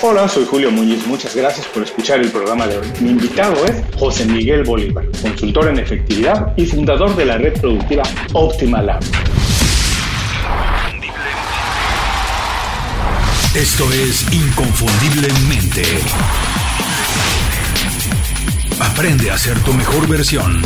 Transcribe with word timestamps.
Hola, 0.00 0.28
soy 0.28 0.44
Julio 0.44 0.70
Muñiz. 0.70 1.04
Muchas 1.08 1.34
gracias 1.34 1.66
por 1.66 1.82
escuchar 1.82 2.20
el 2.20 2.30
programa 2.30 2.68
de 2.68 2.78
hoy. 2.78 2.86
Mi 3.00 3.10
invitado 3.10 3.64
es 3.66 3.82
José 3.98 4.24
Miguel 4.26 4.62
Bolívar, 4.62 5.04
consultor 5.20 5.66
en 5.66 5.80
efectividad 5.80 6.52
y 6.56 6.66
fundador 6.66 7.16
de 7.16 7.24
la 7.24 7.36
red 7.36 7.60
productiva 7.60 8.04
Optima 8.32 8.80
Lab. 8.80 9.02
Esto 13.56 13.92
es 13.92 14.32
Inconfundiblemente. 14.32 15.82
Aprende 18.78 19.32
a 19.32 19.38
ser 19.38 19.58
tu 19.64 19.72
mejor 19.72 20.06
versión. 20.06 20.62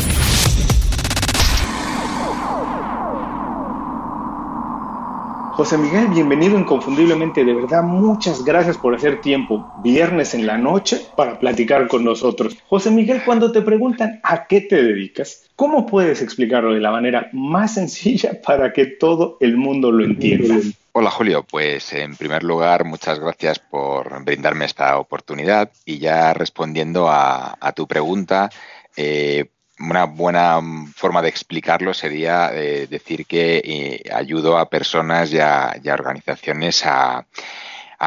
José 5.62 5.78
Miguel, 5.78 6.08
bienvenido 6.08 6.58
inconfundiblemente. 6.58 7.44
De 7.44 7.54
verdad, 7.54 7.84
muchas 7.84 8.44
gracias 8.44 8.76
por 8.76 8.96
hacer 8.96 9.20
tiempo 9.20 9.72
viernes 9.80 10.34
en 10.34 10.44
la 10.44 10.58
noche 10.58 11.00
para 11.16 11.38
platicar 11.38 11.86
con 11.86 12.02
nosotros. 12.02 12.56
José 12.66 12.90
Miguel, 12.90 13.22
cuando 13.24 13.52
te 13.52 13.62
preguntan 13.62 14.18
a 14.24 14.48
qué 14.48 14.62
te 14.62 14.82
dedicas, 14.82 15.48
¿cómo 15.54 15.86
puedes 15.86 16.20
explicarlo 16.20 16.74
de 16.74 16.80
la 16.80 16.90
manera 16.90 17.30
más 17.32 17.74
sencilla 17.74 18.40
para 18.44 18.72
que 18.72 18.86
todo 18.86 19.36
el 19.38 19.56
mundo 19.56 19.92
lo 19.92 20.04
entienda? 20.04 20.56
Hola 20.90 21.12
Julio, 21.12 21.46
pues 21.48 21.92
en 21.92 22.16
primer 22.16 22.42
lugar 22.42 22.84
muchas 22.84 23.20
gracias 23.20 23.60
por 23.60 24.24
brindarme 24.24 24.64
esta 24.64 24.98
oportunidad 24.98 25.70
y 25.84 25.98
ya 25.98 26.34
respondiendo 26.34 27.06
a, 27.08 27.72
tu 27.76 27.86
pregunta, 27.86 28.50
eh, 28.96 29.46
una 29.88 30.04
buena 30.04 30.60
forma 30.94 31.22
de 31.22 31.28
explicarlo 31.28 31.92
sería 31.92 32.50
eh, 32.54 32.86
decir 32.86 33.26
que 33.26 33.58
eh, 33.58 34.02
ayudo 34.12 34.58
a 34.58 34.68
personas 34.68 35.32
y 35.32 35.38
a, 35.38 35.74
organizaciones 35.92 36.84
a, 36.86 37.26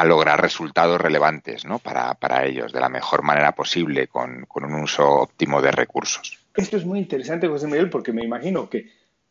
lograr 0.04 0.40
resultados 0.40 1.00
relevantes 1.00 1.64
¿no? 1.64 1.78
para, 1.78 2.44
ellos 2.44 2.72
de 2.72 2.80
la 2.80 2.90
mejor 2.90 3.22
manera 3.22 3.52
posible, 3.52 4.08
con, 4.08 4.46
un 4.54 4.74
uso 4.74 5.08
óptimo 5.08 5.62
de 5.62 5.70
recursos. 5.70 6.38
Esto 6.54 6.76
es 6.76 6.84
muy 6.84 6.98
interesante, 6.98 7.48
José 7.48 7.66
Miguel, 7.66 7.88
porque 7.88 8.12
me 8.12 8.22
imagino 8.22 8.68
que 8.68 8.90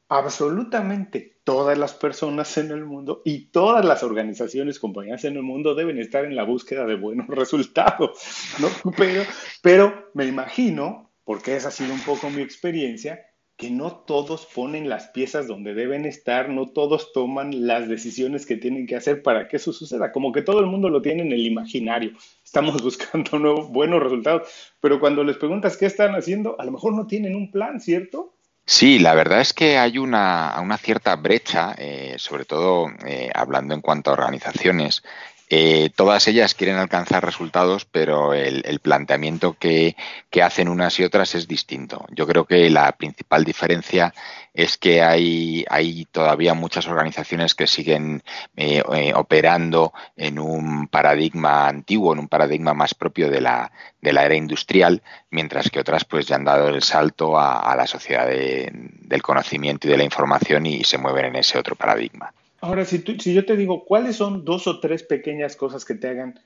absolutamente 0.09 1.39
todas 1.43 1.77
las 1.77 1.93
personas 1.93 2.57
en 2.57 2.71
el 2.71 2.83
mundo 2.83 3.21
y 3.25 3.45
todas 3.47 3.85
las 3.85 4.01
organizaciones, 4.01 4.79
compañías 4.79 5.23
en 5.25 5.35
el 5.35 5.43
mundo 5.43 5.75
deben 5.75 5.99
estar 5.99 6.25
en 6.25 6.35
la 6.35 6.43
búsqueda 6.43 6.85
de 6.85 6.95
buenos 6.95 7.27
resultados, 7.29 8.17
¿no? 8.59 8.91
Pero, 8.97 9.23
pero 9.61 10.09
me 10.15 10.25
imagino 10.25 11.11
porque 11.25 11.55
esa 11.55 11.67
ha 11.67 11.71
sido 11.71 11.93
un 11.93 11.99
poco 11.99 12.29
mi 12.29 12.41
experiencia, 12.41 13.25
que 13.57 13.69
no 13.69 13.91
todos 13.91 14.45
ponen 14.45 14.89
las 14.89 15.07
piezas 15.07 15.47
donde 15.47 15.73
deben 15.73 16.05
estar, 16.05 16.49
no 16.49 16.67
todos 16.67 17.13
toman 17.13 17.67
las 17.67 17.87
decisiones 17.87 18.45
que 18.45 18.57
tienen 18.57 18.85
que 18.85 18.97
hacer 18.97 19.23
para 19.23 19.47
que 19.47 19.57
eso 19.57 19.71
suceda, 19.71 20.11
como 20.11 20.31
que 20.31 20.41
todo 20.41 20.59
el 20.59 20.65
mundo 20.65 20.89
lo 20.89 21.01
tiene 21.01 21.23
en 21.23 21.31
el 21.31 21.45
imaginario. 21.45 22.11
Estamos 22.43 22.81
buscando 22.83 23.67
buenos 23.67 24.03
resultados, 24.03 24.49
pero 24.81 24.99
cuando 24.99 25.23
les 25.23 25.37
preguntas 25.37 25.77
qué 25.77 25.85
están 25.85 26.15
haciendo, 26.15 26.59
a 26.59 26.65
lo 26.65 26.71
mejor 26.71 26.93
no 26.93 27.07
tienen 27.07 27.35
un 27.35 27.49
plan, 27.49 27.79
¿cierto? 27.79 28.33
Sí, 28.67 28.97
la 28.99 29.13
verdad 29.13 29.41
es 29.41 29.53
que 29.53 29.77
hay 29.77 29.99
una, 29.99 30.55
una 30.61 30.77
cierta 30.77 31.15
brecha, 31.15 31.75
eh, 31.77 32.15
sobre 32.17 32.45
todo 32.45 32.87
eh, 33.05 33.29
hablando 33.33 33.75
en 33.75 33.81
cuanto 33.81 34.09
a 34.09 34.13
organizaciones, 34.13 35.03
eh, 35.49 35.91
todas 35.95 36.27
ellas 36.27 36.55
quieren 36.55 36.77
alcanzar 36.77 37.23
resultados, 37.23 37.85
pero 37.85 38.33
el, 38.33 38.79
planteamiento 38.79 39.53
que, 39.53 39.95
hacen 40.41 40.67
unas 40.67 40.99
y 40.99 41.03
otras 41.03 41.33
es 41.35 41.47
distinto. 41.47 42.05
Yo 42.11 42.27
creo 42.27 42.45
que 42.45 42.69
la 42.69 42.91
principal 42.91 43.45
diferencia 43.45 44.13
es 44.53 44.77
que 44.77 45.01
hay, 45.01 45.65
hay 45.69 46.05
todavía 46.11 46.53
muchas 46.53 46.87
organizaciones 46.87 47.55
que 47.55 47.67
siguen 47.67 48.21
eh, 48.55 48.83
eh, 48.93 49.13
operando 49.15 49.93
en 50.17 50.39
un 50.39 50.87
paradigma 50.87 51.67
antiguo, 51.67 52.13
en 52.13 52.19
un 52.19 52.27
paradigma 52.27 52.73
más 52.73 52.93
propio 52.93 53.29
de 53.29 53.41
la, 53.41 53.71
de 54.01 54.13
la 54.13 54.25
era 54.25 54.35
industrial, 54.35 55.01
mientras 55.29 55.69
que 55.69 55.79
otras 55.79 56.05
pues 56.05 56.25
ya 56.27 56.35
han 56.35 56.43
dado 56.43 56.67
el 56.69 56.81
salto 56.81 57.39
a, 57.39 57.75
la 57.75 57.87
sociedad 57.87 58.27
del 58.27 59.21
conocimiento 59.21 59.87
y 59.87 59.91
de 59.91 59.97
la 59.97 60.03
información 60.03 60.65
y 60.65 60.83
se 60.83 60.97
mueven 60.97 61.25
en 61.25 61.35
ese 61.37 61.57
otro 61.57 61.75
paradigma. 61.75 62.33
Ahora, 62.61 62.85
si, 62.85 63.03
yo 63.03 63.45
te 63.45 63.57
digo, 63.57 63.85
¿cuáles 63.85 64.15
son 64.15 64.45
dos 64.45 64.67
o 64.67 64.79
tres 64.79 65.03
pequeñas 65.03 65.55
cosas 65.55 65.85
que 65.85 65.95
te 65.95 66.07
hagan 66.07 66.39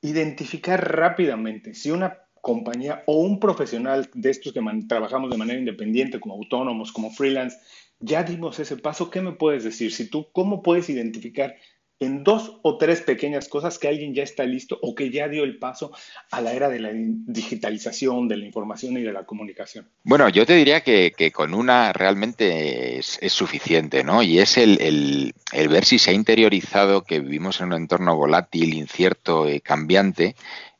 identificar 0.00 0.96
rápidamente 0.96 1.74
si 1.74 1.90
una 1.90 2.18
compañía 2.40 3.04
o 3.06 3.20
un 3.20 3.38
profesional 3.38 4.10
de 4.14 4.30
estos 4.30 4.52
que 4.52 4.60
trabajamos 4.88 5.30
de 5.30 5.36
manera 5.36 5.58
independiente, 5.58 6.18
como 6.18 6.34
autónomos, 6.34 6.90
como 6.90 7.10
freelance, 7.10 7.56
ya 8.00 8.24
dimos 8.24 8.58
ese 8.58 8.76
paso, 8.76 9.10
¿qué 9.10 9.20
me 9.20 9.32
puedes 9.32 9.62
decir? 9.62 9.92
Si 9.92 10.10
tú, 10.10 10.26
¿cómo 10.32 10.62
puedes 10.62 10.90
identificar 10.90 11.56
en 12.02 12.24
dos 12.24 12.58
o 12.62 12.78
tres 12.78 13.00
pequeñas 13.00 13.48
cosas 13.48 13.78
que 13.78 13.88
alguien 13.88 14.14
ya 14.14 14.22
está 14.22 14.44
listo 14.44 14.78
o 14.82 14.94
que 14.94 15.10
ya 15.10 15.28
dio 15.28 15.44
el 15.44 15.58
paso 15.58 15.92
a 16.30 16.40
la 16.40 16.52
era 16.52 16.68
de 16.68 16.80
la 16.80 16.90
digitalización, 16.92 18.28
de 18.28 18.36
la 18.36 18.44
información 18.44 18.96
y 18.96 19.02
de 19.02 19.12
la 19.12 19.24
comunicación? 19.24 19.88
Bueno, 20.02 20.28
yo 20.28 20.44
te 20.44 20.54
diría 20.54 20.80
que, 20.80 21.12
con 21.32 21.54
una 21.54 21.92
realmente 21.92 22.98
es, 22.98 23.18
suficiente, 23.28 24.02
¿no? 24.02 24.22
Y 24.22 24.40
es 24.40 24.58
el, 24.58 25.34
ver 25.52 25.84
si 25.84 25.98
se 25.98 26.10
ha 26.10 26.14
interiorizado 26.14 27.04
que 27.04 27.20
vivimos 27.20 27.60
en 27.60 27.68
un 27.68 27.74
entorno 27.74 28.16
volátil, 28.16 28.74
incierto, 28.74 29.48
y 29.48 29.60
cambiante 29.60 30.34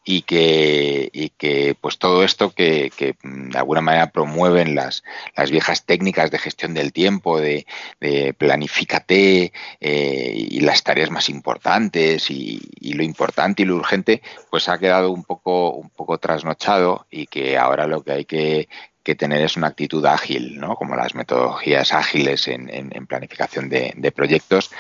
y 0.05 0.23
que, 0.23 1.11
y 1.13 1.31
que 1.31 1.77
pues 1.81 1.99
todo 1.99 2.25
esto 2.25 2.51
que, 2.51 2.91
que, 2.97 3.17
de 3.23 3.59
alguna 3.59 3.81
manera 3.81 4.11
promueven 4.11 4.75
las, 4.75 5.05
las 5.37 5.51
viejas 5.51 5.85
técnicas 5.85 6.31
de 6.31 6.39
gestión 6.39 6.75
del 6.75 6.93
tiempo, 6.93 7.41
de, 7.41 7.67
de 8.01 8.35
planifícate 8.35 9.53
eh, 9.81 10.33
y 10.35 10.61
las 10.61 10.83
tareas 10.83 11.11
más 11.11 11.29
importantes 11.29 12.31
y, 12.31 12.61
y, 12.81 12.95
lo 12.95 13.05
importante 13.05 13.63
y 13.63 13.67
lo 13.67 13.77
urgente, 13.77 14.23
pues 14.51 14.69
ha 14.69 14.79
quedado 14.79 15.11
un 15.11 15.25
poco, 15.25 15.73
un 15.73 15.91
poco 15.91 16.19
trasnochado 16.19 17.07
y 17.11 17.27
que 17.27 17.57
ahora 17.57 17.87
lo 17.87 18.03
que 18.03 18.13
hay 18.13 18.25
que, 18.25 18.69
que 19.03 19.15
tener 19.15 19.43
es 19.43 19.57
una 19.57 19.69
actitud 19.69 20.05
ágil, 20.07 20.59
¿no? 20.59 20.77
como 20.77 20.95
las 20.95 21.15
metodologías 21.15 21.93
ágiles 21.93 22.47
en, 22.49 23.07
planificación 23.07 23.69
de, 23.69 24.13
proyectos, 24.15 24.71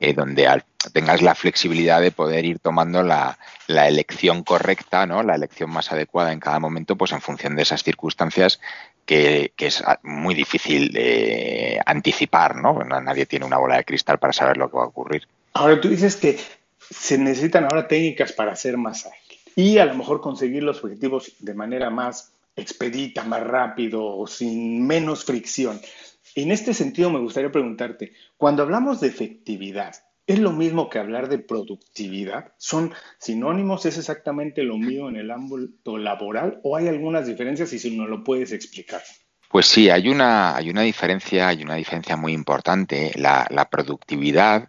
eh, 0.00 0.12
donde 0.12 0.62
tengas 0.92 1.22
la 1.22 1.34
flexibilidad 1.34 2.00
de 2.00 2.10
poder 2.10 2.44
ir 2.44 2.58
tomando 2.58 3.02
la, 3.02 3.38
elección 3.68 4.42
correcta, 4.42 5.06
¿no? 5.06 5.22
la 5.22 5.36
elección 5.36 5.70
más 5.70 5.92
adecuada 5.92 6.32
en 6.32 6.40
cada 6.40 6.58
momento, 6.58 6.96
pues 6.96 7.12
en 7.12 7.20
función 7.20 7.54
de 7.54 7.62
esas 7.62 7.82
circunstancias 7.82 8.60
que, 9.06 9.52
es 9.56 9.82
muy 10.02 10.34
difícil 10.34 10.92
de 10.92 11.80
anticipar. 11.86 12.56
¿no? 12.56 12.82
nadie 12.84 13.26
tiene 13.26 13.46
una 13.46 13.58
bola 13.58 13.76
de 13.76 13.84
cristal 13.84 14.18
para 14.18 14.32
saber 14.32 14.56
lo 14.56 14.70
que 14.70 14.76
va 14.76 14.84
a 14.84 14.88
ocurrir. 14.88 15.28
Ahora 15.54 15.80
tú 15.80 15.88
dices 15.88 16.16
que 16.16 16.38
se 16.90 17.18
necesitan 17.18 17.64
ahora 17.64 17.86
técnicas 17.86 18.32
para 18.32 18.56
ser 18.56 18.76
más 18.76 19.06
ágil 19.06 19.38
y 19.54 19.78
a 19.78 19.84
lo 19.84 19.94
mejor 19.94 20.20
conseguir 20.20 20.62
los 20.62 20.82
objetivos 20.82 21.32
de 21.40 21.54
manera 21.54 21.90
más 21.90 22.32
expedita, 22.58 23.24
más 23.24 23.42
rápido, 23.42 24.26
sin 24.26 24.86
menos 24.86 25.24
fricción. 25.24 25.80
En 26.34 26.52
este 26.52 26.74
sentido, 26.74 27.10
me 27.10 27.18
gustaría 27.18 27.50
preguntarte, 27.50 28.12
cuando 28.36 28.62
hablamos 28.62 29.00
de 29.00 29.08
efectividad, 29.08 29.94
¿es 30.26 30.38
lo 30.38 30.52
mismo 30.52 30.90
que 30.90 30.98
hablar 30.98 31.28
de 31.28 31.38
productividad? 31.38 32.52
¿Son 32.58 32.92
sinónimos? 33.18 33.86
¿Es 33.86 33.98
exactamente 33.98 34.62
lo 34.62 34.76
mismo 34.76 35.08
en 35.08 35.16
el 35.16 35.30
ámbito 35.30 35.96
laboral 35.96 36.60
o 36.62 36.76
hay 36.76 36.88
algunas 36.88 37.26
diferencias 37.26 37.72
y 37.72 37.78
si 37.78 37.96
no 37.96 38.06
lo 38.06 38.22
puedes 38.22 38.52
explicar? 38.52 39.02
Pues 39.50 39.66
sí, 39.66 39.88
hay 39.88 40.10
una, 40.10 40.54
hay 40.54 40.68
una 40.68 40.82
diferencia, 40.82 41.48
hay 41.48 41.62
una 41.62 41.76
diferencia 41.76 42.16
muy 42.16 42.34
importante. 42.34 43.12
La, 43.16 43.46
la 43.50 43.70
productividad 43.70 44.68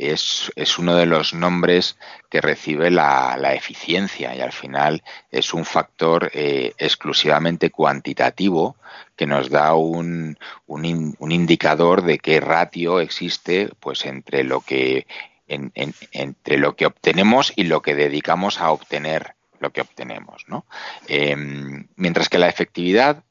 es, 0.00 0.50
es, 0.56 0.78
uno 0.78 0.94
de 0.96 1.06
los 1.06 1.34
nombres 1.34 1.96
que 2.30 2.40
recibe 2.40 2.90
la, 2.90 3.36
la, 3.38 3.54
eficiencia 3.54 4.34
y 4.34 4.40
al 4.40 4.52
final 4.52 5.02
es 5.30 5.52
un 5.52 5.64
factor 5.64 6.30
eh, 6.32 6.72
exclusivamente 6.78 7.70
cuantitativo 7.70 8.76
que 9.16 9.26
nos 9.26 9.50
da 9.50 9.74
un, 9.74 10.38
un, 10.66 11.16
un, 11.18 11.32
indicador 11.32 12.02
de 12.02 12.18
qué 12.18 12.40
ratio 12.40 13.00
existe 13.00 13.70
pues 13.80 14.06
entre 14.06 14.44
lo 14.44 14.62
que 14.62 15.06
en, 15.48 15.72
entre 15.74 16.58
lo 16.58 16.76
que 16.76 16.86
obtenemos 16.86 17.52
y 17.56 17.64
lo 17.64 17.82
que 17.82 17.94
dedicamos 17.94 18.60
a 18.60 18.70
obtener 18.70 19.34
lo 19.58 19.70
que 19.70 19.82
obtenemos, 19.82 20.44
¿no? 20.46 20.64
Em, 21.06 21.88
mientras 21.96 22.30
que 22.30 22.38
la 22.38 22.48
efectividad 22.48 23.24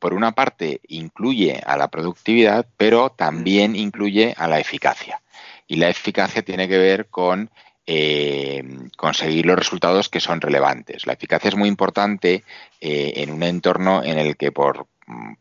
por 0.00 0.14
una 0.14 0.32
parte, 0.32 0.80
incluye 0.88 1.62
a 1.64 1.76
la 1.76 1.88
productividad, 1.88 2.66
pero 2.76 3.10
también 3.10 3.76
incluye 3.76 4.34
a 4.36 4.48
la 4.48 4.58
eficacia. 4.58 5.20
Y 5.70 5.76
la 5.76 5.88
eficacia 5.88 6.42
tiene 6.42 6.66
que 6.66 6.78
ver 6.78 7.06
con 7.10 7.48
eh, 7.86 8.60
conseguir 8.96 9.46
los 9.46 9.56
resultados 9.56 10.08
que 10.08 10.18
son 10.18 10.40
relevantes. 10.40 11.06
La 11.06 11.12
eficacia 11.12 11.46
es 11.46 11.54
muy 11.54 11.68
importante 11.68 12.42
eh, 12.80 13.12
en 13.18 13.30
un 13.30 13.44
entorno 13.44 14.02
en 14.02 14.18
el 14.18 14.36
que 14.36 14.50
por, 14.50 14.88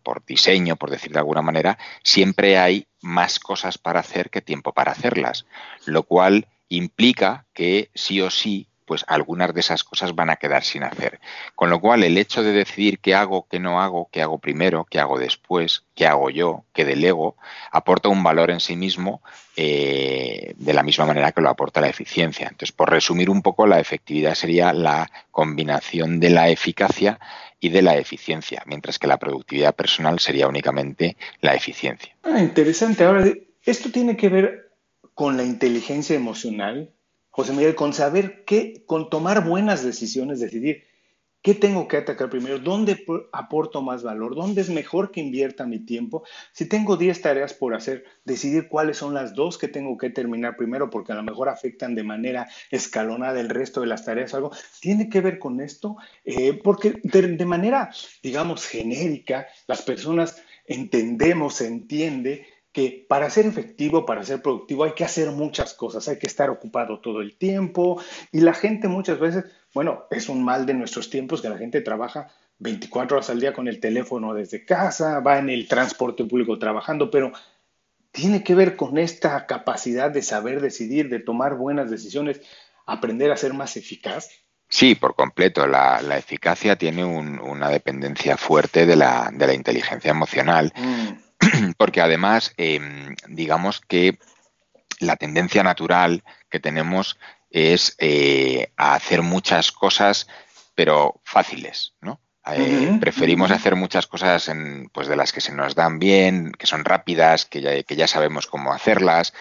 por 0.04 0.24
diseño, 0.28 0.76
por 0.76 0.92
decir 0.92 1.12
de 1.14 1.18
alguna 1.18 1.42
manera, 1.42 1.80
siempre 2.04 2.60
hay 2.60 2.86
más 3.02 3.40
cosas 3.40 3.80
para 3.80 4.02
hacer 4.02 4.30
que 4.30 4.42
tiempo 4.42 4.72
para 4.72 4.92
hacerlas, 4.92 5.48
lo 5.88 6.04
cual 6.04 6.48
implica 6.68 7.48
que 7.52 7.90
sí 7.96 8.22
o 8.22 8.30
sí 8.30 8.69
pues 8.90 9.06
algunas 9.08 9.54
de 9.54 9.60
esas 9.60 9.84
cosas 9.84 10.16
van 10.16 10.32
a 10.32 10.38
quedar 10.38 10.64
sin 10.64 10.82
hacer. 10.82 11.20
Con 11.54 11.70
lo 11.70 11.80
cual, 11.80 12.04
el 12.04 12.18
hecho 12.18 12.42
de 12.42 12.54
decidir 12.54 12.98
qué 12.98 13.14
hago, 13.14 13.46
qué 13.48 13.60
no 13.60 13.80
hago, 13.80 14.10
qué 14.12 14.24
hago 14.24 14.40
primero, 14.40 14.88
qué 14.90 15.00
hago 15.00 15.20
después, 15.20 15.84
qué 15.94 16.08
hago 16.08 16.32
yo, 16.32 16.66
qué 16.74 16.86
delego, 16.86 17.38
aporta 17.72 18.10
un 18.10 18.24
valor 18.24 18.50
en 18.50 18.60
sí 18.60 18.76
mismo 18.76 19.22
eh, 19.56 20.56
de 20.58 20.74
la 20.74 20.82
misma 20.82 21.06
manera 21.06 21.32
que 21.32 21.42
lo 21.42 21.50
aporta 21.50 21.82
la 21.82 21.90
eficiencia. 21.90 22.48
Entonces, 22.48 22.72
por 22.72 22.90
resumir 22.90 23.30
un 23.30 23.44
poco, 23.44 23.68
la 23.68 23.80
efectividad 23.80 24.34
sería 24.34 24.74
la 24.74 25.08
combinación 25.30 26.20
de 26.20 26.32
la 26.32 26.50
eficacia 26.50 27.20
y 27.60 27.70
de 27.70 27.84
la 27.84 27.96
eficiencia, 27.96 28.64
mientras 28.66 28.98
que 28.98 29.06
la 29.06 29.18
productividad 29.18 29.76
personal 29.76 30.18
sería 30.20 30.48
únicamente 30.48 31.16
la 31.42 31.54
eficiencia. 31.54 32.16
Ah, 32.24 32.40
interesante. 32.40 33.04
Ahora, 33.04 33.24
esto 33.64 33.92
tiene 33.92 34.18
que 34.18 34.30
ver 34.30 34.72
con 35.14 35.38
la 35.38 35.44
inteligencia 35.44 36.16
emocional, 36.16 36.92
José 37.32 37.54
Miguel, 37.54 37.76
con 37.76 37.94
saber 37.94 38.44
qué, 38.46 38.84
con 38.86 39.10
tomar 39.10 39.46
buenas 39.46 39.84
decisiones, 39.84 40.40
decidir 40.40 40.84
qué 41.42 41.54
tengo 41.56 41.88
que 41.88 41.98
atacar 41.98 42.30
primero, 42.30 42.60
dónde 42.60 43.06
aporto 43.32 43.82
más 43.82 44.04
valor, 44.04 44.36
dónde 44.36 44.62
es 44.62 44.70
mejor 44.70 45.12
que 45.12 45.22
invierta 45.22 45.66
mi 45.66 45.80
tiempo. 45.80 46.24
Si 46.52 46.68
tengo 46.68 46.98
10 46.98 47.22
tareas 47.22 47.54
por 47.54 47.74
hacer, 47.76 48.04
decidir 48.26 48.68
cuáles 48.68 48.98
son 48.98 49.14
las 49.14 49.34
dos 49.34 49.58
que 49.58 49.68
tengo 49.68 49.98
que 49.98 50.10
terminar 50.10 50.58
primero, 50.58 50.90
porque 50.90 51.14
a 51.14 51.16
lo 51.16 51.24
mejor 51.24 51.48
afectan 51.50 51.96
de 51.96 52.04
manera 52.04 52.50
escalonada 52.72 53.40
el 53.40 53.50
resto 53.50 53.82
de 53.82 53.88
las 53.88 54.04
tareas, 54.04 54.34
algo, 54.34 54.52
tiene 54.82 55.10
que 55.10 55.22
ver 55.22 55.40
con 55.40 55.62
esto, 55.62 55.96
eh, 56.26 56.60
porque 56.62 57.00
de, 57.04 57.46
manera, 57.46 57.90
digamos, 58.22 58.66
genérica, 58.66 59.48
las 59.68 59.82
personas 59.82 60.44
entendemos, 60.66 61.56
se 61.56 61.68
entiende 61.68 62.46
que 62.80 63.06
para 63.10 63.30
ser 63.30 63.46
efectivo, 63.46 64.06
para 64.06 64.24
ser 64.24 64.42
productivo, 64.42 64.86
hay 64.86 64.94
que 64.94 65.04
hacer 65.04 65.32
muchas 65.32 65.74
cosas, 65.74 66.08
hay 66.08 66.18
que 66.18 66.28
estar 66.28 66.50
ocupado 66.50 67.00
todo 67.00 67.20
el 67.20 67.36
tiempo 67.36 68.02
y 68.32 68.40
la 68.40 68.54
gente 68.54 68.88
muchas 68.88 69.20
veces, 69.20 69.44
bueno, 69.74 70.06
es 70.10 70.30
un 70.30 70.46
mal 70.46 70.66
de 70.66 70.74
nuestros 70.74 71.10
tiempos 71.10 71.42
que 71.42 71.50
la 71.50 71.58
gente 71.58 71.82
trabaja 71.82 72.30
24 72.60 73.18
horas 73.18 73.30
al 73.30 73.42
día 73.42 73.52
con 73.52 73.68
el 73.68 73.82
teléfono 73.82 74.34
desde 74.34 74.64
casa, 74.64 75.20
va 75.20 75.40
en 75.40 75.50
el 75.50 75.68
transporte 75.68 76.24
público 76.24 76.58
trabajando, 76.58 77.12
pero 77.12 77.34
tiene 78.12 78.46
que 78.46 78.56
ver 78.56 78.78
con 78.78 78.98
esta 78.98 79.46
capacidad 79.46 80.10
de 80.10 80.22
saber 80.22 80.62
decidir, 80.62 81.10
de 81.10 81.20
tomar 81.20 81.56
buenas 81.56 81.92
decisiones, 81.92 82.40
aprender 82.86 83.30
a 83.30 83.38
ser 83.38 83.54
más 83.54 83.76
eficaz. 83.76 84.30
Sí, 84.70 84.96
por 84.96 85.16
completo. 85.16 85.68
La, 85.68 86.00
eficacia 86.18 86.78
tiene 86.78 87.04
una 87.04 87.70
dependencia 87.70 88.38
fuerte 88.38 88.86
de 88.86 88.96
la, 88.96 89.32
de 89.34 89.48
la 89.48 89.54
inteligencia 89.54 90.12
emocional. 90.12 90.72
Mm. 90.78 91.29
porque 91.78 92.02
además, 92.02 92.54
em, 92.58 93.16
digamos 93.28 93.82
que 93.82 94.20
la 95.00 95.16
tendencia 95.16 95.64
natural 95.64 96.24
que 96.50 96.60
tenemos 96.60 97.18
es 97.50 97.96
eh, 98.00 98.72
a 98.78 98.96
hacer 98.96 99.22
muchas 99.22 99.72
cosas, 99.72 100.28
pero 100.76 101.20
fáciles, 101.24 101.94
¿no? 102.02 102.20
Eh, 102.56 102.98
preferimos 103.00 103.52
hacer 103.52 103.76
muchas 103.76 104.08
cosas 104.08 104.48
en, 104.48 104.90
pues 104.90 105.08
de 105.08 105.16
las 105.16 105.32
que 105.32 105.42
se 105.42 105.54
nos 105.54 105.76
dan 105.76 106.00
bien, 106.00 106.52
que 106.52 106.66
son 106.66 106.84
rápidas, 106.84 107.46
que 107.46 107.62
ya, 107.62 107.84
que 107.84 107.96
ya 107.96 108.08
sabemos 108.08 108.48
cómo 108.48 108.74
hacerlas, 108.74 109.34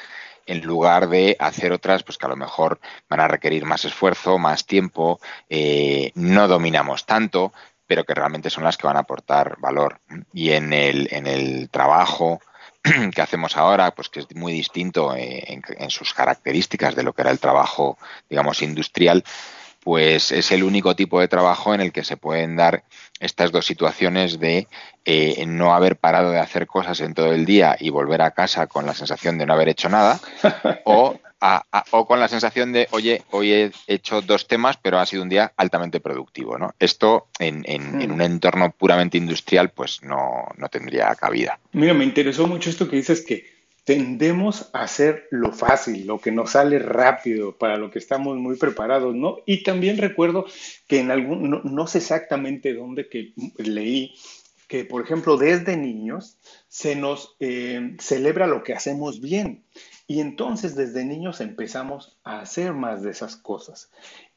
en 0.48 0.62
lugar 0.62 1.08
de 1.08 1.36
hacer 1.38 1.72
otras 1.72 2.02
pues 2.02 2.18
que 2.18 2.26
a 2.26 2.30
lo 2.30 2.36
mejor 2.36 2.80
van 3.08 3.20
a 3.20 3.28
requerir 3.28 3.64
más 3.64 3.84
esfuerzo, 3.84 4.38
más 4.38 4.66
tiempo, 4.66 5.20
eh, 5.48 6.10
no 6.14 6.48
dominamos 6.48 7.06
tanto, 7.06 7.52
pero 7.88 8.05
que 8.05 8.14
realmente 8.14 8.50
son 8.50 8.62
las 8.62 8.76
que 8.76 8.87
van 8.87 8.96
a 8.96 9.00
aportar 9.00 9.56
valor. 9.58 10.00
Y 10.32 10.50
en 10.50 10.73
el, 10.73 11.08
en 11.11 11.26
el 11.26 11.70
trabajo 11.70 12.40
que 13.14 13.23
hacemos 13.23 13.56
ahora, 13.56 13.90
pues 13.93 14.08
que 14.08 14.20
es 14.20 14.26
muy 14.37 14.52
distinto 14.52 15.17
eh, 15.17 15.43
en, 15.49 15.62
en, 15.67 15.90
sus 15.90 16.14
características 16.14 16.94
de 16.94 17.02
lo 17.02 17.12
que 17.14 17.23
era 17.23 17.32
el 17.32 17.40
trabajo, 17.40 17.99
digamos, 18.29 18.62
industrial, 18.62 19.25
pues 19.81 20.32
es 20.32 20.52
el 20.52 20.64
único 20.64 20.94
tipo 20.94 21.19
de 21.19 21.29
trabajo 21.29 21.73
en 21.73 21.81
el 21.81 21.93
que 21.93 22.05
se 22.05 22.19
pueden 22.19 22.56
dar 22.56 22.85
estas 23.20 23.52
dos 23.52 23.64
situaciones 23.64 24.38
de 24.38 24.69
eh, 25.06 25.44
no 25.46 25.75
haber 25.75 25.96
parado 25.96 26.31
de 26.31 26.40
hacer 26.40 26.67
cosas 26.67 27.00
en 27.00 27.14
todo 27.14 27.32
el 27.32 27.46
día 27.46 27.75
y 27.81 27.88
volver 27.88 28.20
a 28.20 28.32
casa 28.32 28.67
con 28.67 28.85
la 28.85 28.93
sensación 28.93 29.38
de 29.38 29.46
no 29.46 29.55
haber 29.55 29.70
hecho 29.70 29.88
nada, 29.88 30.20
o, 30.85 31.19
o 31.90 32.06
con 32.06 32.20
la 32.20 32.29
sensación 32.29 32.73
de, 32.73 32.88
oye, 32.90 33.23
hoy 33.31 33.52
he 33.52 33.73
hecho 33.87 34.23
dos 34.23 34.46
temas, 34.46 34.76
pero 34.76 34.99
ha 34.99 35.06
sido 35.06 35.23
un 35.23 35.29
día 35.29 35.52
altamente 35.56 36.00
productivo. 36.00 36.58
¿no? 36.58 36.75
Esto 36.79 37.29
en, 37.38 37.64
en, 37.67 38.00
en 38.00 38.11
un 38.11 38.23
entorno 38.23 38.70
puramente 38.70 39.19
industrial, 39.19 39.70
pues 39.70 40.02
no, 40.02 40.46
no 40.56 40.69
tendría 40.69 41.14
cabida. 41.14 41.58
Mira, 41.73 41.94
me 41.94 42.05
interesó 42.05 42.46
mucho 42.46 42.70
esto 42.70 42.88
que 42.88 42.96
dices 42.96 43.25
que 43.25 43.58
tendemos 43.88 44.69
a 44.75 44.82
hacer 44.82 45.29
lo 45.31 45.50
fácil, 45.50 46.06
lo 46.06 46.20
que 46.20 46.31
nos 46.31 46.50
sale 46.50 46.79
rápido, 46.79 47.56
para 47.56 47.79
lo 47.79 47.90
que 47.90 47.99
estamos 47.99 48.37
muy 48.37 48.56
preparados, 48.56 49.14
¿no? 49.14 49.38
Y 49.46 49.62
también 49.62 49.96
recuerdo 49.96 50.44
que 50.87 51.00
en 51.00 51.11
algún, 51.11 51.62
no, 51.64 51.87
sé 51.87 51.96
exactamente 51.96 52.75
dónde 52.75 53.08
que 53.08 53.32
leí, 53.56 54.14
que 54.68 54.84
por 54.84 55.02
ejemplo 55.02 55.36
desde 55.36 55.76
niños 55.76 56.38
se 56.68 56.94
nos 56.94 57.36
eh, 57.40 57.96
celebra 57.98 58.46
lo 58.46 58.62
que 58.62 58.74
hacemos 58.74 59.20
bien. 59.20 59.64
Y 60.06 60.20
entonces 60.20 60.76
desde 60.76 61.04
niños 61.04 61.40
empezamos 61.40 62.18
a 62.22 62.40
hacer 62.40 62.72
más 62.74 63.02
de 63.02 63.10
esas 63.10 63.36
cosas. 63.36 63.90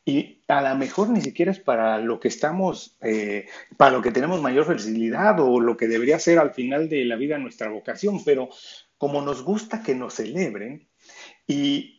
Y 0.03 0.41
a 0.47 0.61
lo 0.61 0.75
mejor 0.75 1.09
ni 1.09 1.21
siquiera 1.21 1.51
es 1.51 1.59
para 1.59 1.99
lo 1.99 2.19
que 2.19 2.27
estamos, 2.27 2.97
eh, 3.01 3.47
para 3.77 3.91
lo 3.91 4.01
que 4.01 4.11
tenemos 4.11 4.41
mayor 4.41 4.65
facilidad 4.65 5.39
o 5.39 5.59
lo 5.59 5.77
que 5.77 5.87
debería 5.87 6.17
ser 6.17 6.39
al 6.39 6.51
final 6.51 6.89
de 6.89 7.05
la 7.05 7.15
vida 7.15 7.37
nuestra 7.37 7.69
vocación, 7.69 8.23
pero 8.23 8.49
como 8.97 9.21
nos 9.21 9.43
gusta 9.43 9.83
que 9.83 9.93
nos 9.93 10.15
celebren 10.15 10.87
y, 11.47 11.97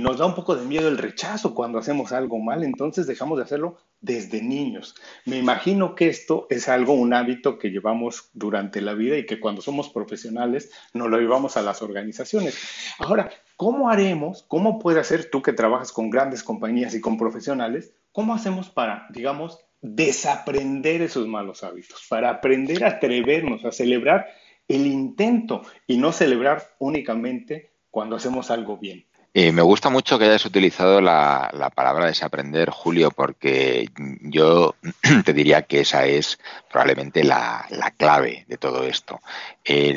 nos 0.00 0.18
da 0.18 0.26
un 0.26 0.34
poco 0.34 0.56
de 0.56 0.66
miedo 0.66 0.88
el 0.88 0.98
rechazo 0.98 1.54
cuando 1.54 1.78
hacemos 1.78 2.12
algo 2.12 2.38
mal, 2.38 2.64
entonces 2.64 3.06
dejamos 3.06 3.38
de 3.38 3.44
hacerlo 3.44 3.78
desde 4.02 4.42
niños. 4.42 4.94
Me 5.24 5.38
imagino 5.38 5.94
que 5.94 6.08
esto 6.08 6.46
es 6.50 6.68
algo, 6.68 6.92
un 6.92 7.14
hábito 7.14 7.58
que 7.58 7.70
llevamos 7.70 8.28
durante 8.34 8.80
la 8.82 8.94
vida 8.94 9.16
y 9.16 9.24
que 9.24 9.40
cuando 9.40 9.62
somos 9.62 9.88
profesionales 9.88 10.70
nos 10.92 11.08
lo 11.08 11.18
llevamos 11.18 11.56
a 11.56 11.62
las 11.62 11.80
organizaciones. 11.80 12.58
Ahora, 12.98 13.30
¿cómo 13.56 13.88
haremos, 13.88 14.44
cómo 14.48 14.78
puede 14.78 15.00
hacer 15.00 15.30
tú 15.30 15.40
que 15.40 15.52
trabajas 15.52 15.92
con 15.92 16.10
grandes 16.10 16.42
compañías 16.42 16.94
y 16.94 17.00
con 17.00 17.16
profesionales, 17.16 17.94
cómo 18.10 18.34
hacemos 18.34 18.68
para, 18.68 19.06
digamos, 19.10 19.60
desaprender 19.80 21.02
esos 21.02 21.26
malos 21.26 21.62
hábitos, 21.64 22.04
para 22.08 22.30
aprender 22.30 22.84
a 22.84 22.88
atrevernos 22.88 23.64
a 23.64 23.72
celebrar 23.72 24.26
el 24.68 24.86
intento 24.86 25.62
y 25.86 25.96
no 25.96 26.12
celebrar 26.12 26.62
únicamente 26.78 27.72
cuando 27.90 28.16
hacemos 28.16 28.50
algo 28.50 28.78
bien. 28.78 29.06
Eh, 29.34 29.50
me 29.50 29.62
gusta 29.62 29.88
mucho 29.88 30.18
que 30.18 30.26
hayas 30.26 30.44
utilizado 30.44 31.00
la, 31.00 31.72
palabra 31.74 32.06
desaprender, 32.06 32.68
Julio, 32.68 33.10
porque 33.10 33.88
yo 34.20 34.74
te 35.24 35.32
diría 35.32 35.62
que 35.62 35.80
esa 35.80 36.04
es 36.04 36.38
probablemente 36.70 37.24
la, 37.24 37.66
clave 37.96 38.44
de 38.46 38.58
todo 38.58 38.84
esto. 38.84 39.20
Eh, 39.64 39.94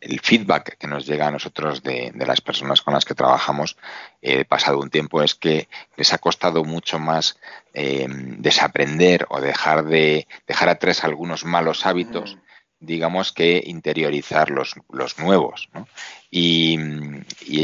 el 0.00 0.18
feedback 0.18 0.76
que 0.78 0.88
nos 0.88 1.06
llega 1.06 1.28
a 1.28 1.30
nosotros 1.30 1.84
de, 1.84 2.12
las 2.16 2.40
personas 2.40 2.82
con 2.82 2.92
las 2.94 3.04
que 3.04 3.14
trabajamos 3.14 3.76
eh, 4.20 4.44
pasado 4.44 4.80
un 4.80 4.90
tiempo 4.90 5.22
es 5.22 5.36
que 5.36 5.68
les 5.96 6.12
ha 6.12 6.18
costado 6.18 6.64
mucho 6.64 6.98
más 6.98 7.38
desaprender 7.72 9.26
o 9.30 9.40
dejar 9.40 9.84
de 9.84 10.26
dejar 10.46 10.68
atrás 10.68 11.04
algunos 11.04 11.44
malos 11.44 11.86
hábitos 11.86 12.36
digamos 12.82 13.32
que 13.32 13.62
interiorizar 13.64 14.50
los, 14.50 14.74
los 14.90 15.18
nuevos. 15.18 15.68
¿no? 15.72 15.86
Y, 16.30 16.78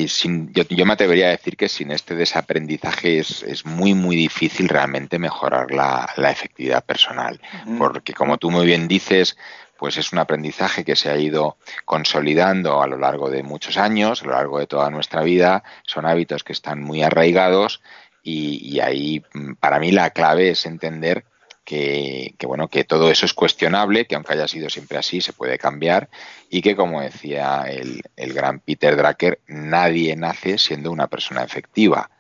sin, 0.09 0.53
yo, 0.53 0.87
me 0.87 0.93
atrevería 0.93 1.27
a 1.27 1.31
decir 1.31 1.57
que 1.57 1.69
sin 1.69 1.91
este 1.91 2.15
desaprendizaje 2.15 3.19
es, 3.19 3.43
es 3.43 3.67
muy, 3.67 3.95
muy 3.95 4.15
difícil 4.15 4.69
realmente 4.69 5.19
mejorar 5.19 5.71
la, 5.73 6.09
la 6.17 6.31
efectividad 6.31 6.85
personal. 6.85 7.41
Porque 7.79 8.15
como 8.15 8.39
tú 8.39 8.51
muy 8.51 8.65
bien 8.65 8.87
dices, 8.87 9.37
pues 9.77 9.97
es 9.97 10.13
un 10.13 10.19
aprendizaje 10.19 10.85
que 10.85 10.97
se 10.97 11.11
ha 11.11 11.17
ido 11.17 11.57
consolidando 11.85 12.81
a 12.83 12.87
lo 12.87 12.99
largo 12.99 13.29
de 13.31 13.43
muchos 13.43 13.77
años, 13.77 14.23
a 14.23 14.27
lo 14.27 14.33
largo 14.33 14.59
de 14.59 14.67
toda 14.67 14.91
nuestra 14.91 15.23
vida, 15.23 15.65
son 15.85 16.07
hábitos 16.07 16.45
que 16.45 16.53
están 16.53 16.83
muy 16.83 17.03
arraigados 17.03 17.81
y, 18.23 18.61
y 18.63 18.81
ahí 18.81 19.23
para 19.59 19.79
mí 19.79 19.91
la 19.93 20.11
clave 20.11 20.51
es 20.51 20.67
entender 20.67 21.25
que, 21.69 22.35
bueno, 22.47 22.69
que 22.69 22.85
todo 22.85 23.11
eso 23.11 23.27
es 23.27 23.35
cuestionable, 23.35 24.07
que 24.07 24.15
aunque 24.15 24.33
haya 24.33 24.49
sido 24.49 24.71
siempre 24.71 24.97
así, 24.97 25.21
se 25.21 25.35
puede 25.35 25.59
cambiar 25.59 26.09
y 26.49 26.63
que, 26.63 26.75
como 26.75 27.03
decía 27.03 27.67
el, 27.69 28.01
el 28.17 28.33
gran 28.33 28.61
Peter 28.61 28.97
Drucker, 28.97 29.41
nadie 29.49 30.17
nace 30.17 30.57
siendo 30.57 30.91
una 30.91 31.09
persona 31.09 31.45
efectiva 31.45 32.11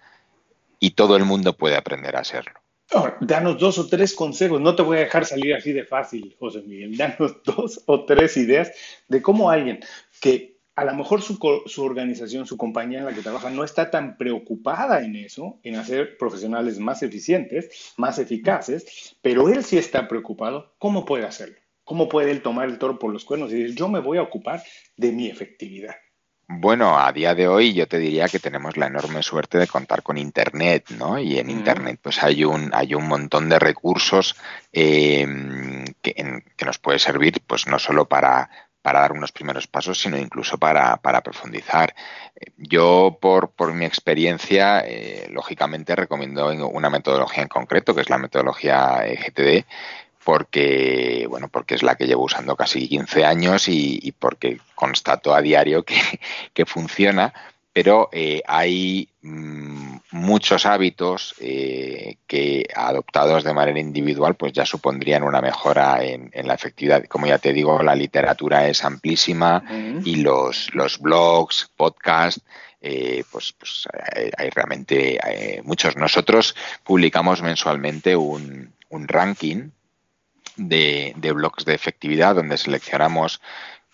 y 0.78 0.90
todo 0.90 1.17
el 1.17 1.25
mundo 1.25 1.57
puede 1.57 1.76
aprender 1.76 2.14
a 2.17 2.25
serlo. 2.25 2.61
danos 3.23 3.59
dos 3.59 3.78
o 3.78 3.88
tres 3.88 4.12
consejos, 4.12 4.61
no 4.61 4.76
te 4.76 4.83
voy 4.83 4.99
a 4.99 5.00
dejar 5.00 5.25
salir 5.25 5.55
así 5.55 5.73
de 5.73 5.87
fácil, 5.87 6.37
José 6.38 6.61
Miguel, 6.67 6.99
danos 6.99 7.43
dos 7.45 7.83
o 7.87 8.05
tres 8.05 8.37
ideas 8.37 8.71
de 9.09 9.23
cómo 9.23 9.50
alguien 9.50 9.81
que 10.21 10.58
a 10.78 10.85
lo 10.85 10.94
mejor 10.94 11.23
su, 11.23 11.38
su, 11.66 11.82
organización, 11.82 12.47
su 12.47 12.56
compañía 12.56 13.00
en 13.00 13.04
la 13.04 13.12
que 13.12 13.20
trabaja 13.20 13.50
no 13.50 13.64
está 13.64 13.90
tan 13.90 14.16
preocupada 14.16 15.02
en 15.02 15.16
eso, 15.16 15.58
en 15.64 15.75
hacer 15.75 16.16
profesionales 16.16 16.78
más 16.78 17.02
eficientes, 17.02 17.92
más 17.97 18.20
eficaces, 18.20 19.16
pero 19.20 19.49
él 19.49 19.64
sí 19.64 19.76
está 19.76 20.06
preocupado, 20.06 20.76
¿cómo 20.78 21.04
puede 21.04 21.26
hacerlo? 21.26 21.56
¿Cómo 21.82 22.08
puede 22.08 22.30
él 22.30 22.42
tomar 22.42 22.68
el 22.68 22.78
toro 22.78 22.97
por 22.97 23.12
los 23.12 23.25
cuernos 23.25 23.50
y 23.50 23.61
decir, 23.61 23.75
yo 23.75 23.88
me 23.88 23.99
voy 23.99 24.18
a 24.18 24.23
ocupar 24.23 24.62
de 24.97 25.11
mi 25.11 25.26
efectividad? 25.26 25.97
Bueno, 26.50 26.99
a 26.99 27.12
día 27.12 27.35
de 27.35 27.47
hoy 27.47 27.75
yo 27.75 27.87
te 27.87 27.99
diría 27.99 28.26
que 28.26 28.38
tenemos 28.38 28.78
la 28.78 28.87
enorme 28.87 29.23
suerte 29.23 29.58
de 29.58 29.66
contar 29.66 30.02
con 30.02 30.16
Internet, 30.16 30.90
¿no? 30.97 31.18
Y 31.18 31.38
en 31.38 31.50
Internet 31.50 32.00
pues 32.02 32.23
hay 32.23 32.42
un, 32.42 32.70
hay 32.73 32.94
un 32.94 33.06
montón 33.06 33.50
de 33.50 33.58
recursos 33.58 34.35
em, 34.73 35.85
que, 36.00 36.42
nos 36.64 36.78
puede 36.78 36.99
servir 37.00 37.42
pues 37.47 37.66
no 37.66 37.78
solo 37.78 38.06
para, 38.08 38.49
para 38.88 39.00
dar 39.00 39.12
unos 39.12 39.33
primeros 39.33 39.66
pasos, 39.66 40.00
sino 40.00 40.16
incluso 40.16 40.57
para, 40.57 40.97
para 40.97 41.21
profundizar. 41.21 41.95
Yo, 42.57 43.18
por, 43.21 43.50
por 43.50 43.75
mi 43.75 43.85
experiencia, 43.85 44.80
eh, 44.80 45.28
lógicamente 45.30 45.95
recomiendo 45.95 46.49
una 46.49 46.88
metodología 46.88 47.42
en 47.42 47.50
concreto, 47.50 47.95
que 47.95 48.00
es 48.00 48.09
la 48.09 48.16
metodología 48.16 49.02
GTD, 49.02 49.66
porque, 50.25 51.26
bueno, 51.28 51.49
porque 51.49 51.75
es 51.75 51.83
la 51.83 51.97
que 51.97 52.07
llevo 52.07 52.25
usando 52.25 52.57
casi 52.57 52.88
15 52.88 53.26
años 53.26 53.68
y, 53.68 54.14
porque 54.18 54.59
constato 54.75 55.35
a 55.35 55.42
diario 55.42 55.85
que, 55.85 56.64
funciona, 56.64 57.35
pero 57.75 58.09
eh, 58.11 58.40
hay 58.47 59.11
mm, 59.21 59.98
muchos 60.11 60.65
hábitos 60.67 61.35
eh, 61.41 62.17
que 62.27 62.67
adoptados 62.75 63.45
de 63.45 63.53
manera 63.53 63.79
individual 63.79 64.37
pues 64.37 64.53
ya 64.53 64.65
supondrían 64.65 65.23
una 65.23 65.41
mejora 65.41 66.03
en, 66.03 66.31
la 66.33 66.55
efectividad. 66.55 67.05
Como 67.05 67.27
ya 67.27 67.38
te 67.38 67.53
digo, 67.53 67.83
la 67.83 67.95
literatura 67.95 68.69
es 68.69 68.85
amplísima 68.85 69.62
y 70.05 70.17
los, 70.17 70.75
los 70.75 70.99
blogs, 70.99 71.71
podcasts, 71.77 72.43
eh, 72.81 73.25
pues, 73.31 73.53
pues 73.53 73.87
hay, 74.37 74.50
realmente 74.50 75.19
muchos. 75.65 75.97
Nosotros 75.97 76.55
publicamos 76.85 77.43
mensualmente 77.43 78.17
un, 78.17 78.73
un 78.88 79.09
ranking 79.09 79.71
de, 80.57 81.15
de 81.17 81.33
blogs 81.33 81.65
de 81.65 81.75
efectividad 81.75 82.35
donde 82.35 82.57
seleccionamos 82.57 83.41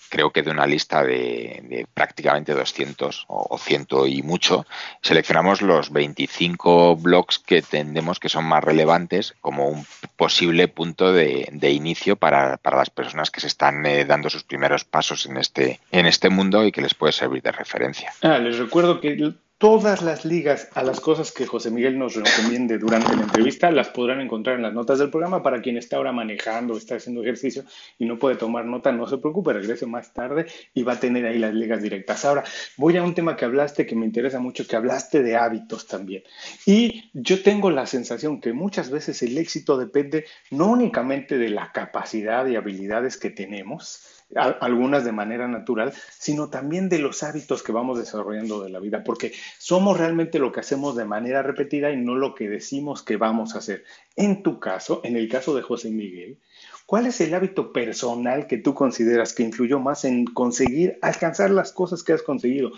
creo 0.08 0.30
que 0.30 0.42
de 0.42 0.50
una 0.50 0.66
lista 0.66 1.02
de, 1.02 1.86
prácticamente 1.92 2.54
200 2.54 3.24
o, 3.28 3.58
100 3.58 3.86
y 4.06 4.22
mucho, 4.22 4.64
seleccionamos 5.02 5.60
los 5.60 5.90
25 5.92 6.96
blogs 6.96 7.40
que 7.40 7.58
entendemos 7.58 8.20
que 8.20 8.28
son 8.28 8.44
más 8.44 8.62
relevantes 8.62 9.34
como 9.40 9.68
un 9.68 9.84
posible 10.16 10.68
punto 10.68 11.12
de, 11.12 11.48
inicio 11.70 12.16
para, 12.16 12.60
las 12.62 12.90
personas 12.90 13.30
que 13.30 13.40
se 13.40 13.48
están 13.48 13.84
eh, 13.86 14.04
dando 14.04 14.30
sus 14.30 14.44
primeros 14.44 14.84
pasos 14.84 15.26
en 15.26 15.36
este, 15.36 15.80
en 15.90 16.06
este 16.06 16.30
mundo 16.30 16.64
y 16.64 16.72
que 16.72 16.82
les 16.82 16.94
puede 16.94 17.12
servir 17.12 17.42
de 17.42 17.52
referencia. 17.52 18.12
Ah, 18.22 18.38
les 18.38 18.58
recuerdo 18.58 19.00
que 19.00 19.34
Todas 19.64 20.02
las 20.02 20.26
ligas 20.26 20.68
a 20.74 20.82
las 20.82 21.00
cosas 21.00 21.32
que 21.32 21.46
José 21.46 21.70
Miguel 21.70 21.98
nos 21.98 22.16
recomiende 22.16 22.76
durante 22.76 23.16
la 23.16 23.22
entrevista 23.22 23.70
las 23.70 23.88
podrán 23.88 24.20
encontrar 24.20 24.56
en 24.56 24.62
las 24.62 24.74
notas 24.74 24.98
del 24.98 25.08
programa 25.08 25.42
para 25.42 25.62
quien 25.62 25.78
está 25.78 25.96
ahora 25.96 26.12
manejando, 26.12 26.76
está 26.76 26.96
haciendo 26.96 27.22
ejercicio 27.22 27.64
y 27.98 28.04
no 28.04 28.18
puede 28.18 28.36
tomar 28.36 28.66
nota, 28.66 28.92
no 28.92 29.06
se 29.06 29.16
preocupe, 29.16 29.54
regrese 29.54 29.86
más 29.86 30.12
tarde 30.12 30.44
y 30.74 30.82
va 30.82 30.92
a 30.92 31.00
tener 31.00 31.24
ahí 31.24 31.38
las 31.38 31.54
ligas 31.54 31.82
directas. 31.82 32.26
Ahora, 32.26 32.44
voy 32.76 32.98
a 32.98 33.02
un 33.02 33.14
tema 33.14 33.36
que 33.36 33.46
hablaste 33.46 33.86
que 33.86 33.96
me 33.96 34.04
interesa 34.04 34.38
mucho, 34.38 34.66
que 34.66 34.76
hablaste 34.76 35.22
de 35.22 35.34
hábitos 35.34 35.86
también. 35.86 36.24
Y 36.66 37.10
yo 37.14 37.42
tengo 37.42 37.70
la 37.70 37.86
sensación 37.86 38.42
que 38.42 38.52
muchas 38.52 38.90
veces 38.90 39.22
el 39.22 39.38
éxito 39.38 39.78
depende 39.78 40.26
no 40.50 40.66
únicamente 40.66 41.38
de 41.38 41.48
la 41.48 41.72
capacidad 41.72 42.46
y 42.46 42.56
habilidades 42.56 43.16
que 43.16 43.30
tenemos, 43.30 44.23
algunas 44.36 45.04
de 45.04 45.12
manera 45.12 45.48
natural, 45.48 45.92
sino 46.18 46.48
también 46.50 46.88
de 46.88 46.98
los 46.98 47.22
hábitos 47.22 47.62
que 47.62 47.72
vamos 47.72 47.98
desarrollando 47.98 48.62
de 48.62 48.70
la 48.70 48.80
vida, 48.80 49.04
porque 49.04 49.32
somos 49.58 49.98
realmente 49.98 50.38
lo 50.38 50.52
que 50.52 50.60
hacemos 50.60 50.96
de 50.96 51.04
manera 51.04 51.42
repetida 51.42 51.90
y 51.90 51.96
no 51.96 52.14
lo 52.14 52.34
que 52.34 52.48
decimos 52.48 53.02
que 53.02 53.16
vamos 53.16 53.54
a 53.54 53.58
hacer. 53.58 53.84
En 54.16 54.42
tu 54.42 54.60
caso, 54.60 55.00
en 55.04 55.16
el 55.16 55.28
caso 55.28 55.54
de 55.54 55.62
José 55.62 55.90
Miguel, 55.90 56.38
¿cuál 56.86 57.06
es 57.06 57.20
el 57.20 57.34
hábito 57.34 57.72
personal 57.72 58.46
que 58.46 58.58
tú 58.58 58.74
consideras 58.74 59.32
que 59.32 59.42
influyó 59.42 59.78
más 59.78 60.04
en 60.04 60.24
conseguir 60.24 60.98
alcanzar 61.02 61.50
las 61.50 61.72
cosas 61.72 62.02
que 62.02 62.12
has 62.12 62.22
conseguido? 62.22 62.72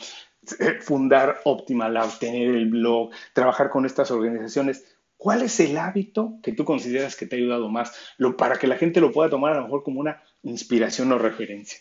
Eh, 0.60 0.78
fundar 0.80 1.40
Optimal 1.44 1.94
Lab, 1.94 2.18
tener 2.18 2.54
el 2.54 2.70
blog, 2.70 3.10
trabajar 3.32 3.68
con 3.68 3.84
estas 3.84 4.10
organizaciones. 4.10 4.84
¿Cuál 5.16 5.42
es 5.42 5.58
el 5.60 5.76
hábito 5.76 6.38
que 6.42 6.52
tú 6.52 6.64
consideras 6.64 7.16
que 7.16 7.26
te 7.26 7.36
ha 7.36 7.38
ayudado 7.38 7.68
más? 7.68 7.92
Para 8.38 8.56
que 8.56 8.66
la 8.66 8.76
gente 8.76 9.00
lo 9.00 9.12
pueda 9.12 9.30
tomar 9.30 9.54
a 9.54 9.56
lo 9.56 9.64
mejor 9.64 9.82
como 9.82 9.98
una 9.98 10.22
inspiración 10.50 11.12
o 11.12 11.18
referencia. 11.18 11.78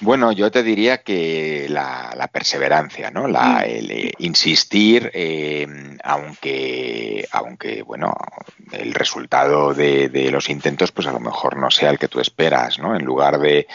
Bueno, 0.00 0.30
yo 0.32 0.50
te 0.50 0.62
diría 0.62 1.02
que 1.02 1.66
la, 1.70 2.28
perseverancia, 2.30 3.10
¿no? 3.10 3.28
La, 3.28 3.60
mm. 3.60 3.70
el, 3.70 3.90
eh, 3.90 4.12
insistir, 4.18 5.10
eh, 5.14 5.66
aunque, 6.04 7.26
aunque, 7.32 7.82
bueno, 7.82 8.14
el 8.72 8.92
resultado 8.92 9.72
de, 9.72 10.28
los 10.30 10.50
intentos, 10.50 10.92
pues 10.92 11.06
a 11.06 11.12
lo 11.12 11.20
mejor 11.20 11.56
no 11.56 11.70
sea 11.70 11.90
el 11.90 11.98
que 11.98 12.08
tú 12.08 12.20
esperas, 12.20 12.78
¿no? 12.78 12.94
En 12.94 13.04
lugar 13.04 13.38
de, 13.38 13.66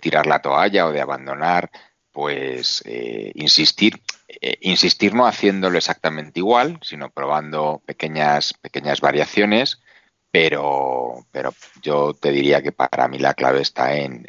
tirar 0.00 0.26
la 0.26 0.40
toalla 0.40 0.86
o 0.86 0.92
de 0.92 1.00
abandonar, 1.00 1.70
pues 2.12 2.82
eh, 2.86 3.32
insistir, 3.34 4.00
insistir 4.60 5.14
no 5.14 5.26
haciéndolo 5.26 5.78
exactamente 5.78 6.40
igual, 6.40 6.78
sino 6.82 7.10
probando 7.10 7.82
pequeñas, 7.84 8.52
pequeñas 8.54 9.00
variaciones, 9.00 9.80
pero, 10.38 11.24
pero 11.32 11.54
yo 11.82 12.12
te 12.12 12.30
diría 12.30 12.60
que 12.60 12.72
para 12.72 13.08
mí 13.08 13.18
la 13.18 13.32
clave 13.32 13.62
está 13.62 13.96
en 13.96 14.26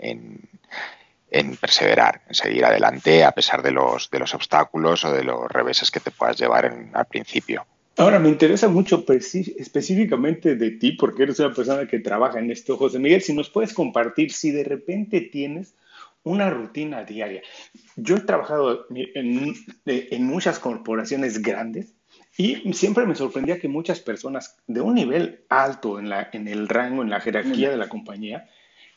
en 1.29 1.57
perseverar, 1.57 2.21
en 2.27 2.33
seguir 2.33 2.65
adelante 2.65 3.23
a 3.23 3.31
pesar 3.31 3.61
de 3.61 3.71
los, 3.71 4.09
de 4.09 4.19
los 4.19 4.33
obstáculos 4.33 5.03
o 5.03 5.11
de 5.11 5.23
los 5.23 5.51
reveses 5.51 5.91
que 5.91 5.99
te 5.99 6.11
puedas 6.11 6.37
llevar 6.37 6.73
al 6.93 7.05
principio. 7.05 7.65
Ahora, 7.97 8.19
me 8.19 8.29
interesa 8.29 8.67
mucho 8.67 9.03
específicamente 9.07 10.55
de 10.55 10.71
ti, 10.71 10.91
porque 10.93 11.23
eres 11.23 11.39
una 11.39 11.53
persona 11.53 11.87
que 11.87 11.99
trabaja 11.99 12.39
en 12.39 12.51
esto, 12.51 12.77
José 12.77 12.99
Miguel, 12.99 13.21
si 13.21 13.33
nos 13.33 13.49
puedes 13.49 13.73
compartir 13.73 14.31
si 14.31 14.51
de 14.51 14.63
repente 14.63 15.21
tienes 15.21 15.73
una 16.23 16.49
rutina 16.49 17.03
diaria. 17.03 17.41
Yo 17.95 18.17
he 18.17 18.21
trabajado 18.21 18.85
en, 19.15 19.53
en 19.85 20.23
muchas 20.23 20.59
corporaciones 20.59 21.41
grandes 21.41 21.96
y 22.37 22.71
siempre 22.73 23.05
me 23.07 23.15
sorprendía 23.15 23.59
que 23.59 23.67
muchas 23.67 23.99
personas 23.99 24.57
de 24.67 24.81
un 24.81 24.93
nivel 24.93 25.43
alto 25.49 25.99
en, 25.99 26.09
la, 26.09 26.29
en 26.31 26.47
el 26.47 26.67
rango, 26.69 27.01
en 27.01 27.09
la 27.09 27.19
jerarquía 27.19 27.71
de 27.71 27.77
la 27.77 27.89
compañía, 27.89 28.47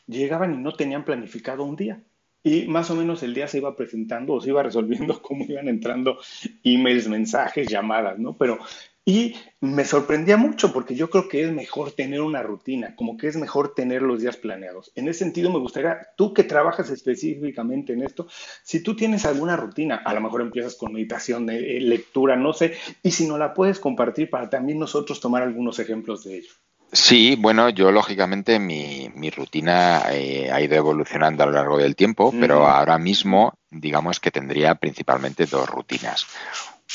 llegaban 0.05 0.53
y 0.53 0.57
no 0.57 0.73
tenían 0.73 1.05
planificado 1.05 1.63
un 1.63 1.75
día. 1.75 2.03
Y 2.43 2.67
más 2.67 2.89
o 2.91 2.95
menos 2.95 3.23
el 3.23 3.33
día 3.33 3.47
se 3.47 3.57
iba 3.57 3.75
presentando 3.75 4.33
o 4.33 4.41
se 4.41 4.49
iba 4.49 4.61
resolviendo 4.61 5.21
cómo 5.23 5.43
iban 5.45 5.67
entrando 5.67 6.19
emails, 6.63 7.07
mensajes, 7.07 7.67
llamadas, 7.67 8.19
¿no? 8.19 8.37
Pero, 8.37 8.59
y 9.03 9.35
me 9.59 9.83
sorprendía 9.83 10.37
mucho 10.37 10.71
porque 10.71 10.95
yo 10.95 11.09
creo 11.09 11.27
que 11.27 11.43
es 11.43 11.51
mejor 11.51 11.91
tener 11.91 12.21
una 12.21 12.43
rutina, 12.43 12.95
como 12.95 13.17
que 13.17 13.27
es 13.27 13.35
mejor 13.35 13.73
tener 13.73 14.01
los 14.01 14.21
días 14.21 14.37
planeados. 14.37 14.91
En 14.95 15.07
ese 15.07 15.19
sentido, 15.19 15.51
me 15.51 15.59
gustaría, 15.59 15.99
tú 16.15 16.33
que 16.33 16.43
trabajas 16.43 16.89
específicamente 16.91 17.93
en 17.93 18.03
esto, 18.03 18.27
si 18.63 18.83
tú 18.83 18.95
tienes 18.95 19.25
alguna 19.25 19.57
rutina, 19.57 20.01
a 20.05 20.13
lo 20.13 20.21
mejor 20.21 20.41
empiezas 20.41 20.75
con 20.75 20.93
meditación, 20.93 21.49
eh, 21.49 21.79
lectura, 21.81 22.35
no 22.35 22.53
sé, 22.53 22.75
y 23.01 23.11
si 23.11 23.27
no 23.27 23.37
la 23.37 23.53
puedes 23.53 23.79
compartir 23.79 24.29
para 24.29 24.49
también 24.49 24.77
nosotros 24.77 25.19
tomar 25.19 25.41
algunos 25.41 25.79
ejemplos 25.79 26.23
de 26.23 26.37
ello. 26.37 26.51
Sí, 26.93 27.37
bueno, 27.39 27.69
yo 27.69 27.89
lógicamente 27.91 28.59
mi, 28.59 29.09
mi 29.15 29.29
rutina 29.29 30.03
eh, 30.11 30.51
ha 30.51 30.61
ido 30.61 30.75
evolucionando 30.75 31.43
a 31.43 31.45
lo 31.45 31.53
largo 31.53 31.77
del 31.77 31.95
tiempo, 31.95 32.33
pero 32.37 32.67
ahora 32.67 32.97
mismo 32.97 33.53
digamos 33.69 34.19
que 34.19 34.29
tendría 34.29 34.75
principalmente 34.75 35.45
dos 35.45 35.69
rutinas. 35.69 36.27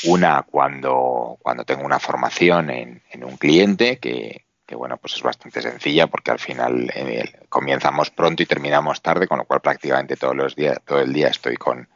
Una 0.03 0.43
cuando, 0.43 1.37
cuando 1.41 1.63
tengo 1.63 1.83
una 1.83 1.99
formación 1.99 2.69
en, 2.69 3.01
en 3.09 3.23
un 3.23 3.37
cliente 3.37 3.97
que, 3.97 4.47
que 4.67 4.75
bueno, 4.75 4.97
pues 4.97 5.15
es 5.15 5.23
bastante 5.23 5.61
sencilla 5.61 6.07
porque 6.07 6.29
al 6.29 6.39
final 6.39 6.91
eh, 6.93 7.39
comenzamos 7.47 8.09
pronto 8.11 8.43
y 8.43 8.45
terminamos 8.45 9.01
tarde, 9.01 9.25
con 9.25 9.37
lo 9.37 9.45
cual 9.45 9.61
prácticamente 9.61 10.17
todos 10.17 10.35
los 10.35 10.57
días, 10.57 10.79
todo 10.85 10.99
el 10.99 11.13
día 11.13 11.29
estoy 11.29 11.55
con, 11.55 11.87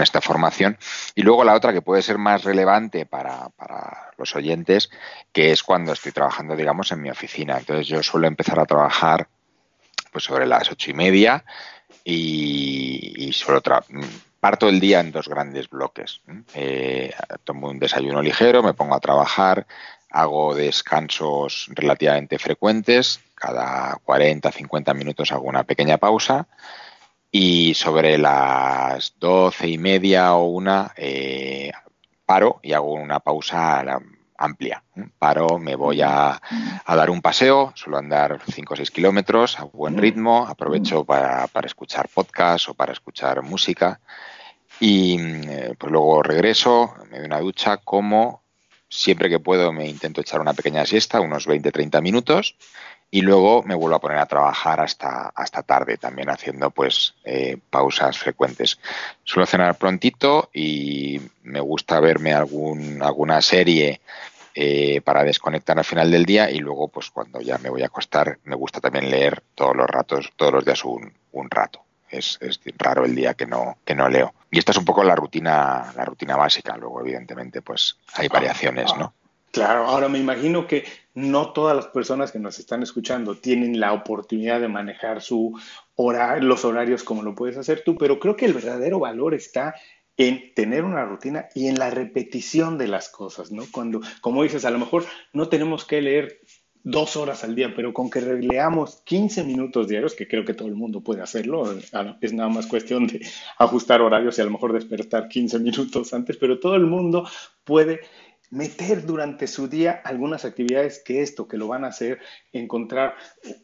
esta 0.00 0.20
formación. 0.20 0.78
Y 1.16 1.22
luego 1.22 1.42
la 1.42 1.54
otra 1.54 1.72
que 1.72 1.82
puede 1.82 2.00
ser 2.00 2.18
más 2.18 2.44
relevante 2.44 3.06
para, 3.06 3.50
los 4.16 4.36
oyentes, 4.36 4.88
que 5.32 5.50
es 5.50 5.64
cuando 5.64 5.92
estoy 5.92 6.12
trabajando, 6.12 6.54
digamos, 6.54 6.92
en 6.92 7.02
mi 7.02 7.10
oficina. 7.10 7.58
Entonces 7.58 7.88
yo 7.88 8.02
suelo 8.04 8.28
empezar 8.28 8.60
a 8.60 8.66
trabajar 8.66 9.26
pues 10.12 10.22
sobre 10.22 10.46
las 10.46 10.70
ocho 10.70 10.92
y 10.92 10.94
media 10.94 11.44
y, 12.04 13.14
y 13.16 13.32
suelo 13.32 13.60
parto 14.42 14.68
el 14.68 14.80
día 14.80 14.98
en 14.98 15.12
dos 15.12 15.28
grandes 15.28 15.70
bloques. 15.70 16.20
Eh, 16.54 17.14
tomo 17.44 17.68
un 17.68 17.78
desayuno 17.78 18.20
ligero, 18.20 18.60
me 18.60 18.74
pongo 18.74 18.96
a 18.96 19.00
trabajar, 19.00 19.68
hago 20.10 20.56
descansos 20.56 21.68
relativamente 21.70 22.40
frecuentes, 22.40 23.20
cada 23.36 23.94
40, 24.02 24.50
50 24.50 24.94
minutos 24.94 25.30
hago 25.30 25.44
una 25.44 25.62
pequeña 25.62 25.96
pausa 25.96 26.48
y 27.30 27.74
sobre 27.74 28.18
las 28.18 29.14
doce 29.20 29.68
y 29.68 29.78
media 29.78 30.34
o 30.34 30.46
una 30.46 30.92
eh, 30.96 31.70
paro 32.26 32.58
y 32.64 32.72
hago 32.72 32.94
una 32.94 33.20
pausa 33.20 33.84
amplia. 34.36 34.82
Paro, 35.20 35.60
me 35.60 35.76
voy 35.76 36.02
a, 36.02 36.42
dar 36.84 37.10
un 37.10 37.22
paseo, 37.22 37.70
suelo 37.76 37.98
andar 37.98 38.40
5 38.52 38.74
o 38.74 38.76
6 38.76 38.90
kilómetros 38.90 39.60
a 39.60 39.62
buen 39.62 39.98
ritmo, 39.98 40.48
aprovecho 40.48 41.04
para, 41.04 41.46
para 41.46 41.68
escuchar 41.68 42.08
podcast 42.08 42.70
o 42.70 42.74
para 42.74 42.92
escuchar 42.92 43.40
música 43.42 44.00
y 44.84 45.16
eh, 45.20 45.74
pues 45.78 45.92
luego 45.92 46.24
regreso, 46.24 46.92
me 47.08 47.18
doy 47.18 47.26
una 47.26 47.38
ducha, 47.38 47.76
como 47.76 48.42
siempre 48.88 49.30
que 49.30 49.38
puedo 49.38 49.72
me 49.72 49.88
intento 49.88 50.20
echar 50.20 50.40
una 50.40 50.54
pequeña 50.54 50.84
siesta, 50.84 51.20
unos 51.20 51.46
20-30 51.46 52.02
minutos, 52.02 52.56
y 53.08 53.20
luego 53.20 53.62
me 53.62 53.76
vuelvo 53.76 53.94
a 53.94 54.00
poner 54.00 54.18
a 54.18 54.26
trabajar 54.26 54.80
hasta, 54.80 55.28
hasta 55.36 55.62
tarde, 55.62 55.98
también 55.98 56.30
haciendo 56.30 56.70
pues 56.70 57.14
eh, 57.22 57.58
pausas 57.70 58.18
frecuentes. 58.18 58.80
Suelo 59.22 59.46
cenar 59.46 59.78
prontito 59.78 60.50
y 60.52 61.20
me 61.44 61.60
gusta 61.60 62.00
verme 62.00 62.32
algún, 62.32 63.04
alguna 63.04 63.40
serie 63.40 64.00
eh, 64.56 65.00
para 65.02 65.22
desconectar 65.22 65.78
al 65.78 65.84
final 65.84 66.10
del 66.10 66.24
día 66.24 66.50
y 66.50 66.58
luego 66.58 66.88
pues 66.88 67.08
cuando 67.12 67.40
ya 67.40 67.56
me 67.58 67.70
voy 67.70 67.82
a 67.82 67.86
acostar 67.86 68.40
me 68.42 68.56
gusta 68.56 68.80
también 68.80 69.08
leer 69.08 69.44
todos 69.54 69.76
los 69.76 69.86
ratos, 69.86 70.32
todos 70.34 70.52
los 70.52 70.64
días 70.64 70.84
un, 70.84 71.12
un 71.30 71.48
rato. 71.48 71.84
Es, 72.12 72.38
es, 72.40 72.60
raro 72.78 73.04
el 73.04 73.14
día 73.14 73.34
que 73.34 73.46
no, 73.46 73.78
que 73.84 73.94
no 73.94 74.08
leo. 74.08 74.34
Y 74.50 74.58
esta 74.58 74.72
es 74.72 74.78
un 74.78 74.84
poco 74.84 75.02
la 75.02 75.16
rutina, 75.16 75.92
la 75.96 76.04
rutina 76.04 76.36
básica. 76.36 76.76
Luego, 76.76 77.00
evidentemente, 77.00 77.62
pues 77.62 77.96
hay 78.14 78.28
variaciones, 78.28 78.94
¿no? 78.96 79.14
Claro, 79.50 79.86
ahora 79.86 80.08
me 80.08 80.18
imagino 80.18 80.66
que 80.66 80.84
no 81.14 81.52
todas 81.52 81.76
las 81.76 81.86
personas 81.88 82.32
que 82.32 82.38
nos 82.38 82.58
están 82.58 82.82
escuchando 82.82 83.36
tienen 83.36 83.80
la 83.80 83.92
oportunidad 83.92 84.60
de 84.60 84.68
manejar 84.68 85.20
su 85.20 85.58
hora, 85.94 86.38
los 86.38 86.64
horarios 86.64 87.02
como 87.02 87.22
lo 87.22 87.34
puedes 87.34 87.58
hacer 87.58 87.82
tú, 87.84 87.96
pero 87.98 88.18
creo 88.18 88.34
que 88.34 88.46
el 88.46 88.54
verdadero 88.54 88.98
valor 88.98 89.34
está 89.34 89.74
en 90.16 90.54
tener 90.54 90.84
una 90.84 91.04
rutina 91.04 91.48
y 91.54 91.68
en 91.68 91.78
la 91.78 91.90
repetición 91.90 92.78
de 92.78 92.88
las 92.88 93.08
cosas, 93.10 93.50
¿no? 93.50 93.64
Cuando, 93.70 94.00
como 94.20 94.42
dices, 94.42 94.64
a 94.64 94.70
lo 94.70 94.78
mejor 94.78 95.04
no 95.34 95.48
tenemos 95.48 95.84
que 95.84 96.00
leer 96.00 96.40
dos 96.84 97.16
horas 97.16 97.44
al 97.44 97.54
día, 97.54 97.72
pero 97.74 97.92
con 97.92 98.10
que 98.10 98.20
leamos 98.20 99.02
15 99.04 99.44
minutos 99.44 99.88
diarios, 99.88 100.14
que 100.14 100.26
creo 100.26 100.44
que 100.44 100.54
todo 100.54 100.68
el 100.68 100.74
mundo 100.74 101.00
puede 101.00 101.22
hacerlo, 101.22 101.72
es 102.20 102.32
nada 102.32 102.48
más 102.48 102.66
cuestión 102.66 103.06
de 103.06 103.24
ajustar 103.58 104.00
horarios 104.00 104.38
y 104.38 104.42
a 104.42 104.44
lo 104.44 104.50
mejor 104.50 104.72
despertar 104.72 105.28
15 105.28 105.58
minutos 105.60 106.12
antes, 106.12 106.36
pero 106.36 106.58
todo 106.58 106.74
el 106.74 106.86
mundo 106.86 107.28
puede 107.64 108.00
meter 108.50 109.06
durante 109.06 109.46
su 109.46 109.66
día 109.66 110.02
algunas 110.04 110.44
actividades 110.44 111.02
que 111.02 111.22
esto, 111.22 111.48
que 111.48 111.56
lo 111.56 111.68
van 111.68 111.84
a 111.84 111.88
hacer 111.88 112.20
encontrar 112.52 113.14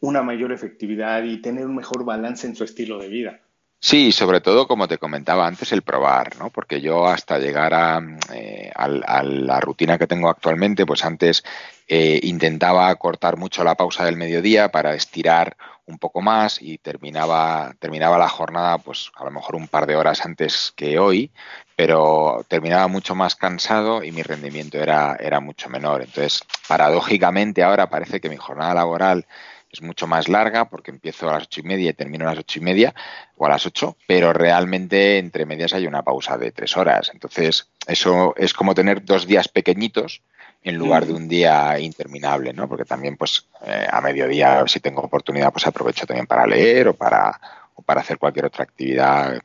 una 0.01 0.23
mayor 0.23 0.51
efectividad 0.51 1.23
y 1.23 1.41
tener 1.41 1.65
un 1.65 1.75
mejor 1.75 2.03
balance 2.05 2.47
en 2.47 2.55
su 2.55 2.63
estilo 2.63 2.97
de 2.97 3.07
vida. 3.07 3.39
Sí, 3.81 4.11
sobre 4.11 4.41
todo, 4.41 4.67
como 4.67 4.89
te 4.89 4.97
comentaba 4.97 5.47
antes, 5.47 5.71
el 5.71 5.83
probar, 5.83 6.37
¿no? 6.37 6.49
Porque 6.49 6.81
yo 6.81 7.07
hasta 7.07 7.39
llegar 7.39 7.73
a, 7.73 8.01
eh, 8.33 8.69
a, 8.75 8.85
a 8.85 9.23
la 9.23 9.59
rutina 9.61 9.97
que 9.97 10.05
tengo 10.05 10.29
actualmente, 10.29 10.85
pues 10.85 11.05
antes 11.05 11.43
eh, 11.87 12.19
intentaba 12.23 12.93
cortar 12.95 13.37
mucho 13.37 13.63
la 13.63 13.75
pausa 13.75 14.03
del 14.03 14.17
mediodía 14.17 14.69
para 14.69 14.93
estirar 14.95 15.55
un 15.85 15.97
poco 15.97 16.21
más 16.21 16.61
y 16.61 16.77
terminaba, 16.77 17.73
terminaba 17.79 18.17
la 18.17 18.27
jornada, 18.27 18.77
pues 18.79 19.11
a 19.15 19.23
lo 19.23 19.31
mejor 19.31 19.55
un 19.55 19.69
par 19.69 19.87
de 19.87 19.95
horas 19.95 20.25
antes 20.25 20.73
que 20.75 20.99
hoy, 20.99 21.31
pero 21.77 22.45
terminaba 22.49 22.87
mucho 22.87 23.15
más 23.15 23.35
cansado 23.35 24.03
y 24.03 24.11
mi 24.11 24.23
rendimiento 24.23 24.77
era, 24.77 25.15
era 25.19 25.39
mucho 25.39 25.69
menor. 25.69 26.01
Entonces, 26.01 26.43
paradójicamente 26.67 27.63
ahora 27.63 27.89
parece 27.89 28.19
que 28.19 28.29
mi 28.29 28.37
jornada 28.37 28.73
laboral 28.73 29.25
es 29.71 29.81
mucho 29.81 30.07
más 30.07 30.27
larga 30.27 30.69
porque 30.69 30.91
empiezo 30.91 31.29
a 31.29 31.33
las 31.33 31.43
ocho 31.43 31.61
y 31.61 31.63
media 31.63 31.89
y 31.91 31.93
termino 31.93 32.25
a 32.25 32.31
las 32.31 32.39
ocho 32.39 32.59
y 32.59 32.63
media 32.63 32.93
o 33.37 33.45
a 33.45 33.49
las 33.49 33.65
ocho, 33.65 33.97
pero 34.07 34.33
realmente 34.33 35.17
entre 35.17 35.45
medias 35.45 35.73
hay 35.73 35.85
una 35.85 36.03
pausa 36.03 36.37
de 36.37 36.51
tres 36.51 36.75
horas. 36.75 37.11
Entonces, 37.13 37.69
eso 37.87 38.33
es 38.37 38.53
como 38.53 38.73
tener 38.73 39.05
dos 39.05 39.27
días 39.27 39.47
pequeñitos 39.47 40.21
en 40.61 40.75
lugar 40.75 41.05
de 41.05 41.13
un 41.13 41.27
día 41.27 41.79
interminable, 41.79 42.51
¿no? 42.51 42.67
Porque 42.67 42.83
también, 42.83 43.15
pues, 43.15 43.47
eh, 43.65 43.87
a 43.89 44.01
mediodía, 44.01 44.63
si 44.67 44.79
tengo 44.79 45.01
oportunidad, 45.01 45.53
pues 45.53 45.65
aprovecho 45.65 46.05
también 46.05 46.27
para 46.27 46.45
leer 46.45 46.89
o 46.89 46.93
para, 46.93 47.39
para 47.85 48.01
hacer 48.01 48.17
cualquier 48.17 48.45
otra 48.45 48.63
actividad 48.63 49.39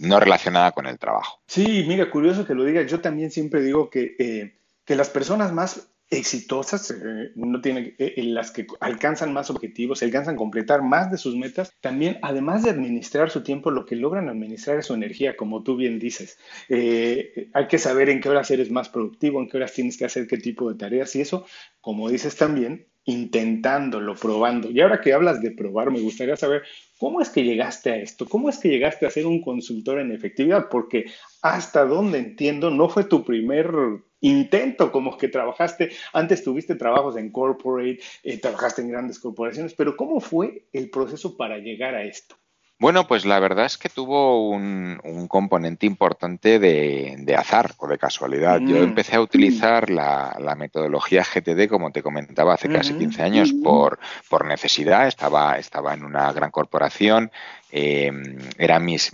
no 0.00 0.20
relacionada 0.20 0.72
con 0.72 0.86
el 0.86 0.98
trabajo. 0.98 1.40
Sí, 1.46 1.84
mira, 1.88 2.10
curioso 2.10 2.46
que 2.46 2.54
lo 2.54 2.64
digas. 2.64 2.90
Yo 2.90 3.00
también 3.00 3.30
siempre 3.30 3.62
digo 3.62 3.88
que, 3.88 4.14
eh, 4.18 4.58
que 4.84 4.96
las 4.96 5.08
personas 5.08 5.52
más 5.52 5.88
exitosas, 6.10 6.90
eh, 6.90 7.32
no 7.34 7.60
tiene, 7.60 7.94
eh, 7.98 8.22
las 8.22 8.50
que 8.50 8.66
alcanzan 8.80 9.32
más 9.32 9.50
objetivos, 9.50 10.02
alcanzan 10.02 10.36
completar 10.36 10.82
más 10.82 11.10
de 11.10 11.18
sus 11.18 11.36
metas, 11.36 11.72
también 11.80 12.18
además 12.22 12.62
de 12.62 12.70
administrar 12.70 13.30
su 13.30 13.42
tiempo, 13.42 13.70
lo 13.70 13.84
que 13.84 13.96
logran 13.96 14.28
administrar 14.28 14.78
es 14.78 14.86
su 14.86 14.94
energía, 14.94 15.36
como 15.36 15.62
tú 15.62 15.76
bien 15.76 15.98
dices. 15.98 16.38
Eh, 16.68 17.50
hay 17.52 17.66
que 17.66 17.78
saber 17.78 18.08
en 18.08 18.20
qué 18.20 18.28
horas 18.30 18.50
eres 18.50 18.70
más 18.70 18.88
productivo, 18.88 19.40
en 19.40 19.48
qué 19.48 19.58
horas 19.58 19.74
tienes 19.74 19.98
que 19.98 20.06
hacer 20.06 20.26
qué 20.26 20.38
tipo 20.38 20.70
de 20.70 20.78
tareas 20.78 21.14
y 21.14 21.20
eso, 21.20 21.44
como 21.80 22.08
dices 22.08 22.36
también, 22.36 22.86
intentándolo, 23.04 24.14
probando. 24.14 24.70
Y 24.70 24.80
ahora 24.80 25.00
que 25.00 25.14
hablas 25.14 25.40
de 25.40 25.50
probar, 25.50 25.90
me 25.90 26.00
gustaría 26.00 26.36
saber 26.36 26.62
cómo 26.98 27.20
es 27.20 27.30
que 27.30 27.42
llegaste 27.42 27.90
a 27.90 27.96
esto, 27.96 28.26
cómo 28.26 28.50
es 28.50 28.58
que 28.58 28.68
llegaste 28.68 29.06
a 29.06 29.10
ser 29.10 29.26
un 29.26 29.40
consultor 29.40 29.98
en 29.98 30.12
efectividad, 30.12 30.68
porque 30.70 31.06
hasta 31.42 31.84
donde 31.84 32.18
entiendo, 32.18 32.70
no 32.70 32.88
fue 32.88 33.04
tu 33.04 33.24
primer 33.24 33.70
intento, 34.20 34.90
como 34.92 35.16
que 35.16 35.28
trabajaste, 35.28 35.90
antes 36.12 36.42
tuviste 36.42 36.74
trabajos 36.74 37.16
en 37.16 37.30
corporate, 37.30 38.00
eh, 38.22 38.38
trabajaste 38.38 38.82
en 38.82 38.90
grandes 38.90 39.18
corporaciones, 39.18 39.74
pero 39.74 39.96
¿cómo 39.96 40.20
fue 40.20 40.66
el 40.72 40.90
proceso 40.90 41.36
para 41.36 41.58
llegar 41.58 41.94
a 41.94 42.04
esto? 42.04 42.36
Bueno, 42.80 43.08
pues 43.08 43.24
la 43.24 43.40
verdad 43.40 43.66
es 43.66 43.76
que 43.76 43.88
tuvo 43.88 44.50
un, 44.50 45.00
un 45.02 45.26
componente 45.26 45.84
importante 45.84 46.60
de, 46.60 47.16
de, 47.18 47.34
azar 47.34 47.72
o 47.78 47.88
de 47.88 47.98
casualidad. 47.98 48.60
Mm. 48.60 48.68
Yo 48.68 48.76
empecé 48.76 49.16
a 49.16 49.20
utilizar 49.20 49.90
la, 49.90 50.36
la, 50.38 50.54
metodología 50.54 51.24
GTD, 51.24 51.68
como 51.68 51.90
te 51.90 52.04
comentaba, 52.04 52.54
hace 52.54 52.68
casi 52.68 52.94
15 52.94 53.22
años 53.22 53.52
por, 53.64 53.98
por 54.30 54.46
necesidad. 54.46 55.08
Estaba, 55.08 55.58
estaba 55.58 55.92
en 55.92 56.04
una 56.04 56.32
gran 56.32 56.52
corporación, 56.52 57.32
eh, 57.72 58.12
era 58.58 58.78
mis, 58.78 59.10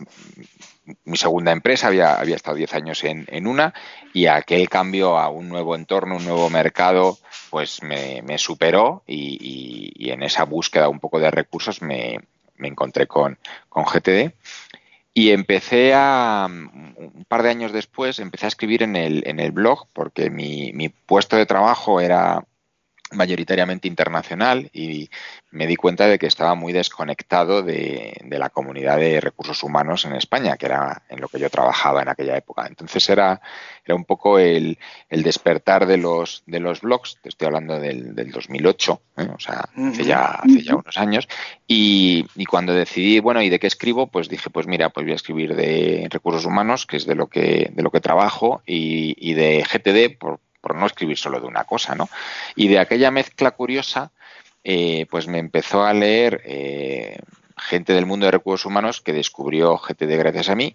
mi 1.04 1.16
segunda 1.16 1.52
empresa, 1.52 1.88
había, 1.88 2.14
había 2.14 2.36
estado 2.36 2.56
10 2.56 2.74
años 2.74 3.04
en, 3.04 3.26
en, 3.28 3.46
una 3.46 3.72
y 4.12 4.26
aquel 4.26 4.68
cambio 4.68 5.18
a 5.18 5.28
un 5.28 5.48
nuevo 5.48 5.74
entorno, 5.74 6.16
un 6.16 6.24
nuevo 6.24 6.50
mercado, 6.50 7.18
pues 7.50 7.82
me, 7.82 8.22
me 8.22 8.38
superó 8.38 9.02
y, 9.06 9.92
y, 9.96 10.10
en 10.10 10.22
esa 10.22 10.44
búsqueda 10.44 10.88
un 10.88 11.00
poco 11.00 11.18
de 11.18 11.30
recursos 11.30 11.80
me, 11.82 12.20
me 12.56 12.68
encontré 12.68 13.06
con, 13.06 13.38
con 13.68 13.84
GTD 13.84 14.32
y 15.14 15.30
empecé 15.30 15.92
a, 15.94 16.46
un 16.48 17.24
par 17.28 17.42
de 17.42 17.50
años 17.50 17.72
después, 17.72 18.18
empecé 18.18 18.46
a 18.46 18.48
escribir 18.48 18.82
en 18.82 18.96
el, 18.96 19.22
en 19.26 19.40
el 19.40 19.52
blog 19.52 19.86
porque 19.92 20.28
mi, 20.28 20.72
mi 20.72 20.88
puesto 20.88 21.36
de 21.36 21.46
trabajo 21.46 22.00
era 22.00 22.44
mayoritariamente 23.12 23.88
internacional 23.88 24.70
y 24.72 25.08
me 25.50 25.66
di 25.66 25.76
cuenta 25.76 26.06
de 26.06 26.18
que 26.18 26.26
estaba 26.26 26.54
muy 26.54 26.72
desconectado 26.72 27.62
de, 27.62 28.16
de, 28.24 28.38
la 28.38 28.50
comunidad 28.50 28.96
de 28.96 29.20
recursos 29.20 29.62
humanos 29.62 30.04
en 30.04 30.14
España, 30.14 30.56
que 30.56 30.66
era 30.66 31.02
en 31.08 31.20
lo 31.20 31.28
que 31.28 31.38
yo 31.38 31.48
trabajaba 31.48 32.02
en 32.02 32.08
aquella 32.08 32.36
época. 32.36 32.66
Entonces 32.66 33.08
era, 33.08 33.40
era 33.84 33.94
un 33.94 34.04
poco 34.04 34.38
el, 34.38 34.78
el 35.08 35.22
despertar 35.22 35.86
de 35.86 35.96
los, 35.96 36.42
de 36.46 36.60
los 36.60 36.80
blogs, 36.80 37.18
te 37.22 37.28
estoy 37.28 37.46
hablando 37.46 37.78
del, 37.78 38.14
del 38.14 38.32
2008, 38.32 39.02
¿eh? 39.18 39.28
o 39.32 39.38
sea, 39.38 39.68
hace 39.76 40.04
ya, 40.04 40.24
hace 40.24 40.62
ya 40.62 40.74
unos 40.74 40.98
años, 40.98 41.28
y, 41.68 42.26
y, 42.34 42.46
cuando 42.46 42.74
decidí, 42.74 43.20
bueno, 43.20 43.42
¿y 43.42 43.48
de 43.48 43.60
qué 43.60 43.66
escribo? 43.66 44.08
Pues 44.08 44.28
dije, 44.28 44.50
pues 44.50 44.66
mira, 44.66 44.90
pues 44.90 45.04
voy 45.04 45.12
a 45.12 45.16
escribir 45.16 45.54
de 45.54 46.08
recursos 46.10 46.44
humanos, 46.46 46.86
que 46.86 46.96
es 46.96 47.06
de 47.06 47.14
lo 47.14 47.28
que, 47.28 47.70
de 47.72 47.82
lo 47.82 47.90
que 47.90 48.00
trabajo, 48.00 48.62
y, 48.66 49.14
y 49.18 49.34
de 49.34 49.62
GTD, 49.62 50.18
por, 50.18 50.40
por 50.64 50.74
no 50.74 50.86
escribir 50.86 51.18
solo 51.18 51.38
de 51.40 51.46
una 51.46 51.64
cosa, 51.64 51.94
¿no? 51.94 52.08
Y 52.56 52.68
de 52.68 52.78
aquella 52.78 53.10
mezcla 53.10 53.50
curiosa, 53.50 54.12
eh, 54.64 55.04
pues 55.10 55.28
me 55.28 55.38
empezó 55.38 55.84
a 55.84 55.92
leer 55.92 56.40
eh, 56.46 57.18
gente 57.58 57.92
del 57.92 58.06
mundo 58.06 58.24
de 58.24 58.32
recursos 58.32 58.64
humanos 58.64 59.02
que 59.02 59.12
descubrió 59.12 59.76
GTD 59.76 60.16
gracias 60.16 60.48
a 60.48 60.54
mí 60.54 60.74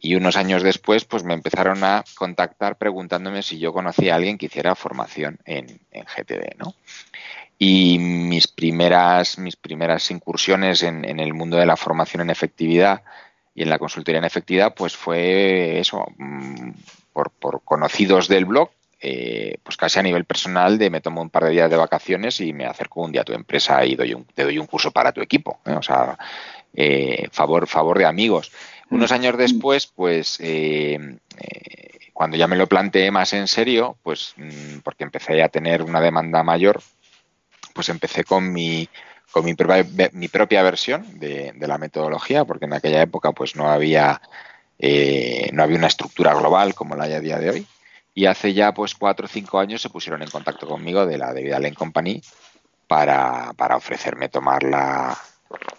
y 0.00 0.16
unos 0.16 0.36
años 0.36 0.64
después 0.64 1.04
pues 1.04 1.22
me 1.22 1.34
empezaron 1.34 1.84
a 1.84 2.04
contactar 2.16 2.78
preguntándome 2.78 3.44
si 3.44 3.60
yo 3.60 3.72
conocía 3.72 4.14
a 4.14 4.16
alguien 4.16 4.38
que 4.38 4.46
hiciera 4.46 4.74
formación 4.74 5.38
en, 5.44 5.66
GTD, 5.92 6.58
¿no? 6.58 6.74
Y 7.60 7.98
mis 8.00 8.48
primeras, 8.48 9.38
mis 9.38 9.54
primeras 9.54 10.10
incursiones 10.10 10.82
en, 10.82 11.04
el 11.04 11.34
mundo 11.34 11.56
de 11.56 11.66
la 11.66 11.76
formación 11.76 12.22
en 12.22 12.30
efectividad 12.30 13.02
y 13.54 13.62
en 13.62 13.70
la 13.70 13.78
consultoría 13.78 14.18
en 14.18 14.24
efectividad, 14.24 14.74
pues 14.74 14.96
fue 14.96 15.78
eso, 15.78 16.06
mm, 16.16 16.70
por 17.12 17.62
conocidos 17.64 18.26
del 18.28 18.44
blog 18.44 18.70
eh, 19.00 19.58
pues 19.62 19.76
casi 19.76 19.98
a 19.98 20.02
nivel 20.02 20.24
personal 20.24 20.76
de 20.76 20.90
me 20.90 21.00
tomo 21.00 21.22
un 21.22 21.30
par 21.30 21.44
de 21.44 21.50
días 21.50 21.70
de 21.70 21.76
vacaciones 21.76 22.40
y 22.40 22.52
me 22.52 22.66
acerco 22.66 23.02
un 23.02 23.12
día 23.12 23.20
a 23.20 23.24
tu 23.24 23.32
empresa 23.32 23.84
y 23.84 23.94
doy 23.94 24.14
un, 24.14 24.24
te 24.24 24.44
doy 24.44 24.58
un 24.58 24.66
curso 24.66 24.90
para 24.90 25.12
tu 25.12 25.20
equipo. 25.20 25.60
¿eh? 25.64 25.72
O 25.72 25.82
sea, 25.82 26.18
eh, 26.74 27.28
favor, 27.30 27.66
favor 27.66 27.98
de 27.98 28.06
amigos. 28.06 28.50
Unos 28.90 29.12
años 29.12 29.36
después, 29.36 29.86
pues 29.86 30.38
eh, 30.40 31.18
cuando 32.12 32.36
ya 32.36 32.48
me 32.48 32.56
lo 32.56 32.66
planteé 32.66 33.10
más 33.10 33.32
en 33.34 33.46
serio, 33.46 33.96
pues 34.02 34.34
mmm, 34.36 34.78
porque 34.82 35.04
empecé 35.04 35.42
a 35.42 35.48
tener 35.48 35.82
una 35.82 36.00
demanda 36.00 36.42
mayor, 36.42 36.80
pues 37.74 37.88
empecé 37.90 38.24
con 38.24 38.52
mi 38.52 38.88
con 39.30 39.44
mi 39.44 39.54
propia, 39.54 40.10
mi 40.12 40.28
propia 40.28 40.62
versión 40.62 41.18
de, 41.20 41.52
de, 41.54 41.66
la 41.68 41.76
metodología, 41.76 42.46
porque 42.46 42.64
en 42.64 42.72
aquella 42.72 43.02
época 43.02 43.32
pues 43.32 43.56
no 43.56 43.70
había 43.70 44.22
eh, 44.78 45.50
no 45.52 45.62
había 45.62 45.76
una 45.76 45.86
estructura 45.86 46.34
global 46.34 46.74
como 46.74 46.96
la 46.96 47.04
hay 47.04 47.12
a 47.12 47.20
día 47.20 47.38
de 47.38 47.50
hoy 47.50 47.66
y 48.18 48.26
hace 48.26 48.52
ya 48.52 48.74
pues 48.74 48.96
cuatro 48.96 49.26
o 49.26 49.28
cinco 49.28 49.60
años 49.60 49.80
se 49.80 49.90
pusieron 49.90 50.22
en 50.22 50.28
contacto 50.28 50.66
conmigo 50.66 51.06
de 51.06 51.18
la 51.18 51.32
David 51.32 51.52
Allen 51.52 51.74
Company 51.74 52.20
para, 52.88 53.52
para 53.56 53.76
ofrecerme 53.76 54.28
tomar 54.28 54.64
la, 54.64 55.16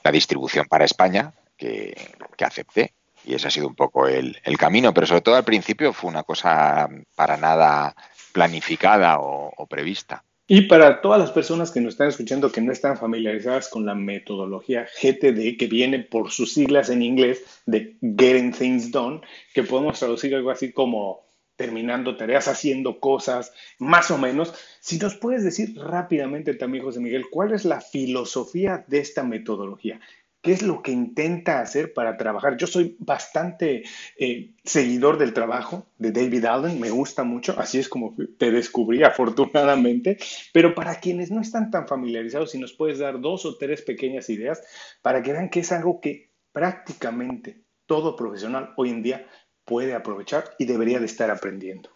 la, 0.05 0.11
distribución 0.11 0.65
para 0.69 0.85
España 0.85 1.33
que, 1.57 1.93
que, 2.37 2.45
acepté 2.45 2.93
y 3.25 3.33
ese 3.33 3.49
ha 3.49 3.51
sido 3.51 3.67
un 3.67 3.75
poco 3.75 4.07
el, 4.07 4.37
el, 4.45 4.57
camino, 4.57 4.93
pero 4.93 5.05
sobre 5.05 5.19
todo 5.19 5.35
al 5.35 5.43
principio 5.43 5.91
fue 5.91 6.09
una 6.09 6.23
cosa 6.23 6.87
para 7.13 7.35
nada 7.35 7.93
planificada 8.31 9.19
o, 9.19 9.51
o 9.57 9.67
prevista. 9.67 10.23
Y 10.47 10.61
para 10.61 11.01
todas 11.01 11.19
las 11.19 11.31
personas 11.31 11.71
que 11.71 11.81
nos 11.81 11.95
están 11.95 12.07
escuchando 12.07 12.53
que 12.53 12.61
no 12.61 12.71
están 12.71 12.97
familiarizadas 12.97 13.67
con 13.67 13.85
la 13.85 13.95
metodología 13.95 14.85
GTD, 14.85 15.57
que 15.57 15.67
viene 15.69 15.99
por 15.99 16.31
sus 16.31 16.53
siglas 16.53 16.89
en 16.89 17.01
inglés 17.01 17.43
de 17.65 17.97
Getting 18.01 18.53
Things 18.53 18.91
Done, 18.91 19.19
que 19.53 19.63
podemos 19.63 19.99
traducir 19.99 20.33
algo 20.33 20.51
así 20.51 20.71
como 20.71 21.28
terminando 21.59 22.15
tareas, 22.15 22.47
haciendo 22.47 23.01
cosas, 23.01 23.51
más 23.79 24.11
o 24.11 24.17
menos. 24.17 24.53
Si 24.79 24.97
nos 24.97 25.15
puedes 25.15 25.43
decir 25.43 25.77
rápidamente 25.77 26.53
también, 26.53 26.85
José 26.85 27.01
Miguel, 27.01 27.25
¿cuál 27.29 27.51
es 27.51 27.65
la 27.65 27.81
filosofía 27.81 28.85
de 28.87 28.99
esta 28.99 29.25
metodología? 29.25 29.99
¿Qué 30.41 30.53
es 30.53 30.61
lo 30.61 30.81
que 30.81 30.93
intenta 30.93 31.59
hacer 31.59 31.93
para 31.93 32.15
trabajar? 32.15 32.55
Yo 32.55 32.65
soy 32.65 32.95
bastante 32.99 33.83
eh, 34.17 34.53
seguidor 34.63 35.17
del 35.17 35.33
trabajo 35.33 35.85
de 35.97 36.13
David 36.13 36.45
Allen, 36.45 36.79
me 36.79 36.91
gusta 36.91 37.25
mucho, 37.25 37.59
así 37.59 37.77
es 37.77 37.89
como 37.89 38.15
te 38.37 38.51
descubrí 38.51 39.03
afortunadamente, 39.03 40.17
pero 40.53 40.73
para 40.73 41.01
quienes 41.01 41.29
no 41.29 41.41
están 41.41 41.71
tan 41.71 41.89
familiarizados, 41.89 42.51
si 42.51 42.57
nos 42.57 42.71
puedes 42.71 42.99
dar 42.99 43.19
dos 43.19 43.45
o 43.45 43.57
tres 43.57 43.81
pequeñas 43.81 44.29
ideas 44.29 44.63
para 45.01 45.21
que 45.21 45.33
vean 45.33 45.49
que 45.49 45.59
es 45.59 45.73
algo 45.73 45.99
que 45.99 46.31
prácticamente 46.53 47.65
todo 47.85 48.15
profesional 48.15 48.73
hoy 48.77 48.91
en 48.91 49.03
día 49.03 49.27
puede 49.69 49.93
aprovechar 49.93 50.55
y 50.57 50.65
debería 50.65 50.99
de 50.99 51.05
estar 51.05 51.29
aprendiendo. 51.29 51.91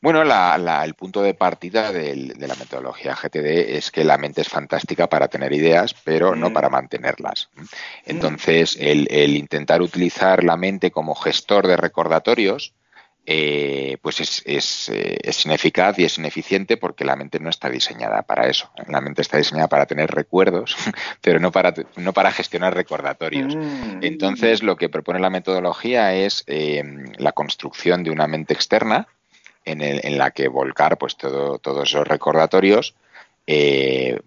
Bueno, 0.00 0.22
el 0.22 0.94
punto 0.94 1.22
de 1.22 1.34
partida 1.34 1.90
de 1.90 2.14
la 2.38 2.54
metodología 2.54 3.16
GTD 3.16 3.76
es 3.76 3.90
que 3.90 4.04
la 4.04 4.16
mente 4.16 4.42
es 4.42 4.48
fantástica 4.48 5.08
para 5.08 5.26
tener 5.26 5.52
ideas, 5.52 5.92
pero 6.04 6.36
no 6.36 6.52
para 6.52 6.68
mantenerlas. 6.68 7.50
Entonces, 8.04 8.76
el, 8.78 9.08
intentar 9.34 9.82
utilizar 9.82 10.44
la 10.44 10.56
mente 10.56 10.92
como 10.92 11.16
gestor 11.16 11.66
de 11.66 11.76
recordatorios, 11.78 12.74
eh, 13.30 13.98
pues 14.00 14.22
es, 14.22 14.42
es, 14.46 14.88
eh, 14.88 15.18
es, 15.22 15.44
ineficaz 15.44 15.98
y 15.98 16.04
es 16.04 16.16
ineficiente 16.16 16.78
porque 16.78 17.04
la 17.04 17.14
mente 17.14 17.38
no 17.38 17.50
está 17.50 17.68
diseñada 17.68 18.22
para 18.22 18.48
eso. 18.48 18.70
La 18.86 19.02
mente 19.02 19.20
está 19.20 19.36
diseñada 19.36 19.68
para 19.68 19.84
tener 19.84 20.10
recuerdos, 20.10 20.74
pero 21.20 21.38
no 21.38 21.52
para, 21.52 21.74
no 21.96 22.14
para 22.14 22.32
gestionar 22.32 22.74
recordatorios. 22.74 23.54
Mm. 23.54 23.98
Entonces, 24.00 24.62
lo 24.62 24.76
que 24.76 24.88
propone 24.88 25.20
la 25.20 25.28
metodología 25.28 26.14
es 26.14 26.42
eh, 26.46 26.82
la 27.18 27.32
construcción 27.32 28.02
de 28.02 28.12
una 28.12 28.26
mente 28.26 28.54
externa 28.54 29.08
en, 29.66 30.16
la 30.16 30.30
que 30.30 30.48
volcar 30.48 30.96
pues 30.96 31.18
todo, 31.18 31.58
todos 31.58 31.86
esos 31.90 32.08
recordatorios 32.08 32.94
eh, 33.50 34.20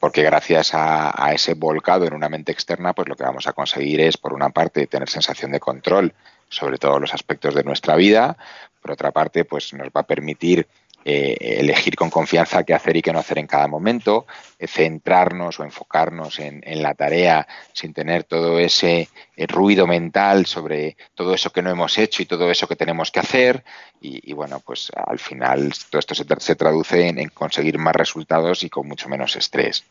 porque 0.00 0.24
gracias 0.24 0.72
a, 0.74 1.32
ese 1.32 1.54
volcado 1.54 2.06
en 2.06 2.12
una 2.12 2.28
mente 2.28 2.50
externa, 2.50 2.92
pues 2.92 3.08
lo 3.08 3.14
que 3.14 3.22
vamos 3.22 3.46
a 3.46 3.52
conseguir 3.52 4.00
es, 4.00 4.16
por 4.16 4.32
una 4.32 4.50
parte, 4.50 4.88
tener 4.88 5.08
sensación 5.08 5.52
de 5.52 5.60
control 5.60 6.12
sobre 6.54 6.78
todos 6.78 7.00
los 7.00 7.12
aspectos 7.12 7.54
de 7.54 7.64
nuestra 7.64 7.96
vida, 7.96 8.36
por 8.80 8.92
otra 8.92 9.10
parte, 9.12 9.44
pues 9.44 9.72
nos 9.74 9.88
va 9.88 10.02
a 10.02 10.06
permitir 10.06 10.66
eh, 11.06 11.58
elegir 11.60 11.96
con 11.96 12.08
confianza 12.08 12.64
qué 12.64 12.72
hacer 12.72 12.96
y 12.96 13.02
qué 13.02 13.12
no 13.12 13.18
hacer 13.18 13.38
en 13.38 13.46
cada 13.46 13.68
momento, 13.68 14.26
eh, 14.58 14.66
centrarnos 14.66 15.60
o 15.60 15.64
enfocarnos 15.64 16.38
en, 16.38 16.62
la 16.82 16.94
tarea 16.94 17.46
sin 17.74 17.92
tener 17.92 18.24
todo 18.24 18.58
ese 18.58 19.10
eh, 19.36 19.46
ruido 19.46 19.86
mental 19.86 20.46
sobre 20.46 20.96
todo 21.14 21.34
eso 21.34 21.50
que 21.50 21.60
no 21.60 21.68
hemos 21.68 21.98
hecho 21.98 22.22
y 22.22 22.26
todo 22.26 22.50
eso 22.50 22.66
que 22.66 22.76
tenemos 22.76 23.10
que 23.10 23.20
hacer. 23.20 23.64
Y, 24.00 24.34
bueno, 24.34 24.60
pues 24.60 24.92
al 24.94 25.18
final 25.18 25.72
todo 25.88 25.98
esto 25.98 26.14
se, 26.14 26.56
traduce 26.56 27.08
en, 27.08 27.28
conseguir 27.30 27.78
más 27.78 27.96
resultados 27.96 28.62
y 28.62 28.68
con 28.68 28.86
mucho 28.86 29.08
menos 29.08 29.34
estrés. 29.36 29.84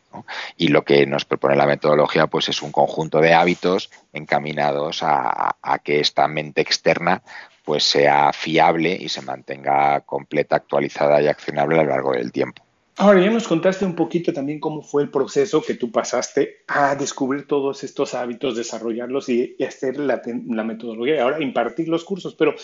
Y 0.56 0.68
lo 0.68 0.84
que 0.84 1.04
nos 1.04 1.24
propone 1.24 1.56
la 1.56 1.66
metodología 1.66 2.28
pues 2.28 2.48
es 2.48 2.62
un 2.62 2.70
conjunto 2.70 3.20
de 3.20 3.34
hábitos 3.34 3.90
encaminados 4.12 5.00
a 5.02 5.80
que 5.82 5.98
esta 5.98 6.28
mente 6.28 6.60
externa 6.60 7.22
pues 7.64 7.84
sea 7.84 8.32
fiable 8.32 8.96
y 9.00 9.08
se 9.08 9.22
mantenga 9.22 10.00
completa, 10.02 10.56
actualizada 10.56 11.20
y 11.22 11.28
accionable 11.28 11.78
a 11.78 11.82
lo 11.82 11.90
largo 11.90 12.12
del 12.12 12.30
tiempo. 12.30 12.62
Ahora, 12.96 13.20
ya 13.20 13.30
nos 13.30 13.48
contaste 13.48 13.84
un 13.84 13.96
poquito 13.96 14.32
también 14.32 14.60
cómo 14.60 14.80
fue 14.80 15.02
el 15.02 15.10
proceso 15.10 15.62
que 15.62 15.74
tú 15.74 15.90
pasaste 15.90 16.62
a 16.68 16.94
descubrir 16.94 17.48
todos 17.48 17.82
estos 17.82 18.14
hábitos, 18.14 18.54
desarrollarlos 18.54 19.28
y, 19.28 19.56
hacer 19.66 19.98
la, 19.98 20.22
metodología 20.62 21.16
y 21.16 21.18
ahora 21.18 21.42
impartir 21.42 21.88
los 21.88 22.04
cursos, 22.04 22.36
pero 22.36 22.54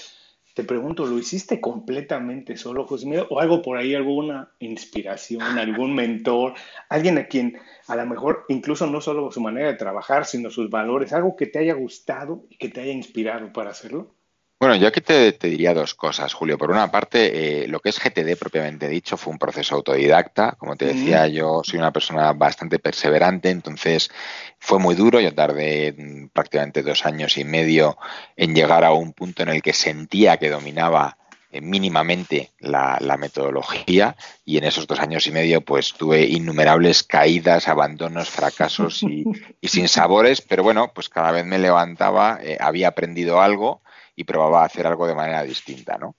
te 0.54 0.62
pregunto, 0.62 1.04
¿lo 1.04 1.18
hiciste 1.18 1.60
completamente 1.60 2.56
solo, 2.56 2.86
José 2.86 3.06
Miguel? 3.06 3.26
¿O 3.30 3.40
algo 3.40 3.60
por 3.60 3.76
ahí, 3.76 3.94
alguna 3.94 4.52
inspiración, 4.60 5.58
algún 5.58 5.96
mentor, 5.96 6.54
alguien 6.88 7.18
a 7.18 7.26
quien 7.26 7.58
a 7.88 7.96
lo 7.96 8.06
mejor 8.06 8.44
incluso 8.48 8.86
no 8.86 9.00
solo 9.00 9.32
su 9.32 9.40
manera 9.40 9.66
de 9.68 9.74
trabajar, 9.74 10.26
sino 10.26 10.50
sus 10.50 10.70
valores, 10.70 11.12
algo 11.12 11.34
que 11.34 11.46
te 11.46 11.58
haya 11.58 11.74
gustado 11.74 12.44
y 12.48 12.56
que 12.56 12.68
te 12.68 12.82
haya 12.82 12.92
inspirado 12.92 13.52
para 13.52 13.70
hacerlo? 13.70 14.14
Bueno, 14.60 14.76
yo 14.76 14.88
aquí 14.88 15.00
te, 15.00 15.32
diría 15.32 15.72
dos 15.72 15.94
cosas, 15.94 16.34
Julio. 16.34 16.58
Por 16.58 16.70
una 16.70 16.90
parte, 16.90 17.62
eh, 17.62 17.66
lo 17.66 17.80
que 17.80 17.88
es 17.88 17.98
GTD 17.98 18.36
propiamente 18.38 18.90
dicho 18.90 19.16
fue 19.16 19.32
un 19.32 19.38
proceso 19.38 19.76
autodidacta. 19.76 20.52
Como 20.58 20.76
te 20.76 20.84
decía, 20.84 21.26
yo 21.28 21.62
soy 21.64 21.78
una 21.78 21.94
persona 21.94 22.34
bastante 22.34 22.78
perseverante, 22.78 23.48
entonces 23.48 24.10
fue 24.58 24.78
muy 24.78 24.94
duro. 24.94 25.18
Yo 25.18 25.34
tardé 25.34 25.94
mm, 25.96 26.28
prácticamente 26.28 26.82
dos 26.82 27.06
años 27.06 27.38
y 27.38 27.44
medio 27.44 27.96
en 28.36 28.54
llegar 28.54 28.84
a 28.84 28.92
un 28.92 29.14
punto 29.14 29.42
en 29.42 29.48
el 29.48 29.62
que 29.62 29.72
sentía 29.72 30.36
que 30.36 30.50
dominaba 30.50 31.16
eh, 31.52 31.62
mínimamente 31.62 32.50
la, 32.58 32.98
metodología 33.18 34.14
y 34.44 34.58
en 34.58 34.64
esos 34.64 34.86
dos 34.86 35.00
años 35.00 35.26
y 35.26 35.32
medio 35.32 35.62
pues 35.62 35.94
tuve 35.94 36.26
innumerables 36.26 37.02
caídas, 37.02 37.66
abandonos, 37.66 38.28
fracasos 38.28 39.02
y, 39.04 39.24
sin 39.66 39.88
sabores, 39.88 40.42
pero 40.42 40.62
bueno, 40.62 40.92
pues 40.94 41.08
cada 41.08 41.32
vez 41.32 41.46
me 41.46 41.58
levantaba, 41.58 42.38
eh, 42.42 42.58
había 42.60 42.88
aprendido 42.88 43.40
algo 43.40 43.80
y 44.20 44.24
probaba 44.24 44.60
a 44.60 44.66
hacer 44.66 44.86
algo 44.86 45.06
de 45.06 45.14
manera 45.14 45.42
distinta, 45.42 45.96
¿no? 45.96 46.14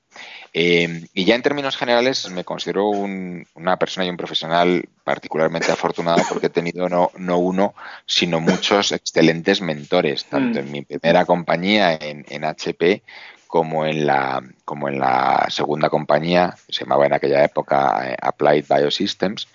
Eh, 0.53 1.05
y 1.13 1.23
ya 1.23 1.35
en 1.35 1.43
términos 1.43 1.77
generales 1.77 2.27
me 2.31 2.43
considero 2.43 2.87
una 2.89 3.77
persona 3.77 4.07
y 4.07 4.09
un 4.09 4.17
profesional 4.17 4.89
particularmente 5.03 5.71
afortunado 5.71 6.23
porque 6.27 6.47
he 6.47 6.49
tenido 6.49 6.89
no, 6.89 7.11
no 7.17 7.37
uno, 7.37 7.75
sino 8.07 8.39
muchos 8.39 8.91
excelentes 8.91 9.61
mentores, 9.61 10.25
tanto 10.25 10.57
en 10.59 10.69
mm. 10.69 10.71
mi 10.71 10.81
primera 10.81 11.25
compañía 11.25 11.93
en, 11.93 12.25
en 12.27 12.43
HP 12.43 13.03
como 13.45 13.85
en 13.85 14.07
la 14.07 14.41
como 14.65 14.89
en 14.89 14.97
la 14.97 15.45
segunda 15.49 15.89
compañía, 15.89 16.55
se 16.69 16.83
llamaba 16.83 17.05
en 17.05 17.13
aquella 17.13 17.43
época 17.43 18.09
eh, 18.09 18.17
Applied 18.19 18.65
Biosystems, 18.67 19.47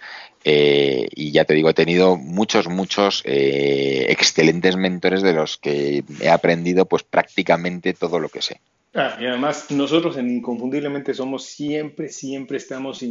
eh, 0.48 1.08
y 1.12 1.32
ya 1.32 1.44
te 1.44 1.54
digo, 1.54 1.68
he 1.68 1.74
tenido 1.74 2.16
muchos, 2.16 2.68
muchos 2.68 3.20
eh, 3.24 4.06
excelentes 4.10 4.76
mentores 4.76 5.20
de 5.22 5.32
los 5.32 5.56
que 5.56 6.04
he 6.20 6.28
aprendido 6.28 6.86
pues 6.86 7.02
prácticamente 7.02 7.94
todo 7.94 8.20
lo 8.20 8.28
que 8.28 8.42
sé. 8.42 8.60
Ah, 8.94 9.18
y 9.20 9.26
además 9.26 9.72
nosotros 9.72 10.16
en 10.16 10.30
Inconfundiblemente 10.30 11.14
somos 11.14 11.46
siempre, 11.46 12.08
siempre 12.10 12.58
estamos 12.58 13.02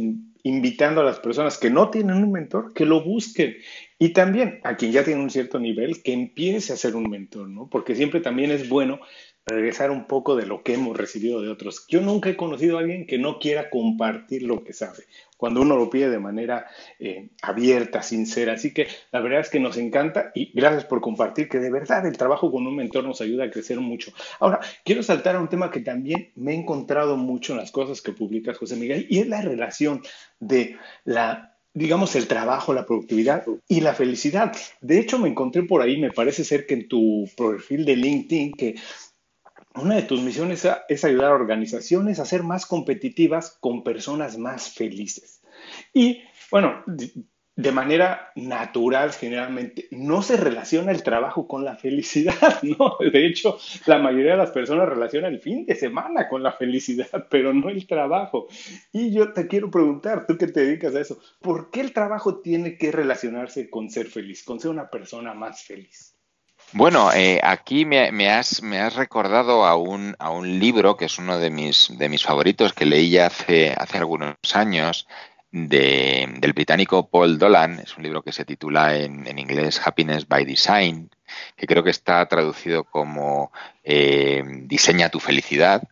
invitando 0.42 1.02
a 1.02 1.04
las 1.04 1.20
personas 1.20 1.58
que 1.58 1.68
no 1.68 1.90
tienen 1.90 2.16
un 2.24 2.32
mentor, 2.32 2.72
que 2.72 2.86
lo 2.86 3.04
busquen. 3.04 3.58
Y 3.98 4.14
también 4.14 4.60
a 4.64 4.76
quien 4.76 4.92
ya 4.92 5.04
tiene 5.04 5.22
un 5.22 5.30
cierto 5.30 5.58
nivel, 5.58 6.02
que 6.02 6.14
empiece 6.14 6.72
a 6.72 6.76
ser 6.76 6.96
un 6.96 7.10
mentor, 7.10 7.50
¿no? 7.50 7.68
Porque 7.70 7.94
siempre 7.94 8.20
también 8.20 8.50
es 8.50 8.68
bueno 8.68 8.98
regresar 9.46 9.92
un 9.92 10.06
poco 10.06 10.34
de 10.34 10.44
lo 10.44 10.64
que 10.64 10.74
hemos 10.74 10.96
recibido 10.96 11.40
de 11.40 11.48
otros. 11.48 11.86
Yo 11.88 12.00
nunca 12.00 12.28
he 12.28 12.36
conocido 12.36 12.76
a 12.76 12.80
alguien 12.80 13.06
que 13.06 13.16
no 13.16 13.38
quiera 13.38 13.70
compartir 13.70 14.42
lo 14.42 14.64
que 14.64 14.72
sabe, 14.72 15.04
cuando 15.36 15.60
uno 15.60 15.76
lo 15.76 15.88
pide 15.88 16.10
de 16.10 16.18
manera 16.18 16.66
eh, 16.98 17.28
abierta, 17.42 18.02
sincera. 18.02 18.54
Así 18.54 18.74
que 18.74 18.88
la 19.12 19.20
verdad 19.20 19.40
es 19.40 19.48
que 19.48 19.60
nos 19.60 19.76
encanta 19.76 20.32
y 20.34 20.50
gracias 20.52 20.84
por 20.84 21.00
compartir 21.00 21.48
que 21.48 21.60
de 21.60 21.70
verdad 21.70 22.04
el 22.06 22.16
trabajo 22.16 22.50
con 22.50 22.66
un 22.66 22.74
mentor 22.74 23.04
nos 23.04 23.20
ayuda 23.20 23.44
a 23.44 23.50
crecer 23.50 23.78
mucho. 23.78 24.12
Ahora, 24.40 24.58
quiero 24.84 25.04
saltar 25.04 25.36
a 25.36 25.40
un 25.40 25.48
tema 25.48 25.70
que 25.70 25.80
también 25.80 26.32
me 26.34 26.52
he 26.52 26.56
encontrado 26.56 27.16
mucho 27.16 27.52
en 27.52 27.60
las 27.60 27.70
cosas 27.70 28.02
que 28.02 28.12
publicas, 28.12 28.58
José 28.58 28.74
Miguel, 28.74 29.06
y 29.08 29.20
es 29.20 29.28
la 29.28 29.42
relación 29.42 30.02
de 30.40 30.76
la 31.04 31.52
digamos, 31.72 32.16
el 32.16 32.26
trabajo, 32.26 32.72
la 32.72 32.86
productividad 32.86 33.44
y 33.68 33.82
la 33.82 33.92
felicidad. 33.92 34.56
De 34.80 34.98
hecho, 34.98 35.18
me 35.18 35.28
encontré 35.28 35.62
por 35.62 35.82
ahí, 35.82 36.00
me 36.00 36.10
parece 36.10 36.42
ser 36.42 36.64
que 36.64 36.72
en 36.72 36.88
tu 36.88 37.28
perfil 37.36 37.84
de 37.84 37.96
LinkedIn, 37.96 38.52
que 38.52 38.76
una 39.76 39.96
de 39.96 40.02
tus 40.02 40.22
misiones 40.22 40.66
es 40.88 41.04
ayudar 41.04 41.32
a 41.32 41.34
organizaciones 41.34 42.18
a 42.18 42.24
ser 42.24 42.42
más 42.42 42.66
competitivas 42.66 43.56
con 43.60 43.84
personas 43.84 44.38
más 44.38 44.72
felices. 44.72 45.42
Y 45.92 46.22
bueno, 46.50 46.84
de 47.56 47.72
manera 47.72 48.32
natural, 48.36 49.12
generalmente, 49.12 49.88
no 49.90 50.20
se 50.20 50.36
relaciona 50.36 50.92
el 50.92 51.02
trabajo 51.02 51.48
con 51.48 51.64
la 51.64 51.76
felicidad, 51.76 52.62
¿no? 52.62 52.98
De 53.00 53.26
hecho, 53.26 53.58
la 53.86 53.98
mayoría 53.98 54.32
de 54.32 54.36
las 54.36 54.50
personas 54.50 54.88
relacionan 54.88 55.32
el 55.32 55.40
fin 55.40 55.64
de 55.64 55.74
semana 55.74 56.28
con 56.28 56.42
la 56.42 56.52
felicidad, 56.52 57.26
pero 57.30 57.54
no 57.54 57.70
el 57.70 57.86
trabajo. 57.86 58.46
Y 58.92 59.10
yo 59.10 59.32
te 59.32 59.46
quiero 59.46 59.70
preguntar, 59.70 60.26
tú 60.26 60.36
que 60.36 60.48
te 60.48 60.66
dedicas 60.66 60.94
a 60.94 61.00
eso, 61.00 61.18
¿por 61.40 61.70
qué 61.70 61.80
el 61.80 61.94
trabajo 61.94 62.40
tiene 62.40 62.76
que 62.76 62.92
relacionarse 62.92 63.70
con 63.70 63.88
ser 63.88 64.06
feliz, 64.06 64.44
con 64.44 64.60
ser 64.60 64.70
una 64.70 64.90
persona 64.90 65.32
más 65.32 65.62
feliz? 65.62 66.15
Bueno, 66.72 67.12
eh, 67.12 67.40
aquí 67.42 67.84
me, 67.84 68.30
has, 68.30 68.62
me 68.62 68.80
has 68.80 68.96
recordado 68.96 69.64
a 69.64 69.76
un, 69.76 70.14
a 70.18 70.30
un 70.30 70.58
libro 70.58 70.96
que 70.96 71.06
es 71.06 71.18
uno 71.18 71.38
de 71.38 71.48
mis, 71.50 71.96
de 71.96 72.08
mis 72.08 72.22
favoritos 72.22 72.72
que 72.72 72.84
leí 72.84 73.16
hace, 73.18 73.72
hace 73.72 73.98
algunos 73.98 74.34
años 74.52 75.06
de, 75.50 76.28
del 76.38 76.52
británico 76.52 77.08
Paul 77.08 77.38
Dolan. 77.38 77.78
Es 77.78 77.96
un 77.96 78.02
libro 78.02 78.22
que 78.22 78.32
se 78.32 78.44
titula 78.44 78.96
en, 78.96 79.26
en 79.26 79.38
inglés 79.38 79.80
Happiness 79.84 80.28
by 80.28 80.44
Design, 80.44 81.08
que 81.56 81.66
creo 81.66 81.82
que 81.82 81.90
está 81.90 82.26
traducido 82.26 82.84
como 82.84 83.52
eh, 83.82 84.42
Diseña 84.64 85.08
tu 85.08 85.20
felicidad, 85.20 85.82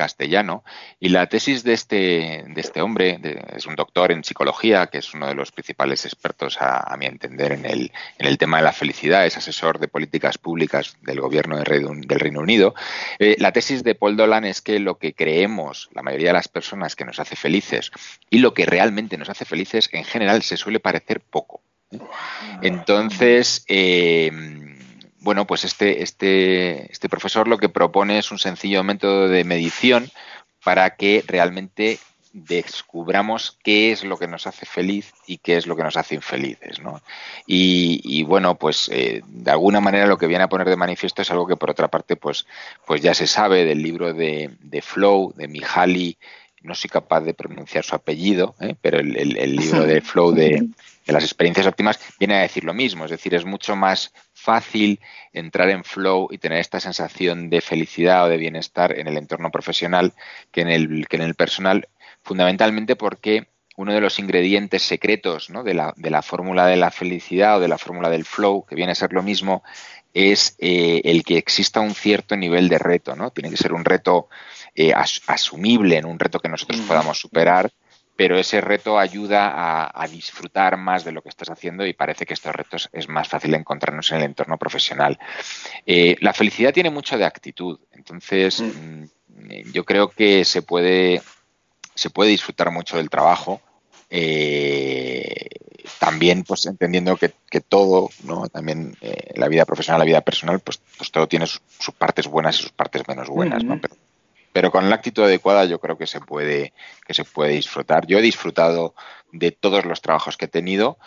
castellano. 0.00 0.64
Y 0.98 1.10
la 1.10 1.26
tesis 1.26 1.62
de 1.62 1.74
este, 1.74 2.44
de 2.48 2.60
este 2.60 2.80
hombre, 2.80 3.20
es 3.54 3.66
un 3.66 3.76
doctor 3.76 4.12
en 4.12 4.24
psicología, 4.24 4.86
que 4.86 4.96
es 4.98 5.12
uno 5.12 5.26
de 5.26 5.34
los 5.34 5.52
principales 5.52 6.06
expertos, 6.06 6.56
a, 6.58 6.96
mi 6.98 7.04
entender, 7.04 7.52
en 7.52 7.66
el, 7.66 7.92
en 8.18 8.26
el 8.26 8.38
tema 8.38 8.56
de 8.56 8.62
la 8.62 8.72
felicidad, 8.72 9.26
es 9.26 9.36
asesor 9.36 9.78
de 9.78 9.88
políticas 9.88 10.38
públicas 10.38 10.96
del 11.02 11.20
gobierno 11.20 11.58
del 11.58 12.20
Reino 12.24 12.40
Unido. 12.40 12.74
Eh, 13.18 13.36
la 13.38 13.52
tesis 13.52 13.84
de 13.84 13.94
Paul 13.94 14.16
Dolan 14.16 14.46
es 14.46 14.62
que 14.62 14.78
lo 14.78 14.96
que 14.96 15.12
creemos, 15.12 15.90
la 15.92 16.02
mayoría 16.02 16.28
de 16.28 16.40
las 16.40 16.48
personas, 16.48 16.96
que 16.96 17.04
nos 17.04 17.20
hace 17.20 17.36
felices 17.36 17.90
y 18.30 18.38
lo 18.38 18.54
que 18.54 18.64
realmente 18.64 19.18
nos 19.18 19.28
hace 19.28 19.44
felices, 19.44 19.90
en 19.92 20.04
general 20.04 20.40
se 20.42 20.56
suele 20.56 20.80
parecer 20.80 21.20
poco. 21.20 21.60
Entonces, 22.62 23.64
eh, 23.68 24.30
bueno, 25.20 25.46
pues 25.46 25.64
este, 25.64 26.02
este, 26.02 26.90
este 26.90 27.08
profesor 27.08 27.48
lo 27.48 27.58
que 27.58 27.68
propone 27.68 28.18
es 28.18 28.30
un 28.30 28.38
sencillo 28.38 28.82
método 28.82 29.28
de 29.28 29.44
medición 29.44 30.10
para 30.64 30.96
que 30.96 31.24
realmente 31.26 31.98
descubramos 32.32 33.58
qué 33.64 33.90
es 33.90 34.04
lo 34.04 34.16
que 34.16 34.28
nos 34.28 34.46
hace 34.46 34.64
feliz 34.64 35.12
y 35.26 35.38
qué 35.38 35.56
es 35.56 35.66
lo 35.66 35.76
que 35.76 35.82
nos 35.82 35.96
hace 35.96 36.14
infelices. 36.14 36.80
¿no? 36.80 37.02
Y, 37.46 38.22
bueno, 38.24 38.54
pues 38.54 38.88
eh, 38.92 39.22
de 39.26 39.50
alguna 39.50 39.80
manera 39.80 40.06
lo 40.06 40.16
que 40.16 40.26
viene 40.26 40.44
a 40.44 40.48
poner 40.48 40.68
de 40.68 40.76
manifiesto 40.76 41.22
es 41.22 41.30
algo 41.30 41.46
que 41.46 41.56
por 41.56 41.70
otra 41.70 41.88
parte 41.88 42.16
pues, 42.16 42.46
pues 42.86 43.02
ya 43.02 43.14
se 43.14 43.26
sabe 43.26 43.64
del 43.64 43.82
libro 43.82 44.12
de, 44.14 44.56
de 44.60 44.82
Flow, 44.82 45.32
de 45.36 45.48
Mihaly, 45.48 46.18
no 46.62 46.74
soy 46.74 46.90
capaz 46.90 47.20
de 47.20 47.34
pronunciar 47.34 47.84
su 47.84 47.94
apellido, 47.94 48.54
¿eh? 48.60 48.74
pero 48.80 48.98
el, 48.98 49.16
el, 49.16 49.56
libro 49.56 49.84
de 49.84 50.00
Flow 50.00 50.32
de, 50.32 50.68
de 51.06 51.12
las 51.12 51.24
experiencias 51.24 51.66
óptimas 51.66 51.98
viene 52.18 52.36
a 52.36 52.42
decir 52.42 52.64
lo 52.64 52.74
mismo, 52.74 53.04
es 53.04 53.10
decir, 53.10 53.34
es 53.34 53.44
mucho 53.44 53.76
más 53.76 54.12
fácil 54.32 55.00
entrar 55.32 55.70
en 55.70 55.84
flow 55.84 56.28
y 56.30 56.38
tener 56.38 56.58
esta 56.58 56.80
sensación 56.80 57.50
de 57.50 57.60
felicidad 57.60 58.24
o 58.24 58.28
de 58.28 58.36
bienestar 58.36 58.98
en 58.98 59.08
el 59.08 59.16
entorno 59.16 59.50
profesional 59.50 60.12
que 60.50 60.62
en 60.62 60.68
el, 60.68 61.08
que 61.08 61.16
en 61.16 61.22
el 61.22 61.34
personal, 61.34 61.88
fundamentalmente 62.22 62.96
porque 62.96 63.48
uno 63.76 63.94
de 63.94 64.00
los 64.00 64.18
ingredientes 64.18 64.82
secretos 64.82 65.48
de, 65.64 65.74
la, 65.74 65.94
de 65.96 66.10
la 66.10 66.22
fórmula 66.22 66.66
de 66.66 66.76
la 66.76 66.90
felicidad 66.90 67.56
o 67.56 67.60
de 67.60 67.68
la 67.68 67.78
fórmula 67.78 68.10
del 68.10 68.26
flow, 68.26 68.66
que 68.66 68.74
viene 68.74 68.92
a 68.92 68.94
ser 68.94 69.12
lo 69.12 69.22
mismo, 69.22 69.62
es 70.14 70.56
eh, 70.58 71.02
el 71.04 71.22
que 71.24 71.38
exista 71.38 71.80
un 71.80 71.94
cierto 71.94 72.36
nivel 72.36 72.68
de 72.68 72.78
reto, 72.78 73.16
¿no? 73.16 73.30
Tiene 73.30 73.50
que 73.50 73.56
ser 73.56 73.72
un 73.72 73.84
reto 73.84 74.28
eh, 74.74 74.92
asumible, 74.94 75.96
en 75.96 76.06
un 76.06 76.18
reto 76.18 76.40
que 76.40 76.48
nosotros 76.48 76.80
podamos 76.82 77.18
superar 77.18 77.70
pero 78.20 78.38
ese 78.38 78.60
reto 78.60 78.98
ayuda 78.98 79.90
a, 79.94 80.06
disfrutar 80.06 80.76
más 80.76 81.04
de 81.04 81.12
lo 81.12 81.22
que 81.22 81.30
estás 81.30 81.48
haciendo 81.48 81.86
y 81.86 81.94
parece 81.94 82.26
que 82.26 82.34
estos 82.34 82.54
retos 82.54 82.90
es 82.92 83.08
más 83.08 83.26
fácil 83.26 83.54
encontrarnos 83.54 84.12
en 84.12 84.18
el 84.18 84.24
entorno 84.24 84.58
profesional. 84.58 85.18
Eh, 85.86 86.16
la 86.20 86.34
felicidad 86.34 86.74
tiene 86.74 86.90
mucho 86.90 87.16
de 87.16 87.24
actitud, 87.24 87.80
entonces 87.92 88.60
mm. 88.60 89.04
Mm, 89.40 89.72
yo 89.72 89.84
creo 89.84 90.10
que 90.10 90.44
se 90.44 90.62
puede, 90.62 91.22
se 91.94 92.10
puede 92.10 92.30
disfrutar 92.30 92.70
mucho 92.70 92.98
del 92.98 93.10
trabajo. 93.10 93.62
Eh, 94.10 95.48
también 95.98 96.44
pues 96.44 96.66
entendiendo 96.66 97.16
que, 97.16 97.32
todo, 97.60 98.10
¿no? 98.24 98.48
También 98.48 98.96
eh, 99.00 99.32
la 99.34 99.48
vida 99.48 99.64
profesional, 99.64 100.00
la 100.00 100.04
vida 100.04 100.20
personal, 100.20 100.60
pues, 100.60 100.80
pues 100.96 101.10
todo 101.10 101.26
tiene 101.26 101.46
sus, 101.46 101.60
partes 101.96 102.26
buenas 102.26 102.58
y 102.58 102.62
sus 102.62 102.72
partes 102.72 103.06
menos 103.06 103.28
buenas, 103.28 103.64
¿no? 103.64 103.80
pero 104.52 104.70
con 104.70 104.88
la 104.88 104.96
actitud 104.96 105.22
adecuada 105.22 105.64
yo 105.64 105.78
creo 105.78 105.96
que 105.96 106.06
se 106.06 106.20
puede 106.20 106.72
que 107.06 107.14
se 107.14 107.24
puede 107.24 107.52
disfrutar. 107.52 108.06
Yo 108.06 108.18
he 108.18 108.22
disfrutado 108.22 108.94
de 109.32 109.52
todos 109.52 109.84
los 109.84 110.00
trabajos 110.00 110.36
que 110.36 110.46
he 110.46 110.48
tenido 110.48 110.98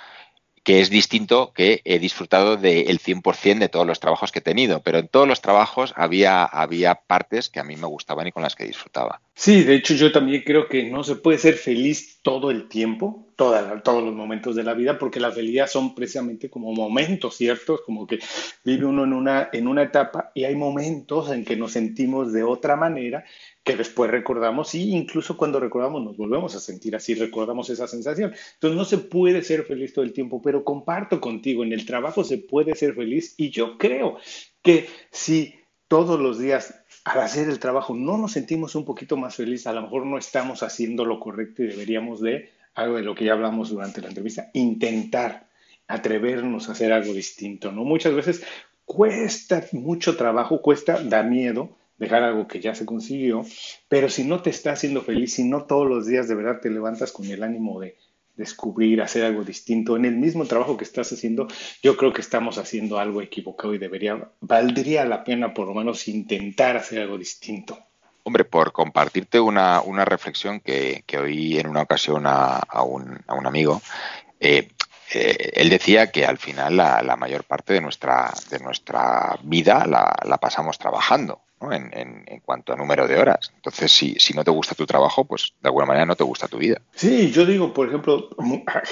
que 0.63 0.79
es 0.79 0.89
distinto 0.89 1.51
que 1.53 1.81
he 1.83 1.99
disfrutado 1.99 2.57
del 2.57 2.99
100% 2.99 3.59
de 3.59 3.69
todos 3.69 3.85
los 3.85 3.99
trabajos 3.99 4.31
que 4.31 4.39
he 4.39 4.41
tenido, 4.41 4.81
pero 4.81 4.97
en 4.97 5.07
todos 5.07 5.27
los 5.27 5.41
trabajos 5.41 5.93
había, 5.95 6.43
había 6.45 6.95
partes 6.95 7.49
que 7.49 7.59
a 7.59 7.63
mí 7.63 7.75
me 7.75 7.87
gustaban 7.87 8.27
y 8.27 8.31
con 8.31 8.43
las 8.43 8.55
que 8.55 8.65
disfrutaba. 8.65 9.21
Sí, 9.35 9.63
de 9.63 9.75
hecho 9.75 9.93
yo 9.95 10.11
también 10.11 10.43
creo 10.45 10.67
que 10.67 10.89
no 10.89 11.03
se 11.03 11.15
puede 11.15 11.37
ser 11.37 11.55
feliz 11.55 12.19
todo 12.21 12.49
el 12.49 12.69
tiempo, 12.69 13.27
todos 13.35 14.03
los 14.03 14.13
momentos 14.13 14.55
de 14.55 14.63
la 14.63 14.73
vida, 14.73 14.97
porque 14.97 15.19
la 15.19 15.31
felicidad 15.31 15.67
son 15.67 15.95
precisamente 15.95 16.49
como 16.49 16.71
momentos, 16.71 17.35
¿cierto? 17.35 17.81
Como 17.85 18.07
que 18.07 18.19
vive 18.63 18.85
uno 18.85 19.03
en 19.03 19.13
una, 19.13 19.49
en 19.51 19.67
una 19.67 19.83
etapa 19.83 20.31
y 20.33 20.45
hay 20.45 20.55
momentos 20.55 21.31
en 21.31 21.43
que 21.43 21.55
nos 21.57 21.73
sentimos 21.73 22.31
de 22.31 22.43
otra 22.43 22.75
manera 22.75 23.25
que 23.63 23.75
después 23.77 24.11
recordamos 24.11 24.75
y 24.75 24.91
incluso 24.91 25.37
cuando 25.37 25.59
recordamos 25.59 26.03
nos 26.03 26.17
volvemos 26.17 26.53
a 26.55 26.59
sentir 26.59 26.95
así, 26.95 27.15
recordamos 27.15 27.69
esa 27.69 27.87
sensación. 27.87 28.33
Entonces 28.55 28.77
no 28.77 28.85
se 28.85 28.97
puede 28.97 29.41
ser 29.41 29.63
feliz 29.63 29.93
todo 29.93 30.03
el 30.03 30.13
tiempo, 30.13 30.41
pero 30.41 30.63
comparto 30.63 31.21
contigo, 31.21 31.63
en 31.63 31.71
el 31.71 31.85
trabajo 31.85 32.23
se 32.23 32.37
puede 32.37 32.75
ser 32.75 32.93
feliz 32.93 33.35
y 33.37 33.51
yo 33.51 33.77
creo 33.77 34.17
que 34.61 34.87
si 35.11 35.55
todos 35.87 36.19
los 36.19 36.39
días 36.39 36.83
al 37.05 37.21
hacer 37.21 37.49
el 37.49 37.59
trabajo 37.59 37.93
no 37.93 38.17
nos 38.17 38.33
sentimos 38.33 38.75
un 38.75 38.85
poquito 38.85 39.15
más 39.17 39.35
felices, 39.35 39.67
a 39.67 39.73
lo 39.73 39.83
mejor 39.83 40.05
no 40.05 40.17
estamos 40.17 40.63
haciendo 40.63 41.05
lo 41.05 41.19
correcto 41.19 41.63
y 41.63 41.67
deberíamos 41.67 42.21
de, 42.21 42.49
algo 42.75 42.97
de 42.97 43.03
lo 43.03 43.15
que 43.15 43.25
ya 43.25 43.33
hablamos 43.33 43.69
durante 43.69 44.01
la 44.01 44.07
entrevista, 44.09 44.49
intentar 44.53 45.47
atrevernos 45.87 46.67
a 46.67 46.73
hacer 46.73 46.91
algo 46.91 47.13
distinto, 47.13 47.71
¿no? 47.71 47.83
Muchas 47.83 48.13
veces 48.15 48.43
cuesta 48.85 49.65
mucho 49.73 50.15
trabajo, 50.15 50.61
cuesta, 50.61 51.01
da 51.03 51.23
miedo, 51.23 51.77
dejar 51.97 52.23
algo 52.23 52.47
que 52.47 52.59
ya 52.59 52.75
se 52.75 52.85
consiguió, 52.85 53.45
pero 53.87 54.09
si 54.09 54.23
no 54.23 54.41
te 54.41 54.49
está 54.49 54.71
haciendo 54.71 55.01
feliz, 55.01 55.33
si 55.33 55.43
no 55.43 55.65
todos 55.65 55.87
los 55.87 56.07
días 56.07 56.27
de 56.27 56.35
verdad 56.35 56.59
te 56.61 56.69
levantas 56.69 57.11
con 57.11 57.25
el 57.25 57.43
ánimo 57.43 57.79
de 57.79 57.97
descubrir, 58.35 59.01
hacer 59.01 59.25
algo 59.25 59.43
distinto 59.43 59.95
en 59.95 60.05
el 60.05 60.15
mismo 60.15 60.45
trabajo 60.45 60.75
que 60.75 60.83
estás 60.83 61.11
haciendo, 61.11 61.47
yo 61.81 61.95
creo 61.97 62.13
que 62.13 62.21
estamos 62.21 62.57
haciendo 62.57 62.97
algo 62.97 63.21
equivocado 63.21 63.73
y 63.73 63.77
debería, 63.77 64.31
valdría 64.41 65.05
la 65.05 65.23
pena 65.23 65.53
por 65.53 65.67
lo 65.67 65.73
menos 65.73 66.07
intentar 66.07 66.77
hacer 66.77 67.01
algo 67.01 67.17
distinto. 67.17 67.77
Hombre, 68.23 68.45
por 68.45 68.71
compartirte 68.71 69.39
una, 69.39 69.81
una 69.81 70.05
reflexión 70.05 70.61
que, 70.61 71.03
que, 71.05 71.17
oí 71.17 71.59
en 71.59 71.67
una 71.67 71.81
ocasión 71.81 72.25
a, 72.25 72.55
a, 72.55 72.81
un, 72.83 73.19
amigo, 73.27 73.81
eh, 74.39 74.69
eh, 75.13 75.51
él 75.55 75.69
decía 75.69 76.09
que 76.09 76.25
al 76.25 76.37
final 76.37 76.77
la, 76.77 77.01
la, 77.01 77.17
mayor 77.17 77.43
parte 77.43 77.73
de 77.73 77.81
nuestra, 77.81 78.33
de 78.49 78.59
nuestra 78.59 79.37
vida 79.43 79.85
la, 79.85 80.15
la 80.25 80.37
pasamos 80.37 80.79
trabajando 80.79 81.41
en, 81.71 81.91
en, 81.93 82.39
cuanto 82.41 82.73
a 82.73 82.75
número 82.75 83.07
de 83.07 83.17
horas. 83.17 83.51
Entonces, 83.55 83.91
si, 83.91 84.15
si 84.19 84.33
no 84.33 84.43
te 84.43 84.51
gusta 84.51 84.75
tu 84.75 84.85
trabajo, 84.85 85.23
pues 85.23 85.53
de 85.61 85.69
alguna 85.69 85.85
manera 85.85 86.05
no 86.05 86.15
te 86.15 86.23
gusta 86.23 86.47
tu 86.47 86.57
vida. 86.57 86.81
Sí, 86.95 87.31
yo 87.31 87.45
digo, 87.45 87.73
por 87.73 87.87
ejemplo, 87.87 88.29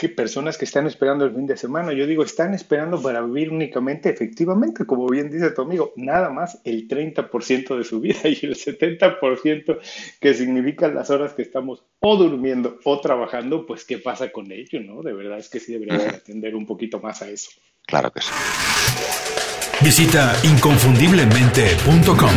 hay 0.02 0.08
personas 0.10 0.58
que 0.58 0.66
están 0.66 0.88
esperando 0.88 1.26
el 1.26 1.36
fin 1.36 1.48
de 1.48 1.58
semana, 1.58 1.94
yo 1.94 2.06
digo, 2.08 2.24
están 2.24 2.54
esperando 2.54 3.02
para 3.02 3.22
vivir 3.22 3.52
únicamente, 3.52 4.10
efectivamente, 4.10 4.86
como 4.86 5.08
bien 5.08 5.30
dice 5.30 5.52
tu 5.52 5.64
amigo, 5.64 5.92
nada 5.96 6.30
más 6.30 6.60
el 6.64 6.88
30% 6.88 7.78
de 7.78 7.84
su 7.84 8.00
vida 8.00 8.22
y 8.26 8.40
el 8.46 8.56
70% 8.56 9.80
que 10.20 10.34
significan 10.34 10.96
las 10.96 11.10
horas 11.10 11.34
que 11.34 11.42
estamos 11.42 11.84
o 12.00 12.16
durmiendo 12.16 12.80
o 12.84 13.00
trabajando, 13.00 13.66
pues 13.66 13.86
qué 13.86 13.98
pasa 13.98 14.32
con 14.32 14.52
ello, 14.52 14.80
¿no? 14.82 15.02
De 15.02 15.14
verdad 15.14 15.40
es 15.40 15.50
que 15.50 15.60
sí 15.60 15.74
deberíamos 15.74 16.08
atender 16.08 16.56
un 16.56 16.66
poquito 16.66 17.00
más 17.00 17.22
a 17.22 17.30
eso. 17.30 17.52
Claro 17.86 18.12
que 18.12 18.22
sí. 18.22 18.32
Visita 19.84 20.36
inconfundiblemente.com. 20.44 22.30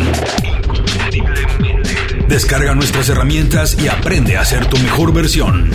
Descarga 2.27 2.75
nuestras 2.75 3.11
herramientas 3.11 3.77
y 3.79 3.89
aprende 3.89 4.39
a 4.39 4.45
ser 4.47 4.65
tu 4.67 4.79
mejor 4.79 5.13
versión. 5.13 5.71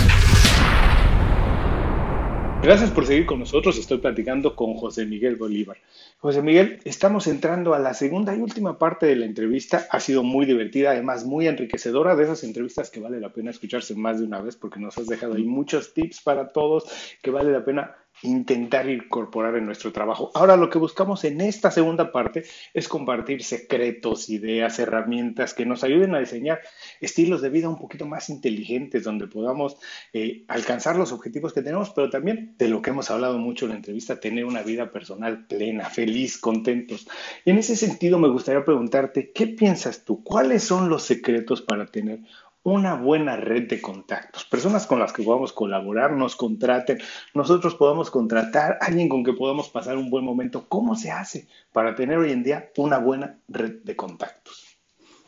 Gracias 2.63 2.89
por 2.89 3.05
seguir 3.05 3.27
con 3.27 3.39
nosotros. 3.39 3.77
Estoy 3.77 3.99
platicando 3.99 4.55
con 4.55 4.73
José 4.73 5.05
Miguel 5.05 5.35
Bolívar. 5.35 5.77
José 6.17 6.41
Miguel, 6.41 6.79
estamos 6.85 7.27
entrando 7.27 7.75
a 7.75 7.79
la 7.79 7.93
segunda 7.93 8.35
y 8.35 8.41
última 8.41 8.79
parte 8.79 9.05
de 9.05 9.15
la 9.15 9.25
entrevista. 9.25 9.87
Ha 9.91 9.99
sido 9.99 10.23
muy 10.23 10.47
divertida, 10.47 10.91
además 10.91 11.23
muy 11.23 11.47
enriquecedora, 11.47 12.15
de 12.15 12.23
esas 12.23 12.43
entrevistas 12.43 12.89
que 12.89 12.99
vale 12.99 13.19
la 13.19 13.31
pena 13.31 13.51
escucharse 13.51 13.93
más 13.95 14.19
de 14.19 14.25
una 14.25 14.41
vez 14.41 14.55
porque 14.55 14.79
nos 14.79 14.97
has 14.97 15.05
dejado 15.05 15.35
ahí 15.35 15.43
muchos 15.43 15.93
tips 15.93 16.21
para 16.21 16.51
todos 16.51 16.85
que 17.21 17.29
vale 17.31 17.51
la 17.51 17.63
pena 17.63 17.95
intentar 18.23 18.89
incorporar 18.89 19.55
en 19.55 19.65
nuestro 19.65 19.91
trabajo. 19.91 20.31
Ahora 20.33 20.57
lo 20.57 20.69
que 20.69 20.77
buscamos 20.77 21.23
en 21.23 21.41
esta 21.41 21.71
segunda 21.71 22.11
parte 22.11 22.43
es 22.73 22.87
compartir 22.87 23.43
secretos, 23.43 24.29
ideas, 24.29 24.79
herramientas 24.79 25.53
que 25.53 25.65
nos 25.65 25.83
ayuden 25.83 26.15
a 26.15 26.19
diseñar 26.19 26.59
estilos 26.99 27.41
de 27.41 27.49
vida 27.49 27.69
un 27.69 27.77
poquito 27.77 28.05
más 28.05 28.29
inteligentes, 28.29 29.03
donde 29.03 29.27
podamos 29.27 29.77
eh, 30.13 30.43
alcanzar 30.47 30.95
los 30.95 31.11
objetivos 31.11 31.53
que 31.53 31.61
tenemos, 31.61 31.91
pero 31.91 32.09
también 32.09 32.55
de 32.57 32.67
lo 32.67 32.81
que 32.81 32.89
hemos 32.89 33.09
hablado 33.11 33.37
mucho 33.37 33.65
en 33.65 33.71
la 33.71 33.77
entrevista, 33.77 34.19
tener 34.19 34.45
una 34.45 34.63
vida 34.63 34.91
personal 34.91 35.45
plena, 35.47 35.89
feliz, 35.89 36.37
contentos. 36.37 37.07
Y 37.45 37.51
en 37.51 37.57
ese 37.57 37.75
sentido 37.75 38.19
me 38.19 38.29
gustaría 38.29 38.65
preguntarte, 38.65 39.31
¿qué 39.31 39.47
piensas 39.47 40.03
tú? 40.03 40.23
¿Cuáles 40.23 40.63
son 40.63 40.89
los 40.89 41.03
secretos 41.03 41.61
para 41.61 41.85
tener 41.85 42.19
una 42.63 42.95
buena 42.95 43.35
red 43.35 43.67
de 43.67 43.81
contactos, 43.81 44.45
personas 44.45 44.85
con 44.85 44.99
las 44.99 45.13
que 45.13 45.23
podamos 45.23 45.53
colaborar, 45.53 46.11
nos 46.11 46.35
contraten, 46.35 46.99
nosotros 47.33 47.75
podamos 47.75 48.11
contratar 48.11 48.77
a 48.81 48.85
alguien 48.85 49.09
con 49.09 49.23
que 49.23 49.33
podamos 49.33 49.69
pasar 49.69 49.97
un 49.97 50.09
buen 50.09 50.25
momento. 50.25 50.67
¿Cómo 50.67 50.95
se 50.95 51.11
hace 51.11 51.47
para 51.71 51.95
tener 51.95 52.17
hoy 52.17 52.31
en 52.31 52.43
día 52.43 52.69
una 52.77 52.97
buena 52.97 53.37
red 53.47 53.81
de 53.83 53.95
contactos? 53.95 54.77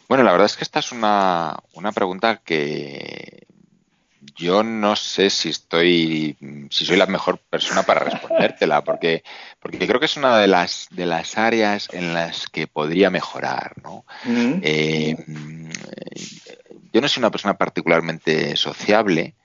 Bueno, 0.10 0.26
la 0.26 0.34
verdad 0.34 0.48
es 0.48 0.58
que 0.58 0.66
esta 0.66 0.80
es 0.80 0.92
una, 0.92 1.58
una 1.74 1.94
pregunta 1.94 2.42
que 2.44 3.48
yo 4.36 4.64
no 4.64 4.96
sé 4.96 5.30
si 5.30 5.50
estoy, 5.50 6.38
si 6.70 6.86
soy 6.86 6.98
la 6.98 7.06
mejor 7.06 7.38
persona 7.38 7.84
para 7.84 8.02
respondértela, 8.02 8.84
porque, 8.84 9.24
porque 9.60 9.88
creo 9.88 10.00
que 10.00 10.06
es 10.06 10.18
una 10.18 10.38
de 10.38 10.48
las, 10.48 10.88
de 10.92 11.06
las 11.06 11.38
áreas 11.38 11.88
en 11.92 12.14
las 12.14 12.48
que 12.48 12.68
podría 12.68 13.10
mejorar, 13.10 13.74
¿no? 13.84 14.06
Eh, 14.26 15.16
yo 16.92 17.02
no 17.02 17.08
soy 17.08 17.22
una 17.22 17.32
persona 17.32 17.58
particularmente 17.58 18.56
sociable 18.56 19.36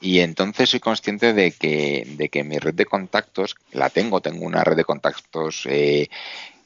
y 0.00 0.20
entonces 0.20 0.70
soy 0.70 0.80
consciente 0.80 1.32
de 1.32 1.52
que, 1.52 2.06
de 2.16 2.28
que 2.28 2.44
mi 2.44 2.58
red 2.58 2.74
de 2.74 2.86
contactos, 2.86 3.56
la 3.72 3.90
tengo, 3.90 4.20
tengo 4.20 4.44
una 4.44 4.64
red 4.64 4.76
de 4.76 4.84
contactos 4.84 5.66
eh, 5.66 6.08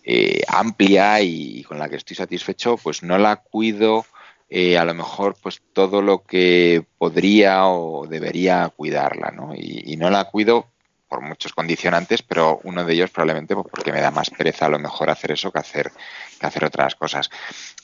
eh, 0.04 0.42
amplia 0.48 1.20
y 1.20 1.62
con 1.64 1.78
la 1.78 1.88
que 1.88 1.96
estoy 1.96 2.16
satisfecho, 2.16 2.76
pues 2.76 3.02
no 3.02 3.18
la 3.18 3.36
cuido 3.36 4.06
eh, 4.50 4.78
a 4.78 4.84
lo 4.84 4.94
mejor 4.94 5.36
pues 5.42 5.60
todo 5.74 6.00
lo 6.00 6.24
que 6.24 6.82
podría 6.96 7.66
o 7.66 8.06
debería 8.06 8.72
cuidarla, 8.74 9.30
¿no? 9.30 9.54
Y, 9.54 9.96
no 9.98 10.08
la 10.08 10.24
cuido 10.24 10.68
por 11.08 11.20
muchos 11.20 11.52
condicionantes, 11.52 12.22
pero 12.22 12.60
uno 12.64 12.84
de 12.84 12.92
ellos 12.92 13.10
probablemente 13.10 13.54
pues, 13.54 13.66
porque 13.70 13.92
me 13.92 14.00
da 14.00 14.10
más 14.10 14.30
pereza 14.30 14.66
a 14.66 14.68
lo 14.68 14.78
mejor 14.78 15.10
hacer 15.10 15.32
eso 15.32 15.50
que 15.50 15.58
hacer, 15.58 15.90
que 16.38 16.46
hacer 16.46 16.64
otras 16.64 16.94
cosas. 16.94 17.30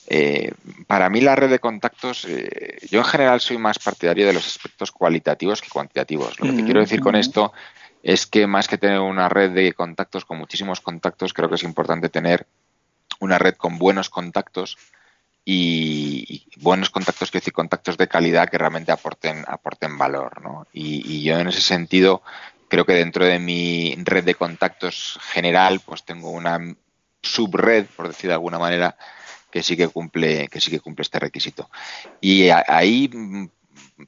Eh, 0.06 0.52
para 0.86 1.08
mí 1.08 1.20
la 1.20 1.34
red 1.34 1.50
de 1.50 1.58
contactos, 1.58 2.26
eh, 2.28 2.78
yo 2.90 2.98
en 2.98 3.04
general 3.04 3.40
soy 3.40 3.58
más 3.58 3.78
partidario 3.78 4.26
de 4.26 4.34
los 4.34 4.46
aspectos 4.46 4.92
cualitativos 4.92 5.62
que 5.62 5.68
cuantitativos. 5.68 6.38
Lo 6.38 6.54
que 6.54 6.64
quiero 6.64 6.80
decir 6.80 7.00
con 7.00 7.16
esto 7.16 7.52
es 8.02 8.26
que 8.26 8.46
más 8.46 8.68
que 8.68 8.78
tener 8.78 9.00
una 9.00 9.28
red 9.28 9.50
de 9.52 9.72
contactos 9.72 10.26
con 10.26 10.38
muchísimos 10.38 10.80
contactos, 10.80 11.32
creo 11.32 11.48
que 11.48 11.54
es 11.54 11.62
importante 11.62 12.10
tener 12.10 12.46
una 13.20 13.38
red 13.38 13.54
con 13.54 13.78
buenos 13.78 14.10
contactos 14.10 14.76
y, 15.44 16.46
buenos 16.56 16.90
contactos, 16.90 17.30
quiero 17.30 17.42
decir, 17.42 17.52
contactos 17.52 17.96
de 17.96 18.08
calidad 18.08 18.48
que 18.48 18.58
realmente 18.58 18.92
aporten, 18.92 19.44
aporten 19.46 19.98
valor. 19.98 20.42
¿no? 20.42 20.66
Y, 20.72 21.22
yo 21.22 21.38
en 21.38 21.48
ese 21.48 21.60
sentido 21.60 22.22
creo 22.68 22.84
que 22.84 22.94
dentro 22.94 23.24
de 23.24 23.38
mi 23.38 23.94
red 23.98 24.24
de 24.24 24.34
contactos 24.34 25.18
general, 25.32 25.80
pues 25.84 26.04
tengo 26.04 26.30
una 26.30 26.58
subred, 27.22 27.86
por 27.86 28.08
decir 28.08 28.28
de 28.28 28.34
alguna 28.34 28.58
manera, 28.58 28.96
que 29.50 29.62
sí 29.62 29.76
que 29.76 29.88
cumple, 29.88 30.48
que 30.48 30.60
sí 30.60 30.70
que 30.70 30.80
cumple 30.80 31.02
este 31.02 31.18
requisito. 31.18 31.70
Y 32.20 32.48
ahí, 32.50 33.10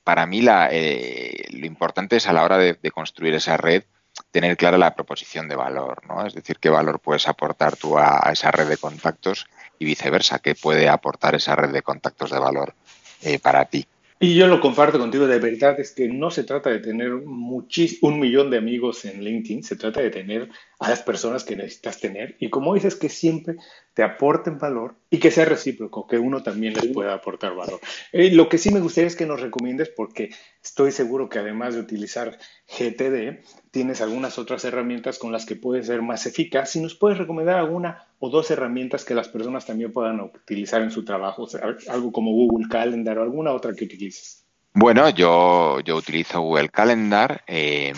para 0.02 0.26
mí, 0.26 0.42
la, 0.42 0.68
eh, 0.70 1.46
lo 1.50 1.66
importante 1.66 2.16
es 2.16 2.26
a 2.26 2.32
la 2.32 2.44
hora 2.44 2.58
de, 2.58 2.90
construir 2.90 3.34
esa 3.34 3.56
red, 3.56 3.84
tener 4.30 4.56
clara 4.56 4.78
la 4.78 4.94
proposición 4.94 5.48
de 5.48 5.56
valor, 5.56 6.06
¿no? 6.08 6.26
Es 6.26 6.34
decir, 6.34 6.58
qué 6.58 6.68
valor 6.68 7.00
puedes 7.00 7.28
aportar 7.28 7.76
tú 7.76 7.98
a 7.98 8.30
esa 8.32 8.50
red 8.50 8.68
de 8.68 8.76
contactos 8.76 9.46
y 9.78 9.84
viceversa, 9.84 10.38
qué 10.38 10.54
puede 10.54 10.88
aportar 10.88 11.34
esa 11.34 11.54
red 11.54 11.70
de 11.70 11.82
contactos 11.82 12.30
de 12.30 12.38
valor 12.38 12.74
eh, 13.22 13.38
para 13.38 13.64
ti. 13.66 13.86
Y 14.18 14.34
yo 14.34 14.46
lo 14.46 14.60
comparto 14.60 14.98
contigo, 14.98 15.26
de 15.26 15.38
verdad 15.38 15.78
es 15.78 15.92
que 15.92 16.08
no 16.08 16.30
se 16.30 16.44
trata 16.44 16.70
de 16.70 16.78
tener 16.78 17.12
un 17.12 18.20
millón 18.20 18.50
de 18.50 18.56
amigos 18.56 19.04
en 19.04 19.22
LinkedIn, 19.22 19.62
se 19.62 19.76
trata 19.76 20.00
de 20.00 20.10
tener 20.10 20.48
a 20.78 20.90
las 20.90 21.02
personas 21.02 21.44
que 21.44 21.56
necesitas 21.56 22.00
tener 22.00 22.36
y 22.38 22.50
como 22.50 22.74
dices 22.74 22.96
que 22.96 23.08
siempre 23.08 23.56
te 23.94 24.02
aporten 24.02 24.58
valor 24.58 24.94
y 25.08 25.18
que 25.18 25.30
sea 25.30 25.46
recíproco, 25.46 26.06
que 26.06 26.18
uno 26.18 26.42
también 26.42 26.74
les 26.74 26.88
pueda 26.88 27.14
aportar 27.14 27.54
valor. 27.54 27.80
Eh, 28.12 28.30
lo 28.30 28.48
que 28.48 28.58
sí 28.58 28.70
me 28.70 28.80
gustaría 28.80 29.08
es 29.08 29.16
que 29.16 29.24
nos 29.24 29.40
recomiendes 29.40 29.88
porque 29.88 30.30
estoy 30.62 30.92
seguro 30.92 31.30
que 31.30 31.38
además 31.38 31.74
de 31.74 31.80
utilizar 31.80 32.38
GTD, 32.68 33.42
tienes 33.70 34.02
algunas 34.02 34.38
otras 34.38 34.64
herramientas 34.66 35.18
con 35.18 35.32
las 35.32 35.46
que 35.46 35.56
puedes 35.56 35.86
ser 35.86 36.02
más 36.02 36.26
eficaz. 36.26 36.70
Si 36.70 36.80
nos 36.80 36.94
puedes 36.94 37.16
recomendar 37.16 37.58
alguna 37.58 38.06
o 38.18 38.28
dos 38.28 38.50
herramientas 38.50 39.04
que 39.04 39.14
las 39.14 39.28
personas 39.28 39.64
también 39.64 39.92
puedan 39.92 40.20
utilizar 40.20 40.82
en 40.82 40.90
su 40.90 41.04
trabajo, 41.04 41.48
algo 41.88 42.12
como 42.12 42.32
Google 42.32 42.68
Calendar 42.68 43.18
o 43.18 43.22
alguna 43.22 43.52
otra 43.52 43.74
que 43.74 43.84
utilices. 43.84 44.45
Bueno, 44.78 45.08
yo, 45.08 45.80
yo 45.80 45.96
utilizo 45.96 46.42
Google 46.42 46.68
Calendar, 46.68 47.42
em, 47.46 47.96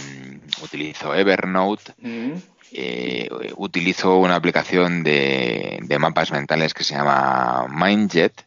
utilizo 0.63 1.13
Evernote, 1.13 1.93
mm. 2.01 2.33
eh, 2.71 3.29
utilizo 3.57 4.19
una 4.19 4.37
aplicación 4.37 5.03
de, 5.03 5.81
de, 5.83 5.99
mapas 5.99 6.31
mentales 6.31 6.75
que 6.75 6.85
se 6.85 6.95
llama 6.95 7.67
Mindjet, 7.69 8.47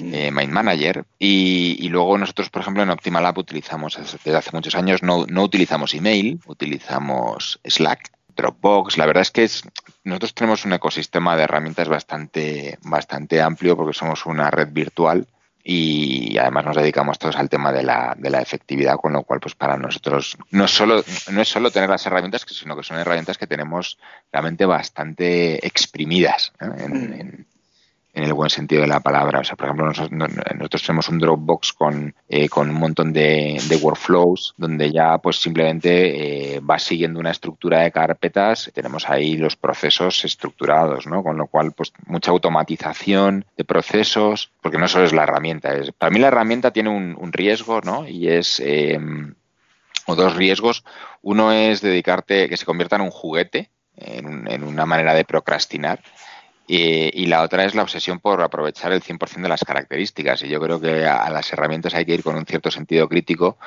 eh, 0.00 0.30
Mind 0.30 0.52
Manager. 0.52 1.04
Y, 1.18 1.88
luego 1.88 2.16
nosotros, 2.16 2.48
por 2.48 2.62
ejemplo, 2.62 2.84
en 2.84 2.90
Optimal 2.90 3.26
App 3.26 3.38
utilizamos, 3.38 3.98
desde 3.98 4.36
hace 4.36 4.50
muchos 4.52 4.76
años, 4.76 5.02
no, 5.02 5.26
no 5.26 5.42
utilizamos 5.42 5.94
email, 5.94 6.38
utilizamos 6.46 7.58
Slack. 7.64 8.12
Dropbox, 8.36 8.98
la 8.98 9.06
verdad 9.06 9.22
es 9.22 9.30
que 9.30 9.44
es, 9.44 9.62
nosotros 10.02 10.34
tenemos 10.34 10.64
un 10.64 10.72
ecosistema 10.72 11.36
de 11.36 11.44
herramientas 11.44 11.88
bastante, 11.88 12.78
bastante 12.82 13.40
amplio 13.40 13.76
porque 13.76 13.92
somos 13.92 14.26
una 14.26 14.50
red 14.50 14.70
virtual 14.72 15.28
y 15.66 16.36
además 16.36 16.66
nos 16.66 16.76
dedicamos 16.76 17.18
todos 17.18 17.36
al 17.36 17.48
tema 17.48 17.72
de 17.72 17.82
la, 17.82 18.14
de 18.18 18.28
la 18.28 18.42
efectividad, 18.42 18.96
con 18.96 19.14
lo 19.14 19.22
cual 19.22 19.40
pues 19.40 19.54
para 19.54 19.78
nosotros 19.78 20.36
no, 20.50 20.68
solo, 20.68 21.02
no 21.30 21.40
es 21.40 21.48
solo 21.48 21.70
tener 21.70 21.88
las 21.88 22.04
herramientas, 22.04 22.44
sino 22.46 22.76
que 22.76 22.82
son 22.82 22.98
herramientas 22.98 23.38
que 23.38 23.46
tenemos 23.46 23.98
realmente 24.30 24.66
bastante 24.66 25.66
exprimidas 25.66 26.52
en, 26.60 27.14
en 27.14 27.46
el 28.22 28.32
buen 28.32 28.48
sentido 28.48 28.82
de 28.82 28.88
la 28.88 29.00
palabra. 29.00 29.40
O 29.40 29.44
sea, 29.44 29.56
por 29.56 29.66
ejemplo, 29.66 29.86
nosotros, 29.86 30.82
tenemos 30.82 31.08
un 31.08 31.18
Dropbox 31.18 31.72
con, 31.72 32.14
eh, 32.28 32.48
con 32.48 32.70
un 32.70 32.76
montón 32.76 33.12
de, 33.12 33.60
workflows 33.82 34.54
donde 34.56 34.92
ya 34.92 35.18
pues 35.18 35.36
simplemente 35.38 36.54
eh, 36.54 36.60
va 36.60 36.78
siguiendo 36.78 37.18
una 37.18 37.32
estructura 37.32 37.80
de 37.80 37.90
carpetas. 37.90 38.70
Tenemos 38.72 39.10
ahí 39.10 39.36
los 39.36 39.56
procesos 39.56 40.24
estructurados, 40.24 41.08
¿no? 41.08 41.24
Con 41.24 41.36
lo 41.36 41.48
cual, 41.48 41.72
pues 41.72 41.92
mucha 42.06 42.30
automatización 42.30 43.44
de 43.56 43.64
procesos, 43.64 44.52
porque 44.62 44.78
no 44.78 44.86
solo 44.86 45.04
es 45.04 45.12
la 45.12 45.24
herramienta. 45.24 45.74
Es, 45.74 45.90
para 45.90 46.10
mí 46.10 46.20
la 46.20 46.28
herramienta 46.28 46.70
tiene 46.70 46.90
un, 46.90 47.32
riesgo, 47.32 47.80
¿no? 47.80 48.06
Y 48.06 48.28
es... 48.28 48.60
Eh, 48.60 48.98
o 50.06 50.14
dos 50.14 50.36
riesgos. 50.36 50.84
Uno 51.22 51.50
es 51.50 51.80
dedicarte, 51.80 52.50
que 52.50 52.58
se 52.58 52.66
convierta 52.66 52.96
en 52.96 53.02
un 53.02 53.10
juguete, 53.10 53.70
en, 53.96 54.46
en 54.50 54.62
una 54.62 54.84
manera 54.84 55.14
de 55.14 55.24
procrastinar 55.24 56.00
y, 56.66 57.26
la 57.26 57.42
otra 57.42 57.64
es 57.64 57.74
la 57.74 57.82
obsesión 57.82 58.20
por 58.20 58.40
aprovechar 58.42 58.92
el 58.92 59.02
100% 59.02 59.42
de 59.42 59.48
las 59.48 59.64
características. 59.64 60.42
Y 60.42 60.48
yo 60.48 60.60
creo 60.60 60.80
que 60.80 61.04
a, 61.06 61.28
las 61.30 61.52
herramientas 61.52 61.94
hay 61.94 62.04
que 62.04 62.14
ir 62.14 62.22
con 62.22 62.36
un 62.36 62.46
cierto 62.46 62.70
sentido 62.70 63.08
crítico, 63.08 63.58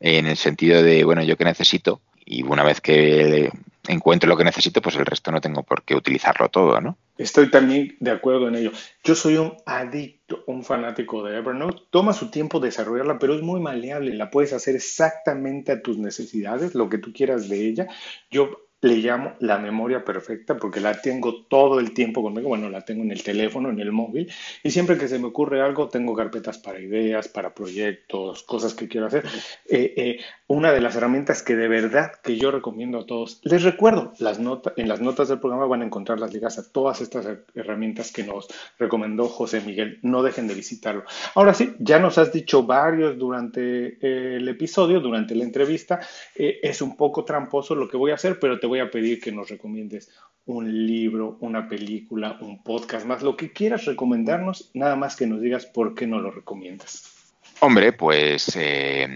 en 0.00 0.26
el 0.26 0.36
sentido 0.36 0.82
de, 0.82 1.04
bueno, 1.04 1.22
yo 1.22 1.36
qué 1.36 1.44
necesito, 1.44 2.00
y 2.24 2.42
una 2.42 2.62
vez 2.62 2.80
que 2.80 3.50
encuentro 3.88 4.28
lo 4.28 4.36
que 4.36 4.44
necesito, 4.44 4.82
pues 4.82 4.96
el 4.96 5.06
resto 5.06 5.32
no 5.32 5.40
tengo 5.40 5.62
por 5.62 5.82
qué 5.82 5.94
utilizarlo 5.94 6.48
todo, 6.50 6.80
¿no? 6.80 6.98
Estoy 7.16 7.50
también 7.50 7.96
de 8.00 8.10
acuerdo 8.10 8.48
en 8.48 8.54
ello. 8.54 8.70
Yo 9.02 9.14
soy 9.14 9.38
un 9.38 9.54
adicto, 9.66 10.44
un 10.46 10.62
fanático 10.62 11.24
de 11.24 11.38
Evernote. 11.38 11.82
Toma 11.90 12.12
su 12.12 12.30
tiempo 12.30 12.60
desarrollarla, 12.60 13.18
pero 13.18 13.34
es 13.34 13.42
muy 13.42 13.60
maleable. 13.60 14.14
La 14.14 14.30
puedes 14.30 14.52
hacer 14.52 14.76
exactamente 14.76 15.72
a 15.72 15.82
tus 15.82 15.98
necesidades, 15.98 16.74
lo 16.74 16.88
que 16.88 16.98
tú 16.98 17.12
quieras 17.12 17.48
de 17.48 17.66
ella. 17.66 17.86
Yo 18.30 18.67
le 18.80 18.96
llamo 18.96 19.34
la 19.40 19.58
memoria 19.58 20.04
perfecta 20.04 20.56
porque 20.56 20.80
la 20.80 21.00
tengo 21.00 21.42
todo 21.46 21.80
el 21.80 21.92
tiempo 21.92 22.22
conmigo. 22.22 22.48
Bueno, 22.48 22.70
la 22.70 22.82
tengo 22.82 23.02
en 23.02 23.10
el 23.10 23.22
teléfono, 23.22 23.70
en 23.70 23.80
el 23.80 23.90
móvil, 23.90 24.32
y 24.62 24.70
siempre 24.70 24.96
que 24.96 25.08
se 25.08 25.18
me 25.18 25.26
ocurre 25.26 25.60
algo, 25.60 25.88
tengo 25.88 26.14
carpetas 26.14 26.58
para 26.58 26.78
ideas, 26.78 27.28
para 27.28 27.54
proyectos, 27.54 28.44
cosas 28.44 28.74
que 28.74 28.88
quiero 28.88 29.06
hacer. 29.06 29.24
Eh, 29.68 29.94
eh, 29.96 30.20
una 30.46 30.72
de 30.72 30.80
las 30.80 30.94
herramientas 30.96 31.42
que 31.42 31.56
de 31.56 31.68
verdad 31.68 32.12
que 32.22 32.36
yo 32.36 32.50
recomiendo 32.50 33.00
a 33.00 33.06
todos, 33.06 33.40
les 33.42 33.64
recuerdo, 33.64 34.12
las 34.18 34.38
notas, 34.38 34.74
en 34.76 34.88
las 34.88 35.00
notas 35.00 35.28
del 35.28 35.40
programa 35.40 35.66
van 35.66 35.82
a 35.82 35.86
encontrar 35.86 36.20
las 36.20 36.32
ligas 36.32 36.58
a 36.58 36.70
todas 36.70 37.00
estas 37.00 37.26
herramientas 37.54 38.12
que 38.12 38.22
nos 38.22 38.48
recomendó 38.78 39.28
José 39.28 39.60
Miguel. 39.60 39.98
No 40.02 40.22
dejen 40.22 40.46
de 40.46 40.54
visitarlo. 40.54 41.04
Ahora 41.34 41.52
sí, 41.52 41.74
ya 41.80 41.98
nos 41.98 42.16
has 42.16 42.32
dicho 42.32 42.62
varios 42.62 43.18
durante 43.18 43.98
eh, 44.00 44.36
el 44.36 44.48
episodio, 44.48 45.00
durante 45.00 45.34
la 45.34 45.44
entrevista. 45.44 46.00
es 46.36 46.80
un 46.80 46.96
poco 46.96 47.24
tramposo 47.24 47.74
lo 47.74 47.88
que 47.88 47.96
voy 47.96 48.12
a 48.12 48.14
hacer, 48.14 48.38
pero 48.38 48.60
te 48.60 48.67
voy 48.68 48.80
a 48.80 48.90
pedir 48.90 49.20
que 49.20 49.32
nos 49.32 49.48
recomiendes 49.48 50.10
un 50.48 50.86
libro, 50.86 51.36
una 51.40 51.68
película, 51.68 52.38
un 52.40 52.62
podcast, 52.62 53.04
más 53.06 53.22
lo 53.22 53.36
que 53.36 53.52
quieras 53.52 53.84
recomendarnos, 53.84 54.70
nada 54.72 54.96
más 54.96 55.14
que 55.14 55.26
nos 55.26 55.42
digas 55.42 55.66
por 55.66 55.94
qué 55.94 56.06
no 56.06 56.20
lo 56.20 56.30
recomiendas. 56.30 57.14
Hombre, 57.60 57.92
pues 57.92 58.56
eh, 58.56 59.08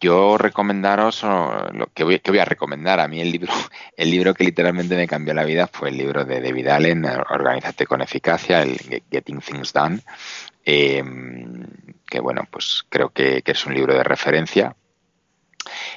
yo 0.00 0.38
recomendaros 0.38 1.24
lo 1.24 1.88
que 1.92 2.04
voy, 2.04 2.38
a 2.38 2.44
recomendar. 2.44 3.00
A 3.00 3.08
mí 3.08 3.20
el 3.20 3.32
libro, 3.32 3.52
el 3.96 4.10
libro 4.10 4.34
que 4.34 4.44
literalmente 4.44 4.96
me 4.96 5.08
cambió 5.08 5.34
la 5.34 5.44
vida 5.44 5.66
fue 5.66 5.90
el 5.90 5.98
libro 5.98 6.24
de 6.24 6.40
David 6.40 6.68
Allen, 6.68 7.04
Organízate 7.04 7.86
con 7.86 8.02
eficacia, 8.02 8.62
el 8.62 8.78
Getting 9.10 9.40
Things 9.40 9.72
Done. 9.72 10.00
Eh, 10.64 11.02
que 12.08 12.20
bueno, 12.20 12.46
pues 12.50 12.84
creo 12.88 13.10
que 13.10 13.42
es 13.44 13.66
un 13.66 13.74
libro 13.74 13.94
de 13.94 14.04
referencia 14.04 14.76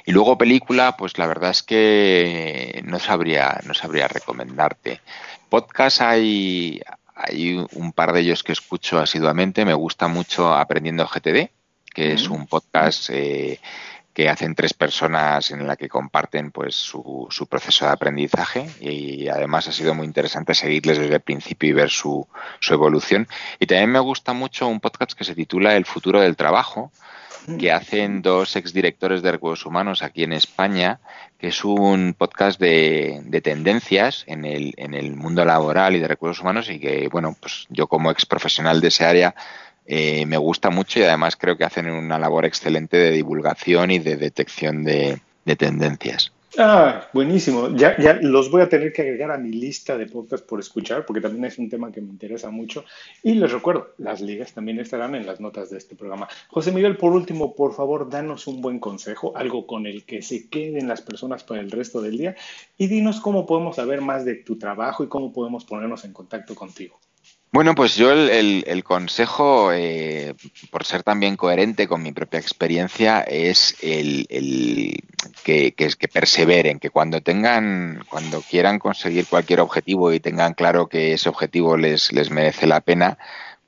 y 0.04 0.12
luego 0.12 0.38
película, 0.38 0.96
pues 0.96 1.18
la 1.18 1.26
verdad 1.26 1.50
es 1.50 1.62
que 1.62 2.82
no 2.84 2.98
sabría, 2.98 3.60
no 3.64 3.74
sabría 3.74 4.08
recomendarte. 4.08 5.00
Podcast 5.48 6.00
hay, 6.00 6.80
hay 7.14 7.64
un 7.72 7.92
par 7.92 8.12
de 8.12 8.20
ellos 8.20 8.42
que 8.42 8.52
escucho 8.52 8.98
asiduamente. 8.98 9.64
Me 9.64 9.74
gusta 9.74 10.08
mucho 10.08 10.54
Aprendiendo 10.54 11.06
GTD, 11.06 11.50
que 11.92 12.12
es 12.12 12.28
un 12.28 12.46
podcast 12.46 13.10
eh, 13.10 13.60
que 14.12 14.28
hacen 14.28 14.54
tres 14.54 14.74
personas 14.74 15.50
en 15.50 15.66
la 15.66 15.76
que 15.76 15.88
comparten 15.88 16.50
pues 16.50 16.74
su, 16.74 17.26
su, 17.30 17.46
proceso 17.46 17.86
de 17.86 17.92
aprendizaje 17.92 18.68
y 18.80 19.28
además 19.28 19.68
ha 19.68 19.72
sido 19.72 19.94
muy 19.94 20.06
interesante 20.06 20.54
seguirles 20.54 20.98
desde 20.98 21.14
el 21.14 21.20
principio 21.20 21.68
y 21.68 21.72
ver 21.72 21.90
su, 21.90 22.26
su 22.58 22.74
evolución. 22.74 23.28
Y 23.58 23.66
también 23.66 23.90
me 23.90 24.00
gusta 24.00 24.32
mucho 24.32 24.66
un 24.66 24.80
podcast 24.80 25.12
que 25.12 25.24
se 25.24 25.34
titula 25.34 25.76
El 25.76 25.84
futuro 25.84 26.20
del 26.20 26.36
trabajo, 26.36 26.92
que 27.58 27.72
hacen 27.72 28.22
dos 28.22 28.56
exdirectores 28.56 29.22
de 29.22 29.32
recursos 29.32 29.66
humanos 29.66 30.02
aquí 30.02 30.22
en 30.22 30.32
España, 30.32 31.00
que 31.38 31.48
es 31.48 31.64
un 31.64 32.14
podcast 32.16 32.60
de, 32.60 33.20
de 33.24 33.40
tendencias 33.40 34.24
en 34.26 34.44
el, 34.44 34.74
en 34.76 34.94
el 34.94 35.16
mundo 35.16 35.44
laboral 35.44 35.96
y 35.96 36.00
de 36.00 36.08
recursos 36.08 36.40
humanos 36.40 36.70
y 36.70 36.78
que, 36.78 37.08
bueno, 37.08 37.36
pues 37.40 37.66
yo 37.70 37.86
como 37.86 38.10
ex 38.10 38.26
profesional 38.26 38.80
de 38.80 38.88
ese 38.88 39.04
área 39.04 39.34
eh, 39.86 40.26
me 40.26 40.36
gusta 40.36 40.70
mucho 40.70 41.00
y 41.00 41.04
además 41.04 41.36
creo 41.36 41.56
que 41.56 41.64
hacen 41.64 41.90
una 41.90 42.18
labor 42.18 42.44
excelente 42.44 42.96
de 42.96 43.10
divulgación 43.10 43.90
y 43.90 43.98
de 43.98 44.16
detección 44.16 44.84
de 44.84 45.20
tendencias. 45.56 46.32
Ah, 46.62 47.08
buenísimo. 47.14 47.74
Ya, 47.74 47.96
ya 47.96 48.18
los 48.20 48.50
voy 48.50 48.60
a 48.60 48.68
tener 48.68 48.92
que 48.92 49.00
agregar 49.00 49.30
a 49.30 49.38
mi 49.38 49.50
lista 49.50 49.96
de 49.96 50.04
podcasts 50.04 50.46
por 50.46 50.60
escuchar, 50.60 51.06
porque 51.06 51.22
también 51.22 51.46
es 51.46 51.56
un 51.56 51.70
tema 51.70 51.90
que 51.90 52.02
me 52.02 52.10
interesa 52.10 52.50
mucho. 52.50 52.84
Y 53.22 53.32
les 53.32 53.50
recuerdo, 53.50 53.94
las 53.96 54.20
ligas 54.20 54.52
también 54.52 54.78
estarán 54.78 55.14
en 55.14 55.24
las 55.24 55.40
notas 55.40 55.70
de 55.70 55.78
este 55.78 55.96
programa. 55.96 56.28
José 56.48 56.70
Miguel, 56.70 56.98
por 56.98 57.12
último, 57.12 57.54
por 57.54 57.72
favor, 57.72 58.10
danos 58.10 58.46
un 58.46 58.60
buen 58.60 58.78
consejo, 58.78 59.34
algo 59.38 59.66
con 59.66 59.86
el 59.86 60.04
que 60.04 60.20
se 60.20 60.50
queden 60.50 60.86
las 60.86 61.00
personas 61.00 61.44
para 61.44 61.62
el 61.62 61.70
resto 61.70 62.02
del 62.02 62.18
día, 62.18 62.36
y 62.76 62.88
dinos 62.88 63.20
cómo 63.20 63.46
podemos 63.46 63.76
saber 63.76 64.02
más 64.02 64.26
de 64.26 64.34
tu 64.34 64.58
trabajo 64.58 65.02
y 65.02 65.08
cómo 65.08 65.32
podemos 65.32 65.64
ponernos 65.64 66.04
en 66.04 66.12
contacto 66.12 66.54
contigo. 66.54 67.00
Bueno, 67.52 67.74
pues 67.74 67.96
yo 67.96 68.12
el, 68.12 68.84
consejo, 68.84 69.72
eh, 69.72 70.34
por 70.70 70.84
ser 70.84 71.02
también 71.02 71.36
coherente 71.36 71.88
con 71.88 72.00
mi 72.00 72.12
propia 72.12 72.38
experiencia, 72.38 73.22
es 73.22 73.76
el, 73.82 74.24
que, 75.42 75.74
perseveren, 76.12 76.78
que 76.78 76.90
cuando 76.90 77.20
tengan, 77.20 78.04
cuando 78.08 78.42
quieran 78.42 78.78
conseguir 78.78 79.26
cualquier 79.26 79.60
objetivo 79.60 80.12
y 80.12 80.20
tengan 80.20 80.54
claro 80.54 80.88
que 80.88 81.12
ese 81.14 81.28
objetivo 81.28 81.76
les, 81.76 82.12
les 82.12 82.30
merece 82.30 82.66
la 82.66 82.80
pena, 82.80 83.18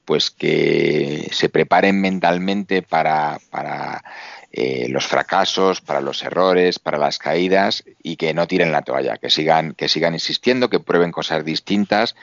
pues 0.05 0.31
que 0.31 1.29
se 1.33 1.49
preparen 1.49 2.01
mentalmente 2.01 2.83
para, 2.83 3.39
para 3.51 4.03
eh, 4.51 4.87
los 4.89 5.07
fracasos, 5.07 5.81
para 5.81 6.01
los 6.01 6.23
errores, 6.23 6.79
para 6.79 6.99
las 6.99 7.19
caídas 7.19 7.85
y 8.03 8.17
que 8.17 8.35
no 8.35 8.47
tiren 8.47 8.73
la 8.73 8.83
toalla, 8.83 9.17
que 9.17 9.31
sigan, 9.31 9.73
que 9.75 9.89
sigan 9.89 10.15
insistiendo, 10.15 10.69
que 10.69 10.81
prueben 10.81 11.13
cosas 11.13 11.45
distintas. 11.45 12.17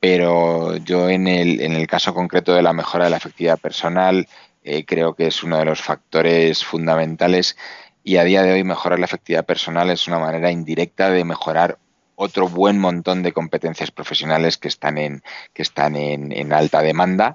Pero 0.00 0.76
yo 0.76 1.08
en 1.08 1.26
el, 1.28 1.60
en 1.60 1.72
el 1.72 1.86
caso 1.86 2.12
concreto 2.14 2.52
de 2.54 2.62
la 2.62 2.74
mejora 2.74 3.04
de 3.04 3.10
la 3.10 3.16
efectividad 3.16 3.58
personal 3.58 4.28
eh, 4.64 4.86
creo 4.86 5.14
que 5.14 5.26
es 5.26 5.42
uno 5.42 5.58
de 5.58 5.66
los 5.66 5.82
factores 5.82 6.64
fundamentales 6.64 7.56
y 8.04 8.18
a 8.18 8.24
día 8.24 8.42
de 8.42 8.52
hoy 8.52 8.64
mejorar 8.64 8.98
la 8.98 9.06
efectividad 9.06 9.46
personal 9.46 9.88
es 9.88 10.06
una 10.06 10.18
manera 10.18 10.50
indirecta 10.50 11.10
de 11.10 11.24
mejorar 11.24 11.78
otro 12.16 12.48
buen 12.48 12.78
montón 12.78 13.22
de 13.22 13.32
competencias 13.32 13.90
profesionales 13.90 14.58
que 14.58 14.68
están 14.68 14.98
en, 14.98 15.22
que 15.54 15.62
están 15.62 15.96
en, 15.96 16.52
alta 16.52 16.82
demanda. 16.82 17.34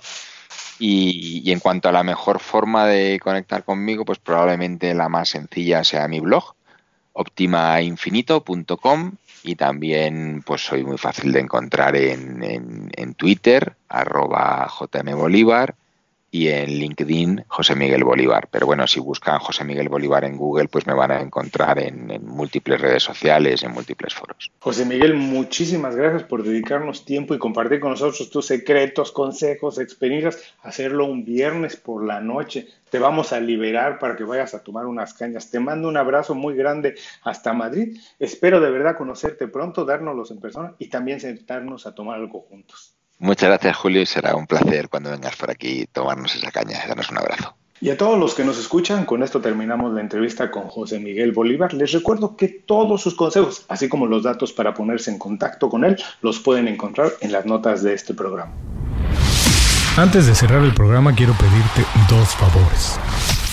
Y, 0.77 1.51
en 1.51 1.59
cuanto 1.59 1.89
a 1.89 1.91
la 1.91 2.03
mejor 2.03 2.39
forma 2.39 2.85
de 2.85 3.19
conectar 3.19 3.65
conmigo, 3.65 4.05
pues 4.05 4.19
probablemente 4.19 4.93
la 4.93 5.09
más 5.09 5.29
sencilla 5.29 5.83
sea 5.83 6.07
mi 6.07 6.21
blog, 6.21 6.53
optimainfinito.com 7.13 9.13
y 9.43 9.55
también 9.55 10.43
pues 10.45 10.61
soy 10.61 10.83
muy 10.83 10.97
fácil 10.97 11.31
de 11.31 11.39
encontrar 11.39 11.95
en, 11.95 12.43
en, 12.43 12.91
en 12.95 13.13
Twitter, 13.15 13.75
arroba 13.89 14.69
jmbolívar 14.69 15.75
y 16.31 16.49
en 16.49 16.69
LinkedIn 16.69 17.45
José 17.47 17.75
Miguel 17.75 18.03
Bolívar. 18.03 18.47
Pero 18.51 18.65
bueno, 18.65 18.87
si 18.87 18.99
buscan 18.99 19.39
José 19.39 19.63
Miguel 19.63 19.89
Bolívar 19.89 20.23
en 20.23 20.37
Google, 20.37 20.67
pues 20.67 20.85
me 20.85 20.93
van 20.93 21.11
a 21.11 21.21
encontrar 21.21 21.79
en, 21.79 22.07
múltiples 22.25 22.79
redes 22.79 23.03
sociales, 23.03 23.63
en 23.63 23.71
múltiples 23.71 24.13
foros. 24.13 24.51
José 24.59 24.85
Miguel, 24.85 25.15
muchísimas 25.15 25.95
gracias 25.95 26.23
por 26.23 26.43
dedicarnos 26.43 27.05
tiempo 27.05 27.33
y 27.33 27.39
compartir 27.39 27.79
con 27.79 27.91
nosotros 27.91 28.29
tus 28.29 28.45
secretos, 28.45 29.11
consejos, 29.11 29.79
experiencias. 29.79 30.53
Hacerlo 30.61 31.05
un 31.05 31.25
viernes 31.25 31.75
por 31.75 32.05
la 32.05 32.21
noche. 32.21 32.67
Te 32.89 32.99
vamos 32.99 33.33
a 33.33 33.39
liberar 33.39 33.99
para 33.99 34.15
que 34.15 34.23
vayas 34.23 34.53
a 34.53 34.63
tomar 34.63 34.85
unas 34.85 35.13
cañas. 35.13 35.49
Te 35.49 35.59
mando 35.59 35.87
un 35.87 35.97
abrazo 35.97 36.35
muy 36.35 36.55
grande 36.55 36.95
hasta 37.23 37.53
Madrid. 37.53 37.97
Espero 38.19 38.59
de 38.59 38.71
verdad 38.71 38.97
conocerte 38.97 39.47
pronto, 39.47 39.85
dárnoslos 39.85 40.31
en 40.31 40.39
persona 40.39 40.73
y 40.79 40.87
también 40.87 41.19
sentarnos 41.19 41.85
a 41.85 41.95
tomar 41.95 42.19
algo 42.19 42.41
juntos. 42.41 42.98
Muchas 43.19 43.49
gracias, 43.49 43.75
Julio, 43.75 44.01
y 44.01 44.05
será 44.05 44.35
un 44.35 44.47
placer 44.47 44.87
cuando 44.87 45.11
vengas 45.11 45.35
por 45.35 45.51
aquí 45.51 45.85
tomarnos 45.91 46.33
esa 46.35 46.51
caña. 46.51 46.79
Danos 46.87 47.09
un 47.11 47.17
abrazo. 47.17 47.53
Y 47.81 47.89
a 47.89 47.97
todos 47.97 48.17
los 48.17 48.33
que 48.33 48.43
nos 48.43 48.57
escuchan, 48.57 49.05
con 49.05 49.23
esto 49.23 49.39
terminamos 49.39 49.93
la 49.93 50.01
entrevista 50.01 50.51
con 50.51 50.67
José 50.67 50.99
Miguel 50.99 51.33
Bolívar. 51.33 51.73
Les 51.73 51.91
recuerdo 51.91 52.35
que 52.35 52.47
todos 52.47 53.01
sus 53.01 53.15
consejos, 53.15 53.65
así 53.69 53.87
como 53.87 54.05
los 54.05 54.23
datos 54.23 54.51
para 54.53 54.73
ponerse 54.73 55.11
en 55.11 55.19
contacto 55.19 55.69
con 55.69 55.85
él, 55.85 55.97
los 56.21 56.39
pueden 56.39 56.67
encontrar 56.67 57.11
en 57.21 57.31
las 57.31 57.45
notas 57.45 57.83
de 57.83 57.93
este 57.93 58.13
programa. 58.13 58.53
Antes 59.97 60.27
de 60.27 60.35
cerrar 60.35 60.63
el 60.63 60.73
programa, 60.73 61.13
quiero 61.13 61.33
pedirte 61.33 61.85
dos 62.09 62.29
favores. 62.35 62.99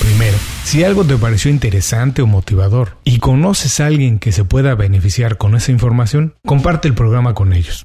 Primero, 0.00 0.36
si 0.64 0.84
algo 0.84 1.04
te 1.04 1.16
pareció 1.16 1.50
interesante 1.50 2.22
o 2.22 2.26
motivador 2.26 2.98
y 3.02 3.18
conoces 3.18 3.80
a 3.80 3.86
alguien 3.86 4.18
que 4.20 4.30
se 4.30 4.44
pueda 4.44 4.74
beneficiar 4.76 5.38
con 5.38 5.56
esa 5.56 5.72
información, 5.72 6.34
comparte 6.44 6.86
el 6.86 6.94
programa 6.94 7.34
con 7.34 7.52
ellos. 7.52 7.84